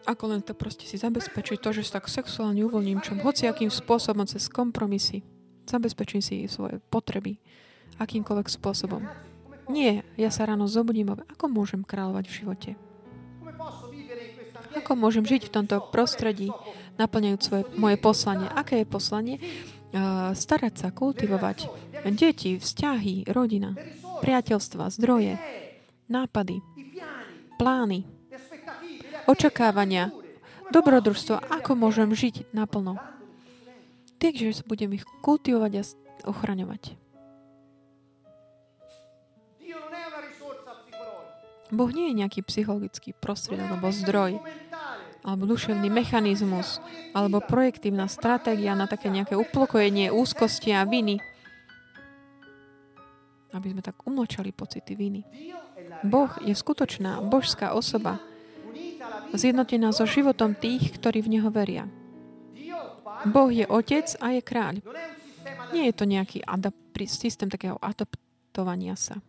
ako 0.05 0.25
len 0.29 0.41
to 0.45 0.53
proste 0.57 0.85
si 0.85 0.97
zabezpečiť 0.99 1.59
to, 1.61 1.71
že 1.73 1.87
sa 1.87 2.01
tak 2.01 2.11
sexuálne 2.11 2.65
uvoľním, 2.67 3.05
čo 3.05 3.17
hociakým 3.17 3.69
spôsobom 3.69 4.25
cez 4.27 4.49
kompromisy 4.51 5.23
zabezpečím 5.71 6.19
si 6.19 6.51
svoje 6.51 6.83
potreby 6.91 7.39
akýmkoľvek 8.03 8.49
spôsobom. 8.51 9.07
Nie, 9.71 10.03
ja 10.19 10.35
sa 10.35 10.51
ráno 10.51 10.67
zobudím 10.67 11.15
ako 11.15 11.47
môžem 11.47 11.87
kráľovať 11.87 12.25
v 12.27 12.37
živote? 12.43 12.71
Ako 14.83 14.99
môžem 14.99 15.23
žiť 15.23 15.47
v 15.47 15.55
tomto 15.55 15.77
prostredí, 15.95 16.51
naplňajúc 16.99 17.43
svoje, 17.43 17.63
moje 17.79 17.97
poslanie? 17.99 18.51
Aké 18.51 18.83
je 18.83 18.87
poslanie? 18.87 19.37
Starať 20.37 20.75
sa, 20.79 20.89
kultivovať 20.95 21.67
deti, 22.15 22.57
vzťahy, 22.57 23.31
rodina, 23.31 23.75
priateľstva, 24.23 24.91
zdroje, 24.95 25.35
nápady, 26.07 26.63
plány, 27.59 28.07
očakávania, 29.27 30.15
dobrodružstvo, 30.71 31.39
ako 31.39 31.71
môžem 31.75 32.11
žiť 32.15 32.55
naplno. 32.55 32.99
Takže 34.21 34.63
budem 34.69 35.01
ich 35.01 35.05
kultivovať 35.25 35.73
a 35.81 35.83
ochraňovať. 36.29 36.95
Boh 41.71 41.91
nie 41.95 42.11
je 42.11 42.19
nejaký 42.19 42.43
psychologický 42.43 43.15
prostriedok 43.15 43.79
alebo 43.79 43.95
zdroj, 43.95 44.43
alebo 45.21 45.45
duševný 45.45 45.93
mechanizmus, 45.93 46.81
alebo 47.13 47.45
projektívna 47.45 48.09
stratégia 48.09 48.73
na 48.73 48.89
také 48.89 49.13
nejaké 49.13 49.37
uplokojenie 49.37 50.09
úzkosti 50.09 50.73
a 50.73 50.89
viny. 50.89 51.21
Aby 53.51 53.75
sme 53.75 53.83
tak 53.83 54.01
umlčali 54.07 54.55
pocity 54.55 54.95
viny. 54.95 55.21
Boh 56.07 56.31
je 56.41 56.55
skutočná 56.55 57.21
božská 57.21 57.75
osoba, 57.77 58.23
zjednotená 59.35 59.93
so 59.93 60.07
životom 60.09 60.57
tých, 60.57 60.95
ktorí 60.97 61.21
v 61.21 61.39
Neho 61.39 61.51
veria. 61.53 61.85
Boh 63.29 63.53
je 63.53 63.69
otec 63.69 64.07
a 64.25 64.33
je 64.33 64.41
kráľ. 64.41 64.75
Nie 65.77 65.93
je 65.93 65.95
to 65.95 66.09
nejaký 66.09 66.41
adap- 66.47 66.79
systém 67.09 67.49
takého 67.49 67.81
adaptovania 67.81 68.93
sa. 68.93 69.25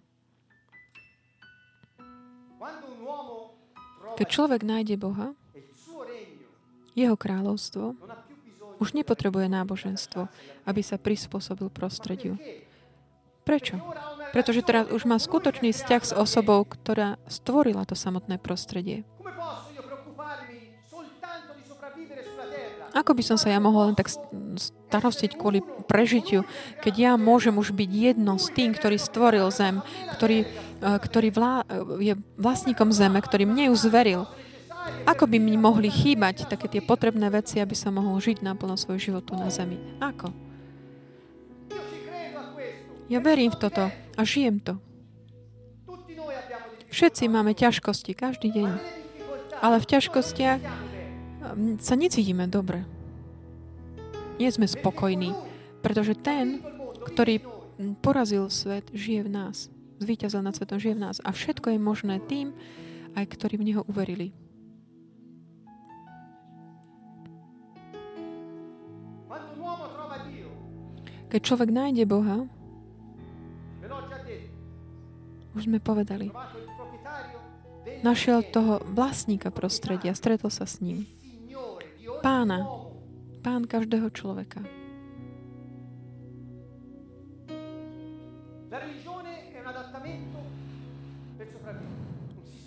Keď 4.20 4.28
človek 4.28 4.68
nájde 4.68 5.00
Boha, 5.00 5.32
jeho 6.96 7.16
kráľovstvo, 7.16 7.96
už 8.82 8.98
nepotrebuje 8.98 9.46
náboženstvo, 9.46 10.26
aby 10.66 10.82
sa 10.82 10.98
prispôsobil 10.98 11.70
prostrediu. 11.70 12.36
Prečo? 13.46 13.78
Pretože 14.34 14.66
teraz 14.66 14.90
už 14.90 15.06
má 15.06 15.22
skutočný 15.22 15.74
vzťah 15.74 16.02
s 16.02 16.14
osobou, 16.18 16.66
ktorá 16.66 17.22
stvorila 17.30 17.86
to 17.86 17.94
samotné 17.94 18.42
prostredie. 18.42 19.06
Ako 22.92 23.16
by 23.16 23.24
som 23.24 23.40
sa 23.40 23.48
ja 23.48 23.60
mohol 23.64 23.92
len 23.92 23.96
tak 23.96 24.12
starostiť 24.12 25.40
kvôli 25.40 25.64
prežitiu, 25.88 26.44
keď 26.84 26.94
ja 27.00 27.12
môžem 27.16 27.56
už 27.56 27.72
byť 27.72 27.88
jedno 27.88 28.36
s 28.36 28.52
tým, 28.52 28.76
ktorý 28.76 29.00
stvoril 29.00 29.48
zem, 29.48 29.80
ktorý, 30.20 30.44
eh, 30.44 30.98
ktorý 31.00 31.32
vlá, 31.32 31.64
je 32.04 32.20
vlastníkom 32.36 32.92
zeme, 32.92 33.24
ktorý 33.24 33.48
mne 33.48 33.72
ju 33.72 33.76
zveril. 33.80 34.22
Ako 35.06 35.26
by 35.26 35.38
mi 35.42 35.58
mohli 35.58 35.90
chýbať 35.90 36.46
také 36.46 36.70
tie 36.70 36.82
potrebné 36.82 37.30
veci, 37.34 37.58
aby 37.58 37.74
som 37.74 37.98
mohol 37.98 38.22
žiť 38.22 38.46
naplno 38.46 38.78
svoj 38.78 39.02
život 39.02 39.26
tu 39.26 39.34
na 39.34 39.50
zemi? 39.50 39.78
Ako? 39.98 40.30
Ja 43.12 43.20
verím 43.20 43.52
v 43.52 43.60
toto 43.60 43.92
a 43.92 44.22
žijem 44.24 44.64
to. 44.64 44.80
Všetci 46.92 47.28
máme 47.32 47.56
ťažkosti 47.56 48.12
každý 48.16 48.52
deň, 48.52 48.72
ale 49.64 49.80
v 49.80 49.90
ťažkostiach 49.96 50.60
mm, 51.56 51.80
sa 51.80 51.96
necítime 51.96 52.52
dobre. 52.52 52.84
Nie 54.36 54.52
sme 54.52 54.68
spokojní, 54.68 55.32
pretože 55.80 56.20
ten, 56.20 56.60
ktorý 57.08 57.44
porazil 58.04 58.52
svet, 58.52 58.88
žije 58.92 59.28
v 59.28 59.32
nás. 59.32 59.72
Zvíťazil 60.04 60.44
nad 60.44 60.56
svetom, 60.56 60.82
žije 60.82 60.98
v 61.00 61.04
nás. 61.04 61.18
A 61.24 61.32
všetko 61.32 61.72
je 61.72 61.80
možné 61.80 62.20
tým, 62.26 62.52
aj 63.16 63.28
ktorí 63.38 63.56
v 63.56 63.68
Neho 63.72 63.82
uverili. 63.88 64.34
Keď 71.32 71.40
človek 71.40 71.72
nájde 71.72 72.04
Boha, 72.04 72.44
už 75.56 75.64
sme 75.64 75.80
povedali, 75.80 76.28
našiel 78.04 78.44
toho 78.44 78.84
vlastníka 78.92 79.48
prostredia, 79.48 80.12
stretol 80.12 80.52
sa 80.52 80.68
s 80.68 80.84
ním. 80.84 81.08
Pána, 82.20 82.68
pán 83.40 83.64
každého 83.64 84.12
človeka. 84.12 84.60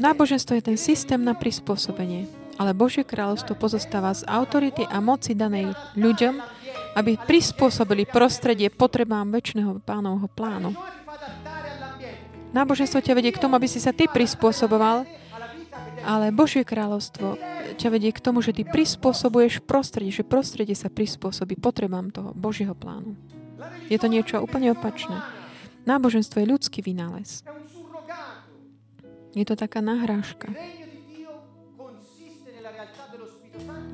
Náboženstvo 0.00 0.56
je 0.56 0.64
ten 0.64 0.78
systém 0.80 1.20
na 1.20 1.36
prispôsobenie, 1.36 2.26
ale 2.56 2.72
Božie 2.72 3.04
kráľovstvo 3.04 3.60
pozostáva 3.60 4.16
z 4.16 4.24
autority 4.24 4.88
a 4.88 5.04
moci 5.04 5.36
danej 5.36 5.76
ľuďom, 5.94 6.63
aby 6.94 7.18
prispôsobili 7.18 8.06
prostredie 8.06 8.70
potrebám 8.70 9.28
väčšného 9.34 9.82
pánovho 9.82 10.30
plánu. 10.30 10.72
Náboženstvo 12.54 13.02
ťa 13.02 13.18
vedie 13.18 13.34
k 13.34 13.42
tomu, 13.42 13.58
aby 13.58 13.66
si 13.66 13.82
sa 13.82 13.90
ty 13.90 14.06
prispôsoboval, 14.06 15.02
ale 16.06 16.30
Božie 16.30 16.62
kráľovstvo 16.62 17.34
ťa 17.74 17.88
vedie 17.90 18.14
k 18.14 18.22
tomu, 18.22 18.38
že 18.38 18.54
ty 18.54 18.62
prispôsobuješ 18.62 19.66
prostredie, 19.66 20.14
že 20.14 20.22
prostredie 20.22 20.78
sa 20.78 20.86
prispôsobí 20.86 21.58
potrebám 21.58 22.14
toho 22.14 22.30
Božieho 22.30 22.78
plánu. 22.78 23.18
Je 23.90 23.98
to 23.98 24.06
niečo 24.06 24.38
úplne 24.38 24.70
opačné. 24.70 25.18
Náboženstvo 25.84 26.40
je 26.40 26.46
ľudský 26.46 26.80
vynález. 26.80 27.42
Je 29.34 29.42
to 29.42 29.58
taká 29.58 29.82
nahrážka. 29.82 30.54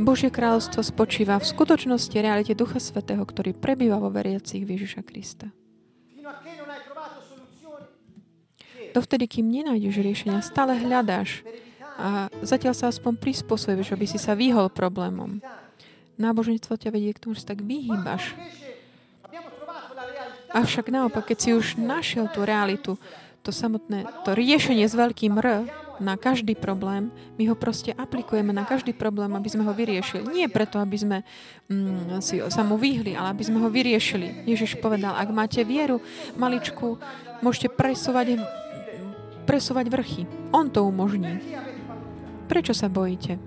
Božie 0.00 0.32
kráľovstvo 0.32 0.80
spočíva 0.80 1.36
v 1.36 1.44
skutočnosti 1.44 2.16
realite 2.16 2.56
Ducha 2.56 2.80
Svetého, 2.80 3.20
ktorý 3.20 3.52
prebýva 3.52 4.00
vo 4.00 4.08
veriacich 4.08 4.64
Ježiša 4.64 5.04
Krista. 5.04 5.52
Dovtedy, 8.90 9.30
kým 9.30 9.46
nenájdeš 9.46 10.02
riešenia, 10.02 10.42
stále 10.42 10.74
hľadáš 10.80 11.46
a 12.00 12.32
zatiaľ 12.42 12.74
sa 12.74 12.88
aspoň 12.90 13.20
prispôsobíš, 13.20 13.92
aby 13.94 14.08
si 14.08 14.18
sa 14.18 14.34
vyhol 14.34 14.72
problémom. 14.72 15.38
Náboženstvo 16.18 16.74
ťa 16.80 16.90
vedie 16.90 17.12
k 17.14 17.22
tomu, 17.22 17.36
že 17.36 17.44
sa 17.44 17.54
tak 17.54 17.62
vyhýbaš. 17.62 18.34
Avšak 20.50 20.90
naopak, 20.90 21.30
keď 21.30 21.38
si 21.38 21.50
už 21.54 21.78
našiel 21.78 22.26
tú 22.32 22.42
realitu, 22.42 22.98
to 23.46 23.54
samotné, 23.54 24.04
to 24.26 24.34
riešenie 24.34 24.84
s 24.84 24.96
veľkým 24.96 25.38
R 25.38 25.70
na 26.00 26.16
každý 26.16 26.56
problém, 26.56 27.12
my 27.36 27.44
ho 27.52 27.54
proste 27.54 27.92
aplikujeme 27.92 28.50
na 28.50 28.64
každý 28.64 28.96
problém, 28.96 29.28
aby 29.36 29.48
sme 29.52 29.62
ho 29.68 29.72
vyriešili. 29.76 30.24
Nie 30.32 30.48
preto, 30.48 30.80
aby 30.80 30.96
sme 30.96 31.18
mm, 31.68 32.24
si 32.24 32.40
sa 32.48 32.64
mu 32.64 32.80
vyhli, 32.80 33.12
ale 33.14 33.36
aby 33.36 33.44
sme 33.44 33.60
ho 33.60 33.68
vyriešili. 33.68 34.48
Ježiš 34.48 34.80
povedal, 34.80 35.14
ak 35.14 35.28
máte 35.30 35.60
vieru 35.62 36.00
maličku, 36.40 36.96
môžete 37.44 37.68
presúvať, 37.68 38.40
presúvať 39.44 39.86
vrchy. 39.92 40.22
On 40.50 40.66
to 40.72 40.82
umožní. 40.82 41.38
Prečo 42.48 42.74
sa 42.74 42.88
bojíte? 42.90 43.38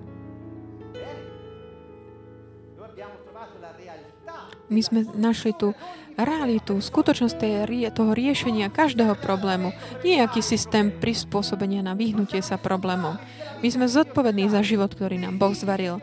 My 4.74 4.82
sme 4.82 5.06
našli 5.14 5.54
tú 5.54 5.78
realitu, 6.18 6.82
skutočnosť 6.82 7.38
toho 7.94 8.12
riešenia 8.18 8.74
každého 8.74 9.14
problému. 9.22 9.70
Nie 10.02 10.26
aký 10.26 10.42
systém 10.42 10.90
prispôsobenia 10.90 11.86
na 11.86 11.94
vyhnutie 11.94 12.42
sa 12.42 12.58
problémom. 12.58 13.22
My 13.62 13.70
sme 13.70 13.86
zodpovední 13.86 14.50
za 14.50 14.66
život, 14.66 14.90
ktorý 14.98 15.22
nám 15.22 15.38
Boh 15.38 15.54
zvaril. 15.54 16.02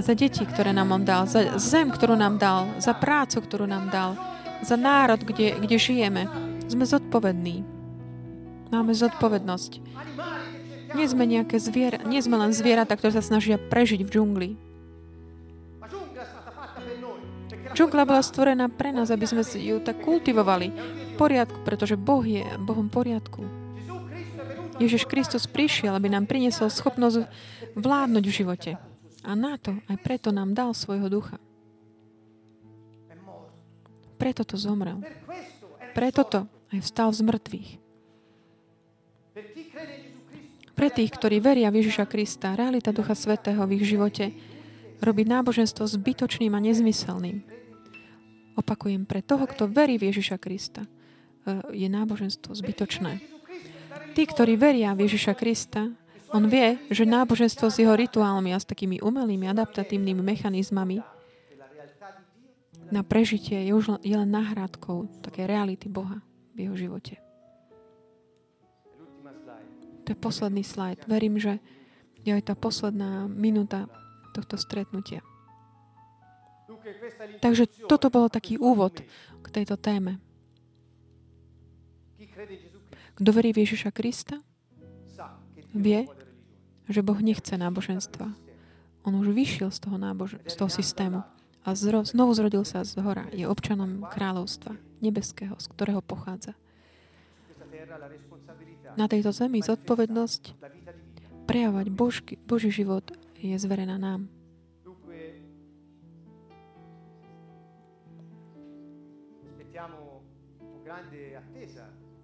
Za 0.00 0.16
deti, 0.16 0.48
ktoré 0.48 0.72
nám 0.72 0.96
On 0.96 1.04
dal. 1.04 1.28
Za 1.28 1.60
zem, 1.60 1.92
ktorú 1.92 2.16
nám 2.16 2.40
dal. 2.40 2.72
Za 2.80 2.96
prácu, 2.96 3.44
ktorú 3.44 3.68
nám 3.68 3.92
dal. 3.92 4.16
Za 4.64 4.80
národ, 4.80 5.20
kde, 5.20 5.60
kde 5.60 5.76
žijeme. 5.76 6.24
Sme 6.72 6.88
zodpovední. 6.88 7.64
Máme 8.72 8.96
zodpovednosť. 8.96 9.82
Nie 10.94 11.06
sme 11.06 11.22
nejaké 11.26 11.58
zviera, 11.58 12.02
nie 12.02 12.18
sme 12.18 12.34
len 12.34 12.50
zvieratá, 12.50 12.98
ktoré 12.98 13.14
sa 13.14 13.22
snažia 13.22 13.58
prežiť 13.58 14.02
v 14.02 14.10
džungli. 14.10 14.69
Džungla 17.70 18.02
bola 18.02 18.22
stvorená 18.22 18.66
pre 18.66 18.90
nás, 18.90 19.14
aby 19.14 19.24
sme 19.26 19.46
ju 19.46 19.78
tak 19.78 20.02
kultivovali. 20.02 20.72
Poriadku, 21.14 21.62
pretože 21.62 21.94
Boh 21.94 22.24
je 22.24 22.42
Bohom 22.58 22.90
poriadku. 22.90 23.46
Ježiš 24.80 25.04
Kristus 25.04 25.44
prišiel, 25.44 25.92
aby 25.92 26.08
nám 26.08 26.24
priniesol 26.24 26.72
schopnosť 26.72 27.28
vládnuť 27.76 28.24
v 28.24 28.32
živote. 28.32 28.70
A 29.20 29.30
na 29.36 29.60
to, 29.60 29.76
aj 29.84 29.96
preto 30.00 30.32
nám 30.32 30.56
dal 30.56 30.72
svojho 30.72 31.12
ducha. 31.12 31.36
Preto 34.16 34.44
to 34.44 34.56
zomrel. 34.56 35.04
Preto 35.92 36.24
to 36.24 36.40
aj 36.72 36.78
vstal 36.80 37.12
z 37.12 37.20
mŕtvych. 37.24 37.70
Pre 40.72 40.88
tých, 40.88 41.12
ktorí 41.12 41.44
veria 41.44 41.68
v 41.68 41.84
Ježiša 41.84 42.08
Krista, 42.08 42.56
realita 42.56 42.88
Ducha 42.88 43.12
Svetého 43.12 43.60
v 43.68 43.76
ich 43.76 43.84
živote 43.84 44.32
robí 45.04 45.28
náboženstvo 45.28 45.84
zbytočným 45.84 46.56
a 46.56 46.60
nezmyselným. 46.60 47.49
Opakujem, 48.60 49.08
pre 49.08 49.24
toho, 49.24 49.48
kto 49.48 49.64
verí 49.72 49.96
v 49.96 50.12
Ježiša 50.12 50.36
Krista, 50.36 50.84
eh, 50.84 51.64
je 51.72 51.88
náboženstvo 51.88 52.52
zbytočné. 52.52 53.24
Tí, 54.12 54.22
ktorí 54.28 54.60
veria 54.60 54.92
v 54.92 55.08
Ježiša 55.08 55.32
Krista, 55.32 55.88
on 56.30 56.46
vie, 56.46 56.78
že 56.92 57.08
náboženstvo 57.08 57.72
s 57.72 57.80
jeho 57.82 57.96
rituálmi 57.96 58.54
a 58.54 58.62
s 58.62 58.68
takými 58.68 59.02
umelými 59.02 59.50
adaptatívnymi 59.50 60.22
mechanizmami 60.22 61.02
na 62.90 63.02
prežitie 63.06 63.70
je 63.70 63.72
už 63.72 63.84
len, 63.96 64.00
je 64.02 64.14
len 64.18 64.30
náhradkou 64.30 65.22
také 65.22 65.46
reality 65.46 65.86
Boha 65.86 66.18
v 66.58 66.66
jeho 66.66 66.74
živote. 66.74 67.14
To 70.04 70.08
je 70.10 70.18
posledný 70.18 70.66
slajd. 70.66 71.06
Verím, 71.06 71.38
že 71.38 71.62
je 72.26 72.34
tá 72.42 72.58
posledná 72.58 73.30
minúta 73.30 73.86
tohto 74.34 74.58
stretnutia. 74.58 75.22
Takže 77.40 77.64
toto 77.88 78.08
bolo 78.10 78.28
taký 78.28 78.56
úvod 78.56 79.00
k 79.40 79.46
tejto 79.52 79.76
téme. 79.76 80.20
Kto 83.20 83.30
verí 83.36 83.52
v 83.52 83.68
Ježiša 83.68 83.92
Krista, 83.92 84.40
vie, 85.76 86.08
že 86.88 87.04
Boh 87.04 87.20
nechce 87.20 87.52
náboženstva. 87.54 88.32
On 89.04 89.12
už 89.16 89.32
vyšiel 89.32 89.70
z 89.70 89.78
toho, 89.80 89.96
nábož- 89.96 90.40
z 90.44 90.54
toho 90.56 90.70
systému 90.72 91.20
a 91.64 91.68
zro- 91.76 92.04
znovu 92.04 92.32
zrodil 92.34 92.64
sa 92.64 92.84
z 92.84 92.96
hora. 93.00 93.28
Je 93.32 93.44
občanom 93.44 94.08
kráľovstva 94.08 94.76
nebeského, 95.04 95.56
z 95.60 95.66
ktorého 95.72 96.00
pochádza. 96.00 96.56
Na 98.96 99.06
tejto 99.06 99.30
zemi 99.30 99.60
zodpovednosť 99.62 100.56
prejavovať 101.44 101.86
Božky, 101.92 102.34
Boží 102.40 102.72
život 102.72 103.04
je 103.38 103.56
zverená 103.56 103.96
nám. 104.00 104.39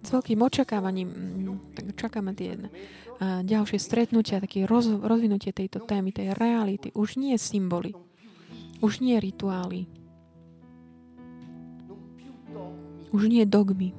S 0.07 0.15
veľkým 0.15 0.39
očakávaním 0.39 1.09
mm, 1.11 1.75
tak 1.75 1.85
čakáme 1.99 2.31
tie 2.31 2.55
uh, 2.55 3.43
ďalšie 3.43 3.75
stretnutia, 3.75 4.39
také 4.39 4.63
roz, 4.63 4.87
rozvinutie 4.87 5.51
tejto 5.51 5.83
témy, 5.83 6.15
tej 6.15 6.31
reality. 6.31 6.95
Už 6.95 7.19
nie 7.19 7.35
symboly, 7.35 7.91
už 8.79 9.03
nie 9.03 9.19
rituály, 9.19 9.83
už 13.11 13.27
nie 13.27 13.43
dogmy, 13.43 13.91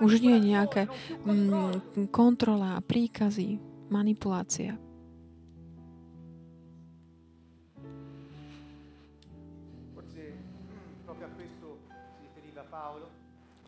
už 0.00 0.12
nie 0.24 0.40
nejaké 0.40 0.88
mm, 1.28 2.08
kontrola, 2.08 2.80
príkazy, 2.80 3.60
manipulácia. 3.92 4.80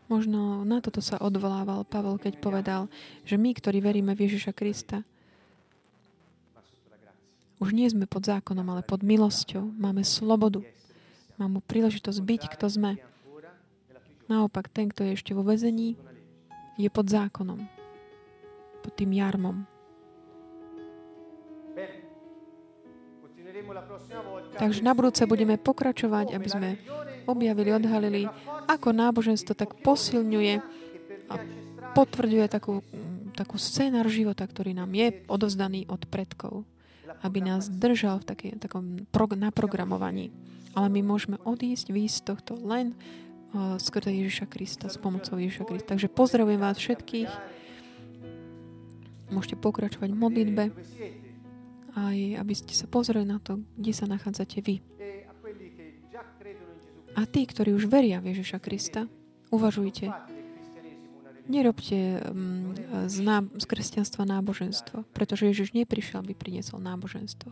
Možno 0.08 0.64
na 0.64 0.80
toto 0.80 1.04
sa 1.04 1.20
odvolával 1.20 1.84
Pavol, 1.84 2.16
keď 2.16 2.40
povedal, 2.40 2.82
že 3.28 3.36
my, 3.36 3.52
ktorí 3.52 3.84
veríme 3.84 4.16
v 4.16 4.24
Ježiša 4.24 4.56
Krista, 4.56 5.04
už 7.58 7.74
nie 7.74 7.90
sme 7.90 8.06
pod 8.06 8.24
zákonom, 8.24 8.64
ale 8.70 8.86
pod 8.86 9.02
milosťou. 9.02 9.66
Máme 9.76 10.06
slobodu. 10.06 10.62
Máme 11.36 11.58
príležitosť 11.60 12.18
byť, 12.22 12.42
kto 12.54 12.66
sme. 12.70 12.92
Naopak, 14.30 14.70
ten, 14.70 14.88
kto 14.88 15.02
je 15.08 15.18
ešte 15.18 15.34
vo 15.34 15.42
legge. 15.42 15.98
je 16.78 16.88
pod 16.88 17.06
zákonom. 17.10 17.66
Pod 18.86 18.92
tým 18.94 19.10
jarmom. 19.10 19.77
Takže 24.58 24.80
na 24.82 24.92
budúce 24.96 25.22
budeme 25.28 25.60
pokračovať, 25.60 26.34
aby 26.34 26.48
sme 26.48 26.68
objavili, 27.28 27.70
odhalili, 27.76 28.22
ako 28.66 28.88
náboženstvo 28.90 29.52
tak 29.52 29.76
posilňuje 29.84 30.54
a 31.28 31.34
potvrďuje 31.92 32.46
takú, 32.48 32.80
takú 33.36 33.56
scénar 33.60 34.08
života, 34.08 34.44
ktorý 34.48 34.72
nám 34.72 34.92
je 34.96 35.24
odovzdaný 35.28 35.84
od 35.88 36.08
predkov, 36.08 36.64
aby 37.20 37.44
nás 37.44 37.68
držal 37.68 38.24
v 38.24 38.28
takej, 38.32 38.50
takom 38.60 39.04
prog- 39.12 39.36
naprogramovaní. 39.36 40.32
Ale 40.76 40.88
my 40.92 41.00
môžeme 41.04 41.36
odísť, 41.42 41.90
výjsť 41.90 42.16
z 42.16 42.24
tohto 42.24 42.52
len 42.60 42.94
uh, 42.94 43.80
skrze 43.80 44.12
Ježiša 44.12 44.46
Krista, 44.46 44.86
s 44.86 45.00
pomocou 45.00 45.36
Ježiša 45.40 45.64
Krista. 45.64 45.96
Takže 45.96 46.08
pozdravujem 46.12 46.60
vás 46.60 46.76
všetkých. 46.78 47.30
Môžete 49.28 49.56
pokračovať 49.60 50.08
v 50.08 50.18
modlitbe, 50.18 50.64
aj 52.06 52.38
aby 52.38 52.54
ste 52.54 52.74
sa 52.78 52.86
pozreli 52.86 53.26
na 53.26 53.42
to, 53.42 53.58
kde 53.74 53.92
sa 53.92 54.06
nachádzate 54.06 54.62
vy. 54.62 54.78
a 57.18 57.26
tí, 57.26 57.42
ktorí 57.42 57.74
už 57.74 57.90
veria 57.90 58.22
v 58.22 58.30
Ježiša 58.30 58.62
Krista, 58.62 59.10
uvažujte, 59.50 60.06
nerobte 61.50 62.22
um, 62.22 62.70
z, 63.10 63.16
ná- 63.26 63.50
z 63.58 63.64
kresťanstva 63.66 64.22
náboženstvo, 64.22 65.02
pretože 65.10 65.50
Ježiš 65.50 65.74
neprišiel, 65.74 66.22
aby 66.22 66.38
priniesol 66.38 66.78
náboženstvo. 66.78 67.50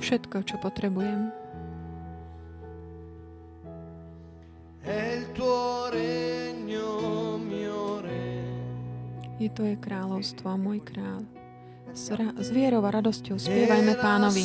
Všetko, 0.00 0.36
čo 0.48 0.56
potrebujem, 0.56 1.28
je 9.38 9.48
Tvoje 9.54 9.76
kráľovstvo 9.78 10.46
a 10.50 10.56
môj 10.58 10.80
kráľ. 10.82 11.22
S, 11.92 12.12
ra- 12.12 12.36
s 12.36 12.48
vierou 12.52 12.84
a 12.84 12.90
radosťou 12.90 13.40
spievajme 13.40 13.96
pánovi. 13.96 14.44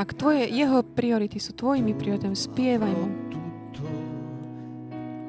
Ak 0.00 0.16
tvoje, 0.16 0.48
jeho 0.48 0.80
priority 0.80 1.36
sú 1.36 1.52
tvojimi 1.52 1.92
prioritami, 1.92 2.32
spievaj 2.32 2.92
mu. 2.94 3.08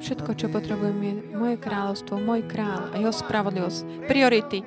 Všetko, 0.02 0.34
čo 0.34 0.50
potrebujem, 0.50 0.98
je 0.98 1.14
moje 1.38 1.56
kráľovstvo, 1.62 2.18
môj 2.18 2.42
kráľ 2.50 2.90
a 2.90 2.98
jeho 2.98 3.14
spravodlivosť. 3.14 4.10
Priority. 4.10 4.58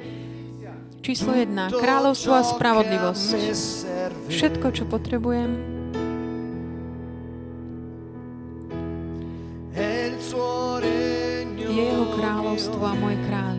Číslo 1.03 1.35
jedna. 1.35 1.67
Kráľovstvo 1.67 2.33
a 2.33 2.41
spravodlivosť. 2.41 3.27
Všetko, 4.31 4.67
čo 4.71 4.87
potrebujem, 4.87 5.75
je 11.75 11.83
jeho 11.83 12.05
kráľovstvo 12.15 12.79
a 12.79 12.93
môj 12.95 13.15
kráľ. 13.27 13.55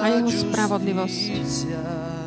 A 0.00 0.06
jeho 0.18 0.30
spravodlivosť. 0.34 2.19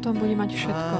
Potom 0.00 0.16
bude 0.16 0.32
mať 0.32 0.50
všetko. 0.56 0.96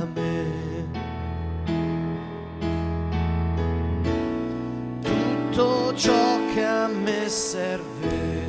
Tutto 5.01 5.97
ciò 5.97 6.37
che 6.53 6.61
a 6.61 6.85
me 6.85 7.25
serve 7.25 8.40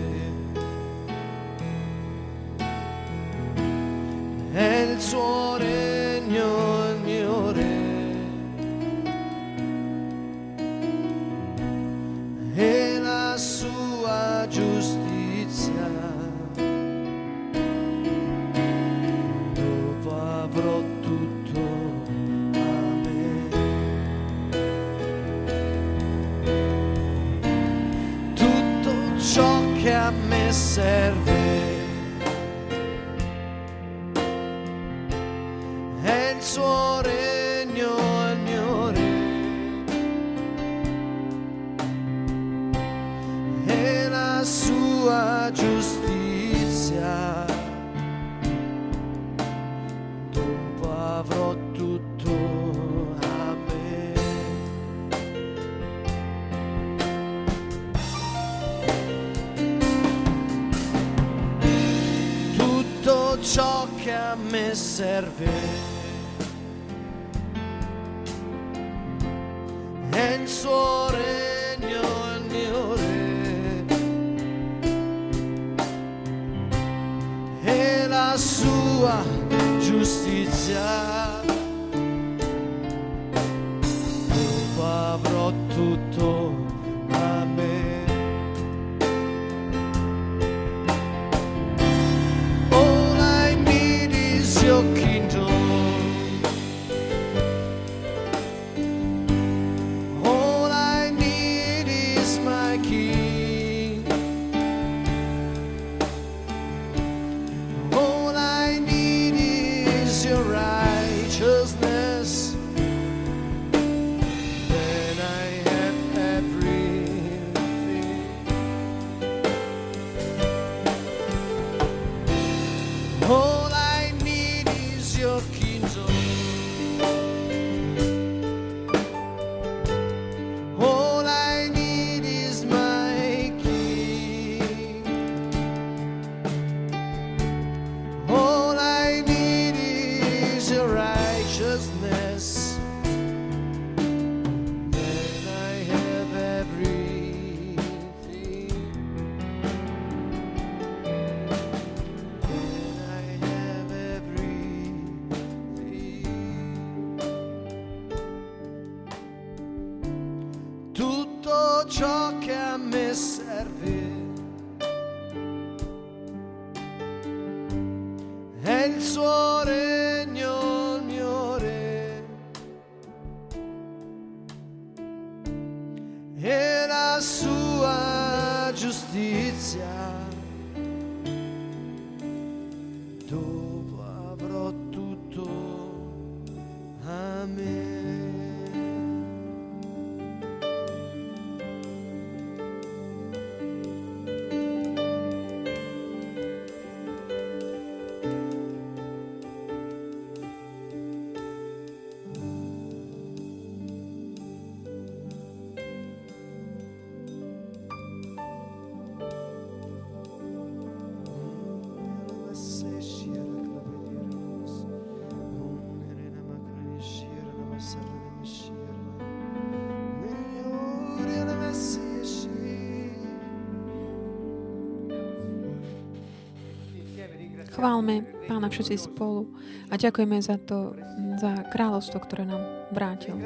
Chválme 227.72 228.28
Pána 228.51 228.67
všetci 228.67 228.95
spolu 228.99 229.47
a 229.88 229.95
ďakujeme 229.95 230.38
za 230.43 230.59
to, 230.59 230.91
za 231.39 231.55
kráľovstvo, 231.72 232.19
ktoré 232.19 232.43
nám 232.43 232.63
vrátil. 232.91 233.39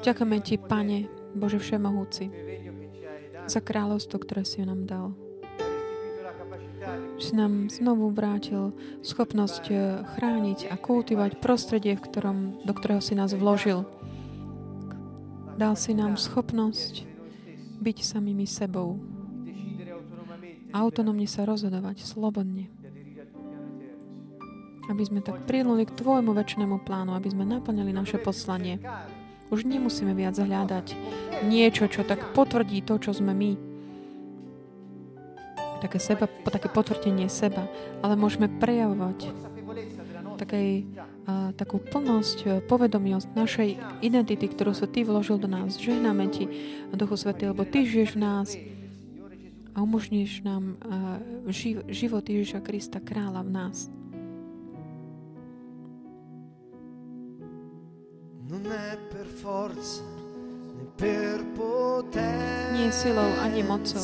Ďakujeme 0.00 0.36
Ti, 0.40 0.56
Pane, 0.56 0.98
Bože 1.36 1.60
Všemohúci, 1.60 2.32
za 3.44 3.60
kráľovstvo, 3.60 4.16
ktoré 4.24 4.48
si 4.48 4.64
nám 4.64 4.88
dal. 4.88 5.12
Si 7.22 7.38
nám 7.38 7.70
znovu 7.70 8.10
vrátil 8.10 8.74
schopnosť 9.06 9.64
eh, 9.70 10.02
chrániť 10.18 10.66
a 10.72 10.74
kultivovať 10.74 11.38
prostredie, 11.38 11.94
v 11.94 12.04
ktorom, 12.08 12.38
do 12.66 12.72
ktorého 12.74 12.98
si 12.98 13.14
nás 13.14 13.30
vložil. 13.30 13.86
Dal 15.54 15.78
si 15.78 15.94
nám 15.94 16.18
schopnosť 16.18 17.06
byť 17.78 17.96
samými 18.02 18.48
sebou, 18.48 18.98
autonómne 20.74 21.28
sa 21.28 21.44
rozhodovať, 21.44 22.02
slobodne, 22.02 22.72
aby 24.90 25.02
sme 25.06 25.20
tak 25.22 25.46
prilnuli 25.46 25.86
k 25.86 25.94
Tvojmu 25.94 26.34
väčšnému 26.34 26.82
plánu, 26.82 27.14
aby 27.14 27.30
sme 27.30 27.46
naplňali 27.46 27.92
naše 27.94 28.18
poslanie. 28.18 28.82
Už 29.52 29.68
nemusíme 29.68 30.16
viac 30.16 30.34
hľadať 30.34 30.96
niečo, 31.46 31.86
čo 31.86 32.02
tak 32.02 32.32
potvrdí 32.32 32.80
to, 32.82 32.96
čo 32.96 33.12
sme 33.12 33.36
my. 33.36 33.52
Také, 35.84 35.98
seba, 35.98 36.30
také 36.46 36.70
potvrdenie 36.70 37.26
seba. 37.26 37.66
Ale 38.00 38.14
môžeme 38.14 38.46
prejavovať 38.48 39.34
takej, 40.40 40.88
a, 41.28 41.52
takú 41.54 41.78
plnosť, 41.78 42.38
e, 42.42 42.48
povedomiosť 42.64 43.28
našej 43.34 43.70
identity, 44.00 44.46
ktorú 44.48 44.72
sa 44.72 44.88
Ty 44.88 45.04
vložil 45.06 45.36
do 45.36 45.46
nás. 45.46 45.76
Žehnáme 45.76 46.32
Ti, 46.32 46.48
Duchu 46.94 47.20
Svetý, 47.20 47.50
lebo 47.50 47.68
Ty 47.68 47.84
žiješ 47.84 48.16
v 48.16 48.22
nás 48.22 48.48
a 49.72 49.80
umožníš 49.80 50.44
nám 50.44 50.76
život 51.88 52.24
Ježiša 52.28 52.60
Krista, 52.60 53.00
kráľa 53.00 53.40
v 53.40 53.50
nás. 53.52 53.76
Non 58.52 58.70
è 58.70 58.98
per 59.08 59.24
forza 59.24 60.02
né 60.76 60.84
per 60.94 61.42
potenza. 61.54 62.70
Nie 62.72 62.92
silou 62.92 63.32
ani 63.40 63.62
mocou. 63.62 63.98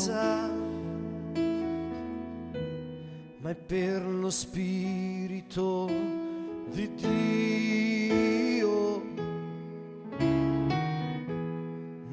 Ma 3.43 3.51
è 3.51 3.55
per 3.55 4.07
lo 4.07 4.31
spirito 4.31 5.91
di 6.73 6.95
Dio. 6.95 9.03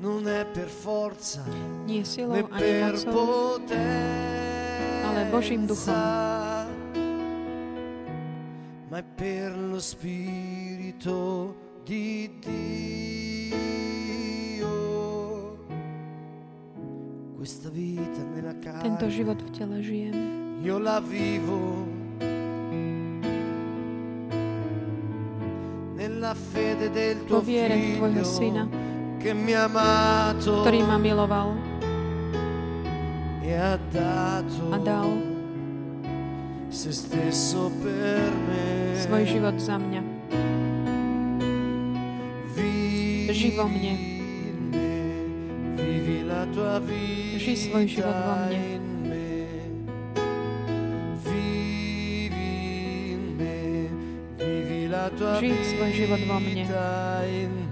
Non 0.02 0.28
è 0.28 0.46
per 0.46 0.68
forza 0.68 1.42
Nie 1.86 2.04
né 2.28 2.46
ani 2.50 2.60
per 2.60 3.06
mocou, 3.06 3.60
potenza. 3.62 5.08
ale 5.08 5.24
Božím 5.32 5.66
duchom. 5.66 5.94
Ma 8.90 8.98
è 8.98 9.04
per 9.04 9.58
lo 9.58 9.80
spirito 9.80 11.64
di 11.86 12.28
Dio. 12.42 12.66
Questa 17.38 17.70
vita 17.70 18.24
nella 18.34 18.54
Tento 18.58 19.06
carne 19.06 19.10
život 19.10 19.38
v 19.38 19.50
tele 19.54 19.82
žijem. 19.84 20.14
io 20.66 20.80
la 20.80 21.00
vivo 21.00 21.86
nella 25.94 26.34
fede 26.34 26.90
del 26.90 27.24
tuo 27.26 27.42
viere 27.42 27.76
v 27.78 27.98
Tvojho 27.98 28.24
Syna, 28.24 28.66
figlio 28.66 29.18
che 29.20 29.34
mi 29.34 29.54
ha 29.54 29.66
amato 29.70 30.66
ktorý 30.66 30.82
ma 30.90 30.98
miloval 30.98 31.54
e 33.46 33.54
ha 33.54 33.78
dato 33.94 34.74
a 34.74 34.78
dal 34.82 35.22
se 36.74 36.90
stesso 36.92 37.70
per 37.78 38.34
me. 38.50 38.98
svoj 38.98 39.24
život 39.30 39.62
za 39.62 39.78
mňa. 39.78 40.02
Vivi 43.36 43.52
Ži 43.52 43.58
vo 43.58 43.68
mne. 43.68 43.92
in 43.92 44.72
me, 44.72 45.84
vivi 45.84 46.24
la 46.24 46.46
tua 46.56 46.80
vita 46.80 47.40
Ži 47.40 47.56
svoj 47.56 47.88
život 47.88 48.16
vo 48.28 48.36
mne. 48.48 48.76
in 48.76 49.10
me. 49.10 49.26
Vivi 51.26 52.32
in 53.12 53.36
me, 53.38 53.90
vivi 54.40 54.88
la 54.88 55.10
tua 55.10 55.40
Ži 55.40 55.52
svoj 55.52 55.92
život 55.92 56.20
vo 56.28 56.40
mne. 56.40 57.65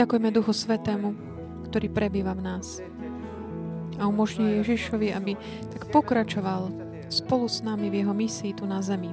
Ďakujeme 0.00 0.32
Duchu 0.32 0.56
Svetému, 0.56 1.12
ktorý 1.68 1.92
prebýva 1.92 2.32
v 2.32 2.40
nás 2.40 2.80
a 4.00 4.08
umožňuje 4.08 4.64
Ježišovi, 4.64 5.12
aby 5.12 5.36
tak 5.76 5.92
pokračoval 5.92 6.72
spolu 7.12 7.44
s 7.44 7.60
nami 7.60 7.92
v 7.92 8.00
jeho 8.00 8.16
misii 8.16 8.56
tu 8.56 8.64
na 8.64 8.80
zemi. 8.80 9.12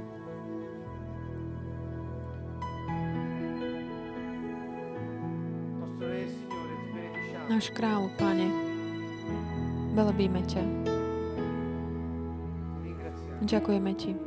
Náš 7.51 7.67
kráľ, 7.75 8.07
Pane, 8.15 8.47
velebíme 9.91 10.39
ťa. 10.47 10.63
Ďakujeme 13.43 13.91
Ti. 13.91 14.26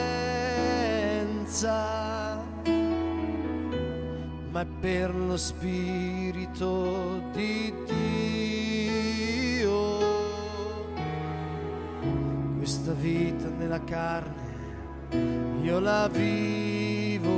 ma 1.69 2.41
è 4.61 4.65
per 4.79 5.13
lo 5.13 5.37
Spirito 5.37 7.21
di 7.33 7.73
Dio. 7.85 9.99
Questa 12.57 12.93
vita 12.93 13.49
nella 13.49 13.83
carne 13.83 14.41
io 15.61 15.79
la 15.79 16.07
vivo 16.07 17.29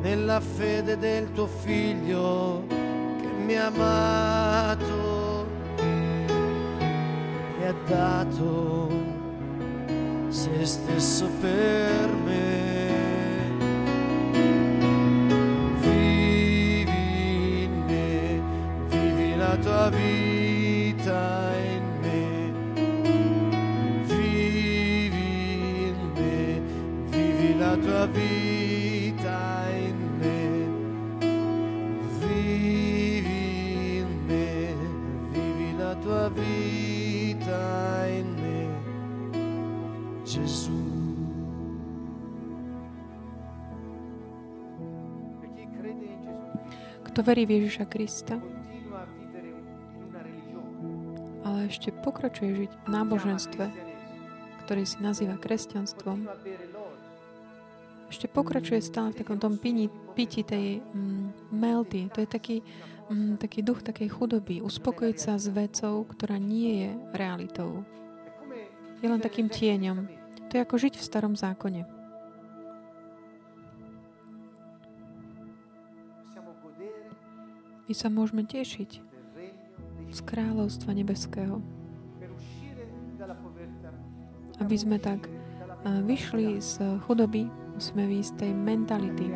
nella 0.00 0.40
fede 0.40 0.98
del 0.98 1.32
tuo 1.32 1.46
figlio 1.46 2.64
che 2.68 3.28
mi 3.44 3.56
ha 3.56 3.66
amato 3.66 5.46
e 7.58 7.66
ha 7.66 7.74
dato 7.86 9.15
se 10.58 10.64
stesso 10.64 11.28
per 11.40 12.08
me. 12.24 13.54
Vivi 15.80 16.92
in 17.64 17.84
me, 17.86 18.40
vivi 18.88 19.36
la 19.36 19.56
tua 19.56 19.90
vita 19.90 21.52
in 21.74 21.84
me. 22.00 22.52
Vivi 24.04 25.88
in 25.88 26.12
me, 26.14 26.62
vivi 27.10 27.58
la 27.58 27.76
tua 27.76 28.06
vita 28.06 28.65
verí 47.26 47.42
v 47.42 47.58
Ježiša 47.58 47.84
Krista, 47.90 48.38
ale 51.42 51.66
ešte 51.66 51.90
pokračuje 51.90 52.66
žiť 52.66 52.70
v 52.70 52.86
náboženstve, 52.86 53.64
ktoré 54.62 54.82
si 54.86 55.02
nazýva 55.02 55.34
kresťanstvom, 55.34 56.30
ešte 58.06 58.30
pokračuje 58.30 58.78
stále 58.78 59.10
v 59.10 59.18
takom 59.26 59.38
tom 59.42 59.58
pini, 59.58 59.90
piti 60.14 60.46
tej 60.46 60.78
mm, 60.78 61.50
melty. 61.50 62.06
To 62.14 62.22
je 62.22 62.28
taký, 62.30 62.56
mm, 63.10 63.42
taký 63.42 63.66
duch 63.66 63.82
takej 63.82 64.06
chudoby. 64.14 64.62
Uspokojiť 64.62 65.16
sa 65.18 65.34
s 65.34 65.50
vecou, 65.50 66.06
ktorá 66.06 66.38
nie 66.38 66.86
je 66.86 66.90
realitou. 67.18 67.82
Je 69.02 69.10
len 69.10 69.18
takým 69.18 69.50
tieňom. 69.50 70.06
To 70.48 70.52
je 70.54 70.62
ako 70.62 70.76
žiť 70.78 70.94
v 70.94 71.02
starom 71.02 71.34
zákone. 71.34 71.95
My 77.86 77.94
sa 77.94 78.10
môžeme 78.10 78.42
tešiť 78.42 78.90
z 80.10 80.18
kráľovstva 80.26 80.90
nebeského. 80.90 81.62
Aby 84.58 84.76
sme 84.78 84.98
tak 84.98 85.30
vyšli 85.86 86.58
z 86.58 86.98
chudoby, 87.06 87.46
musíme 87.78 88.10
výjsť 88.10 88.30
z 88.34 88.38
tej 88.42 88.52
mentality, 88.56 89.26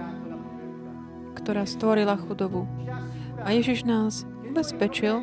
ktorá 1.39 1.63
stvorila 1.63 2.19
chudobu. 2.19 2.67
A 3.47 3.55
Ježiš 3.55 3.87
nás 3.87 4.27
ubezpečil, 4.43 5.23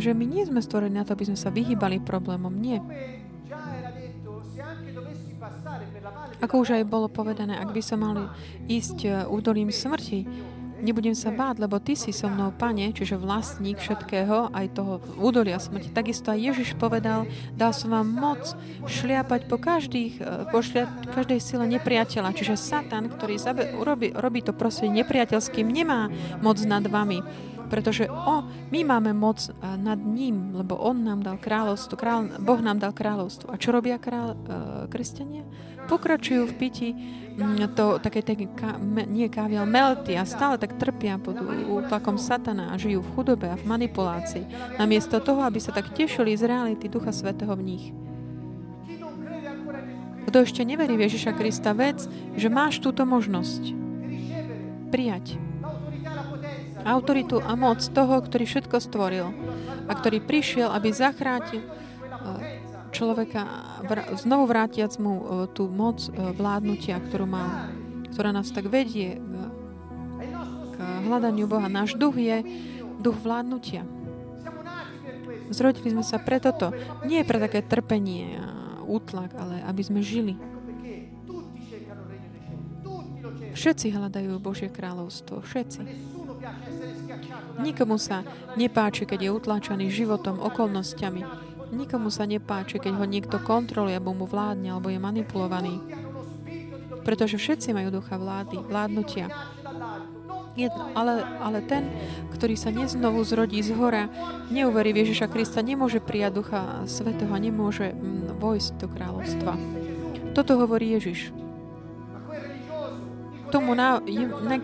že 0.00 0.10
my 0.16 0.24
nie 0.26 0.42
sme 0.42 0.58
stvorení 0.58 0.96
na 0.98 1.04
to, 1.06 1.14
aby 1.14 1.28
sme 1.28 1.38
sa 1.38 1.52
vyhýbali 1.54 2.02
problémom. 2.02 2.50
Nie. 2.50 2.82
Ako 6.40 6.64
už 6.64 6.80
aj 6.80 6.88
bolo 6.88 7.06
povedané, 7.12 7.60
ak 7.60 7.76
by 7.76 7.82
som 7.84 8.00
mali 8.00 8.24
ísť 8.64 8.98
e, 9.04 9.08
údolím 9.28 9.68
smrti, 9.68 10.24
nebudem 10.80 11.14
sa 11.14 11.30
báť, 11.30 11.62
lebo 11.62 11.78
Ty 11.78 11.94
si 11.96 12.10
so 12.10 12.26
mnou, 12.26 12.52
Pane, 12.52 12.92
čiže 12.92 13.20
vlastník 13.20 13.78
všetkého, 13.78 14.52
aj 14.52 14.66
toho 14.74 14.98
údolia 15.20 15.60
smrti. 15.60 15.92
Takisto 15.92 16.32
aj 16.32 16.40
Ježiš 16.40 16.76
povedal, 16.76 17.28
dal 17.54 17.72
som 17.72 17.92
vám 17.94 18.08
moc 18.08 18.42
šliapať 18.88 19.46
po, 19.46 19.56
každých, 19.60 20.14
e, 20.18 20.50
po 20.50 20.60
šlia, 20.64 20.88
každej 21.12 21.38
sile 21.40 21.64
nepriateľa. 21.68 22.34
Čiže 22.34 22.58
Satan, 22.58 23.12
ktorý 23.12 23.36
zabe, 23.36 23.72
urobí, 23.76 24.12
robí 24.12 24.40
to 24.40 24.56
prostredie 24.56 25.04
nepriateľským, 25.04 25.68
nemá 25.68 26.10
moc 26.40 26.58
nad 26.64 26.82
vami. 26.84 27.22
Pretože 27.70 28.10
o, 28.10 28.42
my 28.74 28.80
máme 28.82 29.14
moc 29.14 29.46
e, 29.46 29.54
nad 29.78 30.02
ním, 30.02 30.58
lebo 30.58 30.74
on 30.74 31.06
nám 31.06 31.22
dal 31.22 31.38
kráľovstvo, 31.38 31.94
král, 31.94 32.26
Boh 32.42 32.58
nám 32.58 32.82
dal 32.82 32.90
kráľovstvo. 32.90 33.46
A 33.46 33.60
čo 33.60 33.70
robia 33.70 34.02
král, 34.02 34.34
e, 34.34 34.90
kresťania? 34.90 35.46
Pokračujú 35.90 36.46
v 36.46 36.54
piti 36.54 36.88
mm, 36.94 37.74
to 37.74 37.98
také, 37.98 38.22
také 38.22 38.46
ka, 38.54 38.78
me, 38.78 39.02
nie 39.10 39.26
kávy, 39.26 39.58
ale 39.58 39.66
melty 39.66 40.14
a 40.14 40.22
stále 40.22 40.54
tak 40.54 40.78
trpia 40.78 41.18
pod 41.18 41.34
útlakom 41.66 42.14
satana 42.14 42.70
a 42.70 42.78
žijú 42.78 43.02
v 43.02 43.12
chudobe 43.18 43.50
a 43.50 43.58
v 43.58 43.66
manipulácii. 43.66 44.78
Namiesto 44.78 45.18
toho, 45.18 45.42
aby 45.42 45.58
sa 45.58 45.74
tak 45.74 45.90
tešili 45.90 46.38
z 46.38 46.46
reality 46.46 46.86
Ducha 46.86 47.10
Svetého 47.10 47.50
v 47.58 47.66
nich. 47.66 47.84
Kto 50.30 50.46
ešte 50.46 50.62
neverí 50.62 50.94
v 50.94 51.10
Ježiša 51.10 51.34
Krista, 51.34 51.74
vec, 51.74 52.06
že 52.38 52.46
máš 52.46 52.78
túto 52.78 53.02
možnosť 53.02 53.74
prijať 54.94 55.42
autoritu 56.84 57.42
a 57.42 57.58
moc 57.58 57.82
toho, 57.82 58.14
ktorý 58.22 58.44
všetko 58.46 58.76
stvoril 58.78 59.26
a 59.90 59.92
ktorý 59.92 60.22
prišiel, 60.22 60.70
aby 60.70 60.94
zachrátil 60.94 61.66
eh, 61.66 62.59
človeka, 62.90 63.46
znovu 64.18 64.50
vrátiac 64.50 64.94
mu 64.98 65.14
eh, 65.18 65.26
tú 65.54 65.70
moc 65.70 66.02
eh, 66.06 66.12
vládnutia, 66.34 66.98
ktorú 66.98 67.26
mal, 67.26 67.70
ktorá 68.12 68.34
nás 68.34 68.50
tak 68.50 68.66
vedie 68.68 69.22
k, 70.74 70.76
hľadaniu 71.08 71.46
Boha. 71.46 71.70
Náš 71.70 71.96
duch 71.96 72.18
je 72.18 72.42
duch 73.00 73.16
vládnutia. 73.22 73.86
Zrodili 75.50 75.90
sme 75.90 76.06
sa 76.06 76.22
pre 76.22 76.38
toto. 76.38 76.70
Nie 77.02 77.26
pre 77.26 77.42
také 77.42 77.58
trpenie 77.58 78.38
a 78.38 78.46
útlak, 78.86 79.34
ale 79.34 79.58
aby 79.66 79.82
sme 79.82 79.98
žili. 79.98 80.38
Všetci 83.50 83.90
hľadajú 83.90 84.38
Božie 84.38 84.70
kráľovstvo. 84.70 85.42
Všetci. 85.42 85.82
Nikomu 87.60 87.98
sa 87.98 88.22
nepáči, 88.54 89.04
keď 89.04 89.26
je 89.26 89.30
utláčaný 89.34 89.86
životom, 89.90 90.38
okolnostiami. 90.38 91.49
Nikomu 91.70 92.10
sa 92.10 92.26
nepáči, 92.26 92.82
keď 92.82 92.98
ho 92.98 93.06
niekto 93.06 93.38
kontroluje, 93.38 93.94
alebo 93.94 94.10
mu 94.10 94.26
vládne, 94.26 94.74
alebo 94.74 94.90
je 94.90 94.98
manipulovaný. 94.98 95.78
Pretože 97.06 97.38
všetci 97.38 97.70
majú 97.70 97.94
ducha 97.94 98.18
vlády, 98.18 98.58
vládnutia. 98.66 99.30
Ale, 100.92 101.24
ale 101.40 101.58
ten, 101.64 101.88
ktorý 102.34 102.58
sa 102.58 102.74
neznovu 102.74 103.22
zrodí 103.22 103.62
z 103.62 103.72
hora, 103.72 104.10
neuverí 104.50 104.90
v 104.92 105.06
Ježiša 105.06 105.30
Krista, 105.30 105.62
nemôže 105.62 106.02
prijať 106.02 106.42
Ducha 106.42 106.60
Svetého 106.84 107.32
nemôže 107.38 107.94
mm, 107.94 108.36
vojsť 108.36 108.70
do 108.82 108.86
kráľovstva. 108.90 109.52
Toto 110.34 110.58
hovorí 110.58 110.92
Ježiš. 110.98 111.32
Tomu 113.50 113.74
na, 113.74 113.98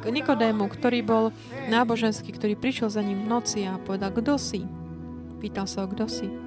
Nikodému, 0.07 0.71
ktorý 0.71 1.03
bol 1.03 1.25
náboženský, 1.71 2.31
ktorý 2.35 2.55
prišiel 2.55 2.91
za 2.91 3.03
ním 3.03 3.27
v 3.27 3.31
noci 3.31 3.67
a 3.67 3.79
povedal, 3.83 4.15
kto 4.15 4.39
si? 4.39 4.63
Pýtal 5.43 5.67
sa 5.67 5.87
ho, 5.87 5.91
kto 5.91 6.07
si? 6.07 6.46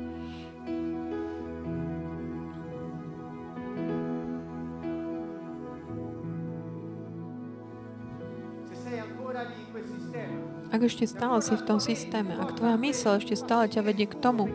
Ak 10.69 10.85
ešte 10.85 11.09
stále 11.09 11.41
si 11.41 11.57
v 11.57 11.65
tom 11.65 11.81
systéme, 11.81 12.37
ak 12.37 12.61
tvoja 12.61 12.77
mysel 12.77 13.17
ešte 13.17 13.33
stále 13.33 13.65
ťa 13.65 13.81
vedie 13.81 14.05
k 14.05 14.13
tomu 14.21 14.45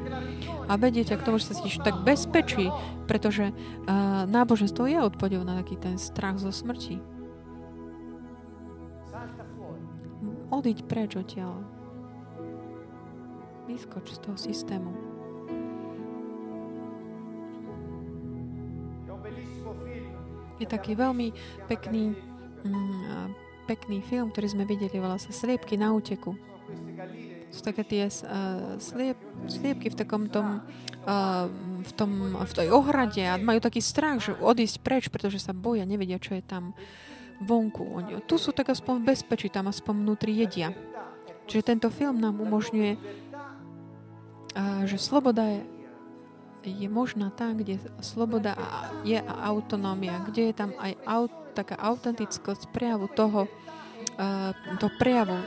a 0.71 0.79
vedie 0.79 1.03
ťa 1.03 1.19
k 1.19 1.27
tomu, 1.27 1.43
že 1.43 1.51
sa 1.51 1.59
cítiš 1.59 1.83
tak 1.83 2.07
bezpečí, 2.07 2.71
pretože 3.11 3.51
uh, 3.51 4.23
náboženstvo 4.31 4.87
je 4.87 5.03
odpovedou 5.03 5.43
na 5.43 5.59
taký 5.59 5.75
ten 5.75 5.99
strach 5.99 6.39
zo 6.39 6.55
smrti. 6.55 7.03
Odiť 10.55 10.79
preč 10.87 11.19
odtiaľ. 11.19 11.67
Vyskoč 13.67 14.15
z 14.15 14.19
toho 14.23 14.39
systému. 14.39 14.95
Je 20.63 20.67
taký 20.71 20.95
veľmi 20.95 21.35
pekný 21.67 22.15
mm, 22.63 23.44
pekný 23.65 24.05
film, 24.05 24.29
ktorý 24.29 24.53
sme 24.53 24.65
videli, 24.69 25.01
volá 25.01 25.17
sa 25.17 25.33
Sliepky 25.33 25.81
na 25.81 25.91
úteku. 25.97 26.37
Sú 27.55 27.63
také 27.63 27.87
tie 27.87 28.11
uh, 28.11 28.77
sliep, 28.83 29.15
sliepky 29.47 29.87
v 29.93 29.97
takom 29.97 30.27
tom, 30.27 30.59
uh, 31.07 31.47
v, 31.81 31.93
tom, 31.95 32.35
v 32.35 32.53
tej 32.53 32.69
ohrade 32.75 33.23
a 33.23 33.39
majú 33.39 33.63
taký 33.63 33.79
strach, 33.79 34.19
že 34.19 34.35
odísť 34.35 34.83
preč, 34.83 35.05
pretože 35.07 35.39
sa 35.39 35.55
boja, 35.55 35.87
nevedia, 35.87 36.19
čo 36.19 36.35
je 36.35 36.43
tam 36.43 36.75
vonku. 37.39 37.85
Oni, 37.95 38.11
tu 38.27 38.43
sú 38.43 38.51
tak 38.51 38.75
aspoň 38.75 38.99
v 38.99 39.07
bezpečí, 39.15 39.47
tam 39.55 39.71
aspoň 39.71 39.95
vnútri 40.03 40.35
jedia. 40.35 40.75
Čiže 41.47 41.63
tento 41.63 41.89
film 41.95 42.19
nám 42.19 42.43
umožňuje, 42.43 42.93
uh, 42.99 44.83
že 44.91 44.99
sloboda 44.99 45.47
je, 45.47 45.61
je 46.67 46.89
možná 46.91 47.31
tam, 47.31 47.55
kde 47.55 47.79
sloboda 48.03 48.59
je 49.07 49.21
a 49.21 49.35
autonómia, 49.47 50.27
kde 50.27 50.51
je 50.51 50.55
tam 50.59 50.75
aj 50.81 50.99
aut, 51.07 51.31
taká 51.55 51.79
autentickosť 51.79 52.75
prejavu 52.75 53.07
toho, 53.09 53.47
uh, 53.47 54.51
toho 54.77 54.93
prejavu, 54.99 55.39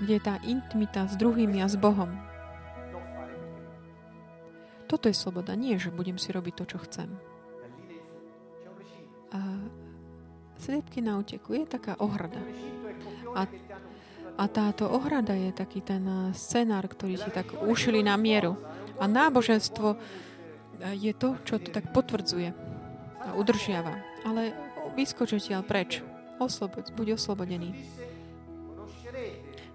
kde 0.00 0.18
je 0.18 0.22
tá 0.24 0.40
intimita 0.42 1.06
s 1.06 1.14
druhými 1.14 1.60
a 1.60 1.68
s 1.68 1.76
Bohom. 1.76 2.10
Toto 4.88 5.08
je 5.08 5.16
sloboda. 5.16 5.52
Nie, 5.54 5.76
že 5.80 5.94
budem 5.94 6.16
si 6.16 6.32
robiť 6.32 6.54
to, 6.58 6.64
čo 6.64 6.78
chcem. 6.84 7.08
A 9.32 9.40
sliepky 10.60 11.00
na 11.00 11.16
uteku 11.16 11.56
je 11.56 11.64
taká 11.64 11.96
ohrada. 12.00 12.40
A- 13.32 13.48
A 14.32 14.48
táto 14.48 14.88
ohrada 14.88 15.36
je 15.36 15.52
taký 15.52 15.84
ten 15.84 16.00
eh, 16.08 16.32
scenár, 16.32 16.88
ktorý 16.88 17.20
ti 17.20 17.28
tak 17.28 17.52
ušili 17.52 18.00
na 18.00 18.16
mieru. 18.16 18.56
A 18.96 19.04
náboženstvo 19.04 19.92
eh, 19.92 20.00
je 20.96 21.12
to, 21.12 21.36
čo 21.44 21.60
to 21.60 21.68
tak 21.68 21.92
potvrdzuje 21.92 22.48
a 23.22 23.36
udržiava. 23.36 23.92
Ale 24.24 24.56
vyskoč 24.96 25.36
odtiaľ 25.36 25.62
preč. 25.64 26.00
Oslobod, 26.40 26.90
buď 26.96 27.14
oslobodený. 27.16 27.72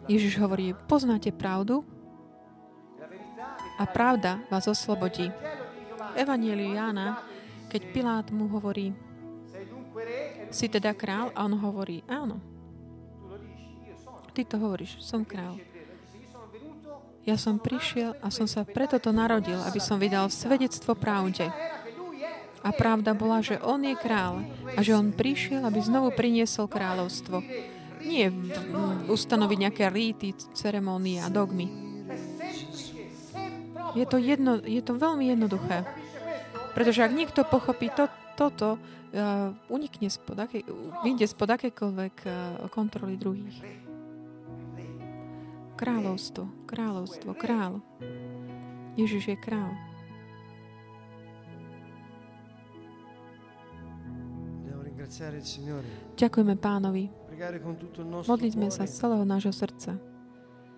Ježiš 0.07 0.39
hovorí, 0.39 0.71
poznáte 0.87 1.31
pravdu 1.35 1.83
a 3.77 3.83
pravda 3.85 4.39
vás 4.47 4.67
oslobodí. 4.67 5.31
Evangeliu 6.17 6.73
Jána, 6.73 7.21
keď 7.69 7.81
Pilát 7.93 8.27
mu 8.31 8.49
hovorí, 8.49 8.95
si 10.49 10.71
teda 10.71 10.95
král? 10.95 11.29
A 11.35 11.43
on 11.43 11.59
hovorí, 11.59 12.01
áno, 12.07 12.39
ty 14.31 14.47
to 14.47 14.55
hovoríš, 14.57 15.01
som 15.03 15.27
král. 15.27 15.59
Ja 17.27 17.35
som 17.35 17.59
prišiel 17.59 18.15
a 18.23 18.31
som 18.31 18.47
sa 18.47 18.63
preto 18.63 18.95
to 19.03 19.11
narodil, 19.11 19.59
aby 19.67 19.83
som 19.83 19.99
vydal 19.99 20.31
svedectvo 20.31 20.95
pravde. 20.95 21.51
era 21.51 21.83
che 21.83 21.91
lui 21.91 22.23
è 22.23 22.55
A 22.67 22.75
pravda 22.75 23.15
bola, 23.15 23.39
že 23.39 23.55
on 23.63 23.79
je 23.79 23.95
král 23.95 24.43
a 24.75 24.83
že 24.83 24.91
on 24.91 25.15
prišiel, 25.15 25.63
aby 25.63 25.79
znovu 25.79 26.11
priniesol 26.11 26.67
kráľovstvo. 26.67 27.39
Nie 28.03 28.27
ustanoviť 29.07 29.57
nejaké 29.57 29.87
rýty, 29.87 30.35
ceremónie 30.51 31.23
a 31.23 31.31
dogmy. 31.31 31.71
Je 33.95 34.03
to, 34.03 34.19
jedno, 34.19 34.59
je 34.59 34.83
to 34.83 34.99
veľmi 34.99 35.31
jednoduché. 35.31 35.87
Pretože 36.75 37.07
ak 37.07 37.15
niekto 37.15 37.47
pochopí 37.47 37.87
to, 37.87 38.11
toto, 38.35 38.75
uh, 38.77 39.49
unikne 39.71 40.11
spod, 40.11 40.37
aké, 40.37 40.61
vyjde 41.01 41.25
spod 41.25 41.49
akékoľvek 41.55 42.15
uh, 42.27 42.33
kontroly 42.69 43.15
druhých. 43.15 43.57
Kráľovstvo, 45.79 46.67
kráľovstvo, 46.67 47.31
král. 47.33 47.79
Ježiš 48.99 49.33
je 49.33 49.37
král. 49.39 49.73
Ďakujeme 56.17 56.55
pánovi. 56.59 57.07
Modlíme 58.27 58.67
sa 58.67 58.83
z 58.83 58.93
celého 58.97 59.23
nášho 59.23 59.53
srdca. 59.55 59.95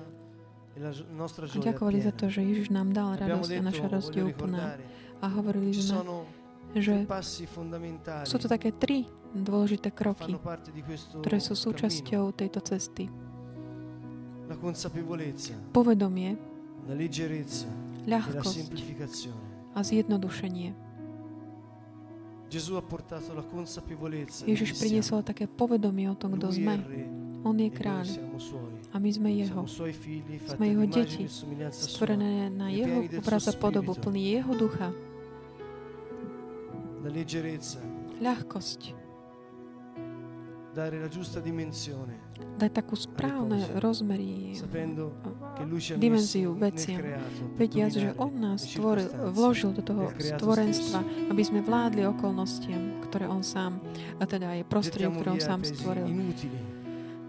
ďakovali 1.61 1.99
za 2.01 2.11
to, 2.17 2.33
že 2.33 2.41
Ježiš 2.41 2.73
nám 2.73 2.97
dal 2.97 3.13
radosť 3.13 3.51
a 3.57 3.61
naša 3.61 3.85
radosť 3.93 4.13
je 4.17 4.23
úplná. 4.25 4.81
A 5.21 5.25
hovorili 5.29 5.69
sme, 5.69 6.01
že 6.73 7.05
sú 8.25 8.41
to 8.41 8.49
také 8.49 8.73
tri 8.73 9.05
dôležité 9.33 9.93
kroky, 9.93 10.33
ktoré 11.21 11.37
sú 11.37 11.53
súčasťou 11.53 12.33
tejto 12.33 12.59
cesty. 12.65 13.09
Povedomie, 15.73 16.52
e 16.83 18.07
ľahkosť 18.07 18.75
a 19.73 19.79
zjednodušenie. 19.81 20.69
Ježiš 24.45 24.71
priniesol 24.77 25.25
také 25.25 25.49
povedomie 25.49 26.05
o 26.11 26.15
tom, 26.15 26.37
kto 26.37 26.53
sme. 26.53 26.77
On 27.43 27.55
je 27.57 27.67
e 27.67 27.73
kráľ 27.73 28.07
a 28.93 29.01
my 29.01 29.09
sme 29.09 29.29
jeho. 29.33 29.65
Sme 30.47 30.65
jeho 30.69 30.85
deti, 30.85 31.25
e 31.25 31.31
stvorené 31.73 32.53
na 32.53 32.69
jeho 32.69 33.09
obraz 33.19 33.49
a 33.49 33.53
podobu, 33.57 33.97
plný 33.97 34.39
jeho 34.39 34.53
ducha. 34.53 34.93
Ľahkosť. 38.21 38.81
Dať 42.53 42.71
takú 42.73 42.93
správne 42.97 43.65
rozmery, 43.81 44.57
dimenziu 45.97 46.53
veciam. 46.53 47.01
Vediac, 47.57 47.91
že 47.93 48.13
On 48.17 48.29
nás 48.29 48.65
stvoril, 48.65 49.09
vložil 49.33 49.73
do 49.73 49.81
toho 49.81 50.13
stvorenstva, 50.17 51.01
aby 51.33 51.41
sme 51.45 51.65
vládli 51.65 52.05
okolnostiam, 52.09 53.01
ktoré 53.09 53.25
On 53.29 53.41
sám, 53.41 53.81
a 54.17 54.23
teda 54.25 54.53
je 54.57 54.63
prostredie, 54.65 55.09
ktoré 55.09 55.29
On 55.37 55.41
sám 55.41 55.61
stvoril. 55.65 56.07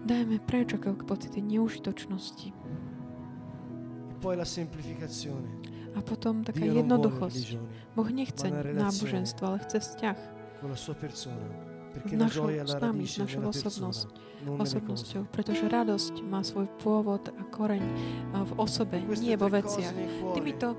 Dajme 0.05 0.37
preč 0.45 0.77
ako 0.77 1.01
pocity 1.09 1.41
neužitočnosti. 1.41 2.53
e. 2.53 4.37
A 5.95 5.99
potom 6.01 6.43
taká 6.45 6.65
jednoduchosť. 6.65 7.57
Boh 7.97 8.09
nechce 8.13 8.45
náboženstvo, 8.51 9.43
ale 9.47 9.57
chce 9.65 9.77
vzťah 9.81 10.17
našou, 12.15 12.51
è 12.51 12.63
s 12.65 12.75
nami, 12.75 13.05
našou 13.07 13.41
osobnosť, 13.47 14.07
osobnosťou, 14.45 15.21
pretože 15.31 15.65
radosť 15.65 16.21
má 16.25 16.43
svoj 16.43 16.67
pôvod 16.81 17.31
a 17.31 17.43
koreň 17.49 17.83
v 18.33 18.51
osobe, 18.59 18.99
nie 19.19 19.35
vo 19.39 19.47
veciach. 19.47 19.93
Týmito 20.35 20.75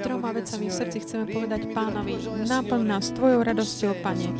troma 0.00 0.32
vecami 0.32 0.70
v 0.70 0.74
srdci 0.74 0.98
chceme 1.04 1.24
povedať 1.28 1.70
pánovi, 1.76 2.14
Signore, 2.46 2.88
nás 2.88 3.12
tvojou 3.12 3.40
radosťou, 3.44 3.92
Pane, 4.00 4.30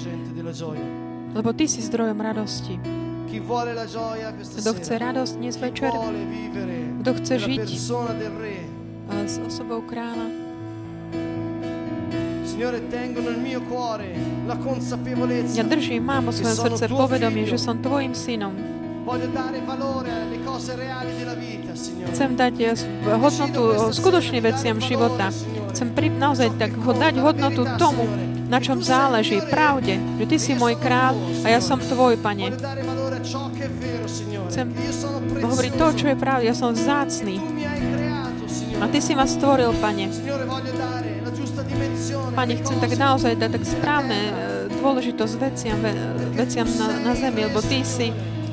lebo 1.37 1.51
Ty 1.53 1.65
si 1.69 1.81
zdrojom 1.85 2.16
radosti. 2.16 2.81
Kto 4.59 4.70
chce 4.74 4.95
radosť 4.99 5.32
dnes 5.39 5.55
večer, 5.55 5.93
kto 7.05 7.11
chce 7.23 7.35
žiť 7.47 7.62
s 9.27 9.37
osobou 9.39 9.87
kráľa, 9.87 10.40
ja 15.57 15.65
držím, 15.65 16.03
mám 16.05 16.28
vo 16.28 16.32
svojom 16.32 16.57
srdce 16.69 16.85
povedomie, 16.93 17.49
že 17.49 17.57
som 17.57 17.81
Tvojim 17.81 18.12
synom. 18.12 18.53
Chcem 22.12 22.31
dať 22.37 22.55
eh, 22.61 22.77
s- 22.77 22.85
hodnotu 23.01 23.62
eh, 23.65 23.77
skutočným 23.91 24.43
veciam 24.45 24.77
života. 24.77 25.32
Chcem 25.73 25.89
pri, 25.97 26.12
naozaj 26.12 26.61
tak 26.61 26.77
dať 26.77 27.15
hodnotu 27.16 27.65
tomu, 27.81 28.05
na 28.51 28.61
čom 28.61 28.85
záleží, 28.85 29.41
pravde, 29.49 29.97
že 30.20 30.24
Ty 30.28 30.37
si 30.37 30.53
môj 30.53 30.77
král 30.77 31.16
a 31.41 31.49
ja 31.49 31.65
som 31.65 31.81
Tvoj, 31.81 32.20
Pane. 32.20 32.53
Chcem 34.51 34.66
hovoriť 35.41 35.73
to, 35.78 35.87
čo 35.97 36.07
je 36.12 36.16
pravda, 36.19 36.45
ja 36.45 36.55
som 36.55 36.77
vzácný. 36.77 37.41
A 38.81 38.85
Ty 38.85 38.99
si 39.01 39.16
ma 39.16 39.24
stvoril, 39.24 39.73
Pane. 39.81 40.12
Pane, 42.34 42.52
chcem 42.62 42.78
tak 42.80 42.92
naozaj 42.97 43.36
dať 43.36 43.51
tak 43.59 43.64
správne 43.66 44.18
eh, 44.18 44.32
dôležitosť 44.80 45.34
veciam, 45.38 45.78
ve, 45.82 45.92
veciam 46.34 46.66
na, 46.78 47.10
na 47.10 47.12
zemi, 47.14 47.47
lebo 47.47 47.60
Ty 47.60 47.84
si 47.84 48.10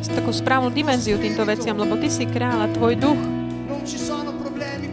takú 0.07 0.31
správnu 0.31 0.71
dimenziu 0.71 1.19
týmto 1.19 1.43
veciam, 1.43 1.75
lebo 1.77 1.97
Ty 1.97 2.07
si 2.07 2.25
kráľ 2.25 2.65
a 2.65 2.73
Tvoj 2.73 2.93
duch, 2.99 3.21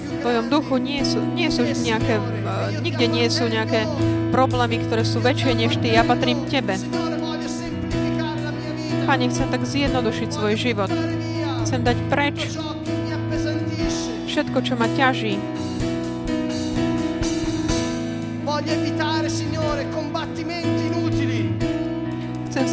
v 0.05 0.16
Tvojom 0.24 0.46
duchu 0.48 0.74
nie 0.80 1.05
sú, 1.05 1.20
nie 1.36 1.48
sú 1.52 1.64
nejaké, 1.64 2.16
eh, 2.16 2.80
nikde 2.80 3.06
nie 3.09 3.26
sú 3.28 3.48
nejaké 3.48 3.88
problémy, 4.34 4.82
ktoré 4.84 5.06
sú 5.06 5.20
väčšie 5.22 5.52
než 5.55 5.78
Ty. 5.78 6.01
Ja 6.01 6.02
patrím 6.02 6.44
Tebe. 6.48 6.80
Pane, 9.05 9.28
chcem 9.28 9.48
tak 9.52 9.62
zjednodušiť 9.68 10.28
svoj 10.32 10.55
život. 10.56 10.88
Chcem 11.68 11.84
dať 11.84 11.98
preč 12.09 12.56
všetko, 14.34 14.59
čo 14.66 14.74
ma 14.74 14.88
ťaží. 14.90 15.38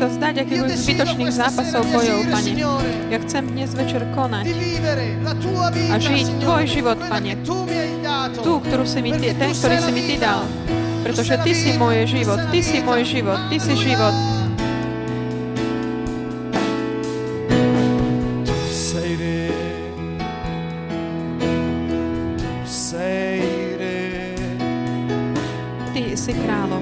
sa 0.02 0.10
vzdať 0.10 0.36
akýchkoľvek 0.42 0.80
zbytočných 0.82 1.30
zápasov, 1.30 1.86
bojov, 1.94 2.26
Pane. 2.34 2.52
Ja 3.14 3.22
chcem 3.22 3.54
dnes 3.54 3.70
večer 3.78 4.02
konať 4.18 4.50
a 5.94 5.96
žiť 6.02 6.42
Tvoj 6.42 6.64
život, 6.66 6.98
Pane. 7.06 7.38
Tú, 8.42 8.58
ktorú 8.66 8.82
si 8.82 8.98
mi 9.06 9.14
ty, 9.14 9.30
ten, 9.38 9.54
ktorý 9.54 9.78
si 9.78 9.92
mi 9.94 10.02
Ty 10.10 10.16
dal. 10.18 10.42
Pretože 11.06 11.38
Ty 11.46 11.52
si 11.54 11.78
môj 11.78 12.10
život, 12.10 12.42
Ty 12.50 12.60
si 12.66 12.82
môj 12.82 13.02
život, 13.06 13.40
Ty 13.46 13.58
si 13.62 13.74
život. 13.78 14.16
Ty 25.94 26.04
si 26.18 26.32
kráľom. 26.34 26.81